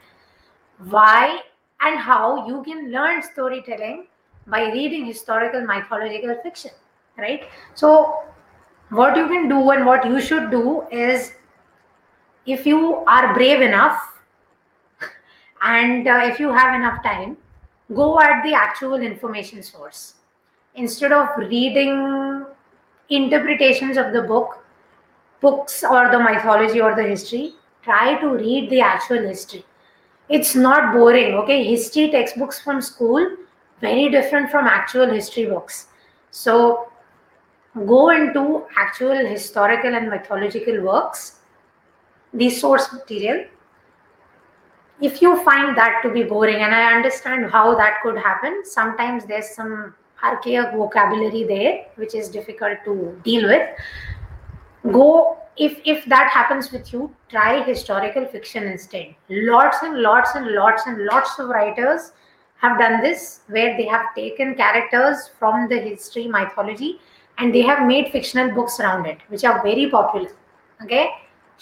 why 0.90 1.40
and 1.80 1.98
how 1.98 2.46
you 2.46 2.62
can 2.62 2.90
learn 2.90 3.22
storytelling 3.22 4.06
by 4.46 4.70
reading 4.72 5.04
historical 5.04 5.64
mythological 5.64 6.34
fiction 6.42 6.70
right 7.18 7.44
so 7.74 8.22
what 8.90 9.16
you 9.16 9.26
can 9.28 9.48
do 9.48 9.70
and 9.70 9.86
what 9.86 10.04
you 10.04 10.20
should 10.20 10.50
do 10.50 10.84
is 10.90 11.32
if 12.46 12.66
you 12.66 12.96
are 13.06 13.34
brave 13.34 13.60
enough 13.60 14.00
and 15.62 16.08
uh, 16.08 16.20
if 16.24 16.38
you 16.40 16.52
have 16.52 16.74
enough 16.74 17.02
time 17.02 17.36
go 17.94 18.18
at 18.20 18.42
the 18.42 18.54
actual 18.54 18.94
information 18.94 19.62
source. 19.62 20.14
Instead 20.74 21.12
of 21.12 21.28
reading 21.36 22.46
interpretations 23.10 23.96
of 23.96 24.12
the 24.12 24.22
book 24.22 24.64
books 25.40 25.84
or 25.84 26.10
the 26.10 26.18
mythology 26.18 26.80
or 26.80 26.94
the 26.94 27.02
history 27.02 27.54
try 27.82 28.18
to 28.20 28.28
read 28.28 28.70
the 28.70 28.80
actual 28.80 29.18
history. 29.18 29.64
It's 30.28 30.54
not 30.54 30.94
boring 30.94 31.34
okay? 31.34 31.64
History 31.64 32.10
textbooks 32.10 32.60
from 32.60 32.80
school 32.80 33.36
very 33.82 34.08
different 34.08 34.50
from 34.50 34.66
actual 34.66 35.10
history 35.10 35.46
books. 35.46 35.88
So 36.30 36.88
go 37.74 38.10
into 38.10 38.64
actual 38.76 39.26
historical 39.26 39.94
and 39.94 40.08
mythological 40.08 40.80
works. 40.80 41.40
The 42.32 42.48
source 42.48 42.92
material 42.92 43.44
if 45.00 45.20
you 45.22 45.42
find 45.44 45.76
that 45.76 46.00
to 46.02 46.10
be 46.10 46.22
boring 46.22 46.62
and 46.62 46.74
i 46.74 46.92
understand 46.92 47.50
how 47.50 47.74
that 47.74 48.00
could 48.02 48.16
happen 48.16 48.62
sometimes 48.64 49.24
there's 49.24 49.50
some 49.50 49.94
archaic 50.22 50.72
vocabulary 50.72 51.44
there 51.44 51.84
which 51.96 52.14
is 52.14 52.28
difficult 52.28 52.78
to 52.84 53.18
deal 53.24 53.48
with. 53.48 53.68
Go 54.92 55.38
if 55.56 55.80
if 55.84 56.04
that 56.06 56.30
happens 56.30 56.72
with 56.72 56.92
you 56.92 57.14
try 57.28 57.62
historical 57.62 58.26
fiction 58.26 58.64
instead. 58.64 59.14
Lots 59.28 59.78
and 59.82 60.00
lots 60.00 60.34
and 60.34 60.52
lots 60.52 60.86
and 60.86 61.04
lots 61.06 61.38
of 61.38 61.48
writers 61.48 62.12
have 62.56 62.78
done 62.78 63.00
this 63.02 63.40
where 63.48 63.76
they 63.76 63.86
have 63.86 64.14
taken 64.14 64.54
characters 64.54 65.30
from 65.38 65.68
the 65.68 65.78
history 65.78 66.28
mythology 66.28 67.00
and 67.38 67.54
they 67.54 67.62
have 67.62 67.86
made 67.86 68.12
fictional 68.12 68.52
books 68.54 68.78
around 68.78 69.06
it 69.06 69.18
which 69.28 69.44
are 69.44 69.62
very 69.62 69.90
popular. 69.90 70.30
Okay? 70.82 71.10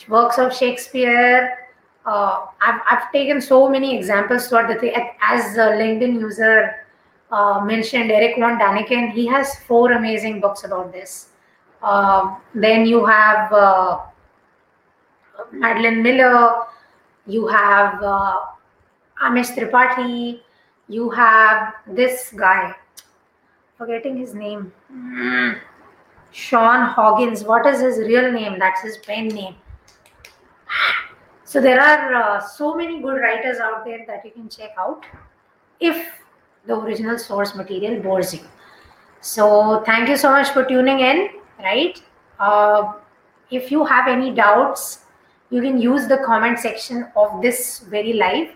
Works 0.09 0.39
of 0.39 0.55
shakespeare 0.55 1.70
uh, 2.07 2.47
I've, 2.61 2.81
I've 2.91 3.13
taken 3.13 3.41
so 3.41 3.69
many 3.69 3.97
examples 3.97 4.49
throughout 4.49 4.69
the 4.69 4.77
thing 4.77 4.95
as 5.23 5.57
a 5.57 5.71
linkedin 5.81 6.21
user 6.21 6.87
uh, 7.31 7.61
mentioned 7.65 8.11
eric 8.11 8.39
von 8.39 8.59
daniken 8.59 9.13
he 9.13 9.27
has 9.27 9.59
four 9.67 9.93
amazing 9.93 10.41
books 10.41 10.65
about 10.65 10.93
this 10.93 11.29
uh, 11.83 12.37
then 12.55 12.87
you 12.87 13.05
have 13.07 13.53
uh, 13.53 14.01
Madeline 15.53 16.03
Miller, 16.03 16.65
you 17.27 17.47
have 17.47 18.03
uh, 18.03 18.41
Amish 19.23 19.55
Tripathi, 19.55 20.41
you 20.89 21.11
have 21.11 21.75
this 21.87 22.33
guy, 22.37 22.75
forgetting 23.79 24.17
his 24.17 24.35
name, 24.35 24.73
mm. 24.93 25.59
Sean 26.33 26.87
Hoggins. 26.87 27.45
What 27.45 27.67
is 27.67 27.81
his 27.81 27.99
real 27.99 28.31
name? 28.33 28.59
That's 28.59 28.83
his 28.83 28.99
pen 28.99 29.29
name. 29.29 29.57
So 31.51 31.61
there 31.61 31.81
are 31.81 32.15
uh, 32.15 32.41
so 32.41 32.77
many 32.77 33.01
good 33.03 33.21
writers 33.21 33.59
out 33.59 33.85
there 33.85 34.05
that 34.07 34.25
you 34.25 34.31
can 34.31 34.49
check 34.49 34.71
out 34.79 35.05
if 35.81 35.97
the 36.65 36.77
original 36.77 37.19
source 37.19 37.57
material 37.57 38.01
bores 38.01 38.33
you. 38.33 38.41
So 39.21 39.83
thank 39.85 40.09
you 40.09 40.17
so 40.17 40.31
much 40.31 40.51
for 40.51 40.65
tuning 40.65 41.01
in 41.01 41.31
right? 41.63 42.01
Uh, 42.39 42.93
if 43.51 43.71
you 43.71 43.85
have 43.85 44.09
any 44.09 44.33
doubts, 44.33 45.01
you 45.51 45.61
can 45.61 45.81
use 45.81 46.07
the 46.07 46.19
comment 46.19 46.59
section 46.59 47.09
of 47.17 47.43
this 47.43 47.81
very 47.81 48.13
live, 48.13 48.49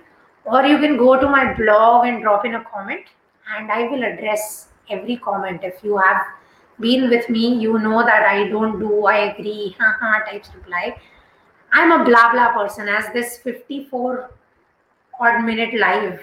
or 0.45 0.65
you 0.65 0.79
can 0.79 0.97
go 0.97 1.21
to 1.21 1.29
my 1.29 1.53
blog 1.55 2.07
and 2.07 2.23
drop 2.23 2.45
in 2.45 2.55
a 2.55 2.65
comment, 2.65 3.07
and 3.57 3.73
I 3.73 3.89
will 3.89 4.05
address 4.05 4.69
every 4.89 5.17
comment. 5.17 5.63
If 5.65 5.83
you 5.83 5.97
have 5.99 6.23
been 6.79 7.11
with 7.11 7.29
me, 7.29 7.57
you 7.59 7.79
know 7.79 8.05
that 8.05 8.25
I 8.25 8.49
don't 8.49 8.79
do 8.79 9.07
I 9.07 9.33
agree, 9.33 9.75
haha 9.81 10.25
types 10.31 10.51
reply. 10.55 10.97
I'm 11.77 11.91
a 11.91 12.05
blah 12.05 12.31
blah 12.31 12.53
person, 12.53 12.89
as 12.89 13.13
this 13.13 13.39
54 13.39 14.31
odd 15.21 15.45
minute 15.45 15.75
live 15.75 16.21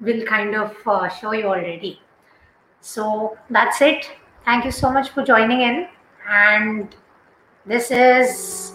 will 0.00 0.24
kind 0.26 0.56
of 0.56 0.76
uh, 0.84 1.08
show 1.08 1.32
you 1.32 1.44
already. 1.44 2.00
So 2.80 3.38
that's 3.48 3.80
it. 3.80 4.10
Thank 4.44 4.64
you 4.64 4.72
so 4.72 4.90
much 4.90 5.10
for 5.10 5.22
joining 5.22 5.60
in. 5.60 5.86
And 6.28 6.96
this 7.64 7.92
is. 7.92 8.72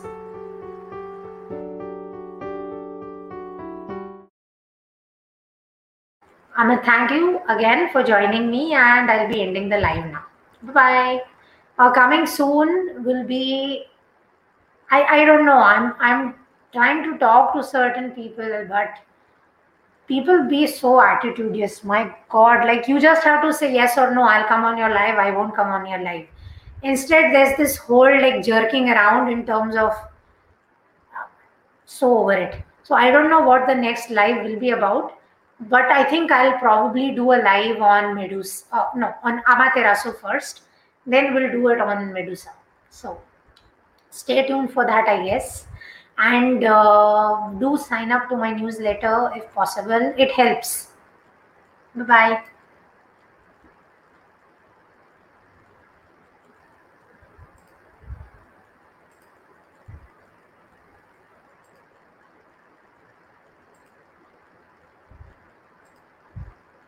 I'm 6.55 6.67
going 6.67 6.79
to 6.79 6.85
thank 6.85 7.11
you 7.11 7.41
again 7.49 7.89
for 7.91 8.01
joining 8.01 8.49
me, 8.49 8.73
and 8.73 9.11
I'll 9.11 9.27
be 9.27 9.41
ending 9.41 9.67
the 9.67 9.77
live 9.77 10.05
now. 10.05 10.23
Bye 10.63 10.73
bye. 10.73 11.21
Uh, 11.77 11.91
coming 11.91 12.25
soon 12.25 13.03
will 13.03 13.25
be 13.25 13.83
I 14.91 15.03
I 15.03 15.25
don't 15.25 15.45
know. 15.45 15.57
I'm 15.57 15.93
I'm 15.99 16.35
trying 16.73 17.03
to 17.03 17.17
talk 17.17 17.53
to 17.53 17.63
certain 17.63 18.11
people, 18.11 18.65
but 18.69 18.99
people 20.07 20.47
be 20.49 20.67
so 20.67 21.01
attitudious. 21.01 21.83
My 21.83 22.15
God, 22.29 22.65
like 22.65 22.87
you 22.87 22.99
just 22.99 23.23
have 23.23 23.41
to 23.43 23.53
say 23.53 23.73
yes 23.73 23.97
or 23.97 24.13
no. 24.13 24.23
I'll 24.23 24.47
come 24.47 24.63
on 24.63 24.77
your 24.77 24.89
live. 24.89 25.17
I 25.17 25.31
won't 25.31 25.55
come 25.55 25.67
on 25.67 25.85
your 25.85 25.99
live. 25.99 26.27
Instead, 26.83 27.33
there's 27.33 27.57
this 27.57 27.77
whole 27.77 28.21
like 28.21 28.43
jerking 28.43 28.89
around 28.89 29.31
in 29.31 29.45
terms 29.45 29.75
of 29.75 29.93
so 31.85 32.17
over 32.19 32.33
it. 32.33 32.63
So 32.83 32.95
I 32.95 33.11
don't 33.11 33.29
know 33.29 33.41
what 33.41 33.67
the 33.67 33.75
next 33.75 34.09
live 34.09 34.43
will 34.43 34.59
be 34.59 34.71
about 34.71 35.17
but 35.59 35.85
I 35.85 36.03
think 36.03 36.31
I'll 36.31 36.57
probably 36.59 37.11
do 37.11 37.31
a 37.31 37.39
live 37.41 37.81
on 37.81 38.15
Medusa. 38.15 38.65
Uh, 38.71 38.85
no, 38.95 39.13
on 39.23 39.41
Amaterasu 39.43 40.19
first. 40.19 40.61
Then 41.05 41.33
we'll 41.33 41.51
do 41.51 41.69
it 41.69 41.81
on 41.81 42.13
Medusa. 42.13 42.51
So 42.89 43.19
stay 44.17 44.47
tuned 44.47 44.73
for 44.73 44.85
that, 44.85 45.07
I 45.07 45.25
guess. 45.25 45.67
And 46.17 46.63
uh, 46.63 47.49
do 47.59 47.77
sign 47.77 48.11
up 48.11 48.29
to 48.29 48.37
my 48.37 48.51
newsletter 48.51 49.31
if 49.35 49.53
possible. 49.53 50.13
It 50.17 50.31
helps. 50.31 50.87
Bye 51.95 52.03
bye. 52.03 52.43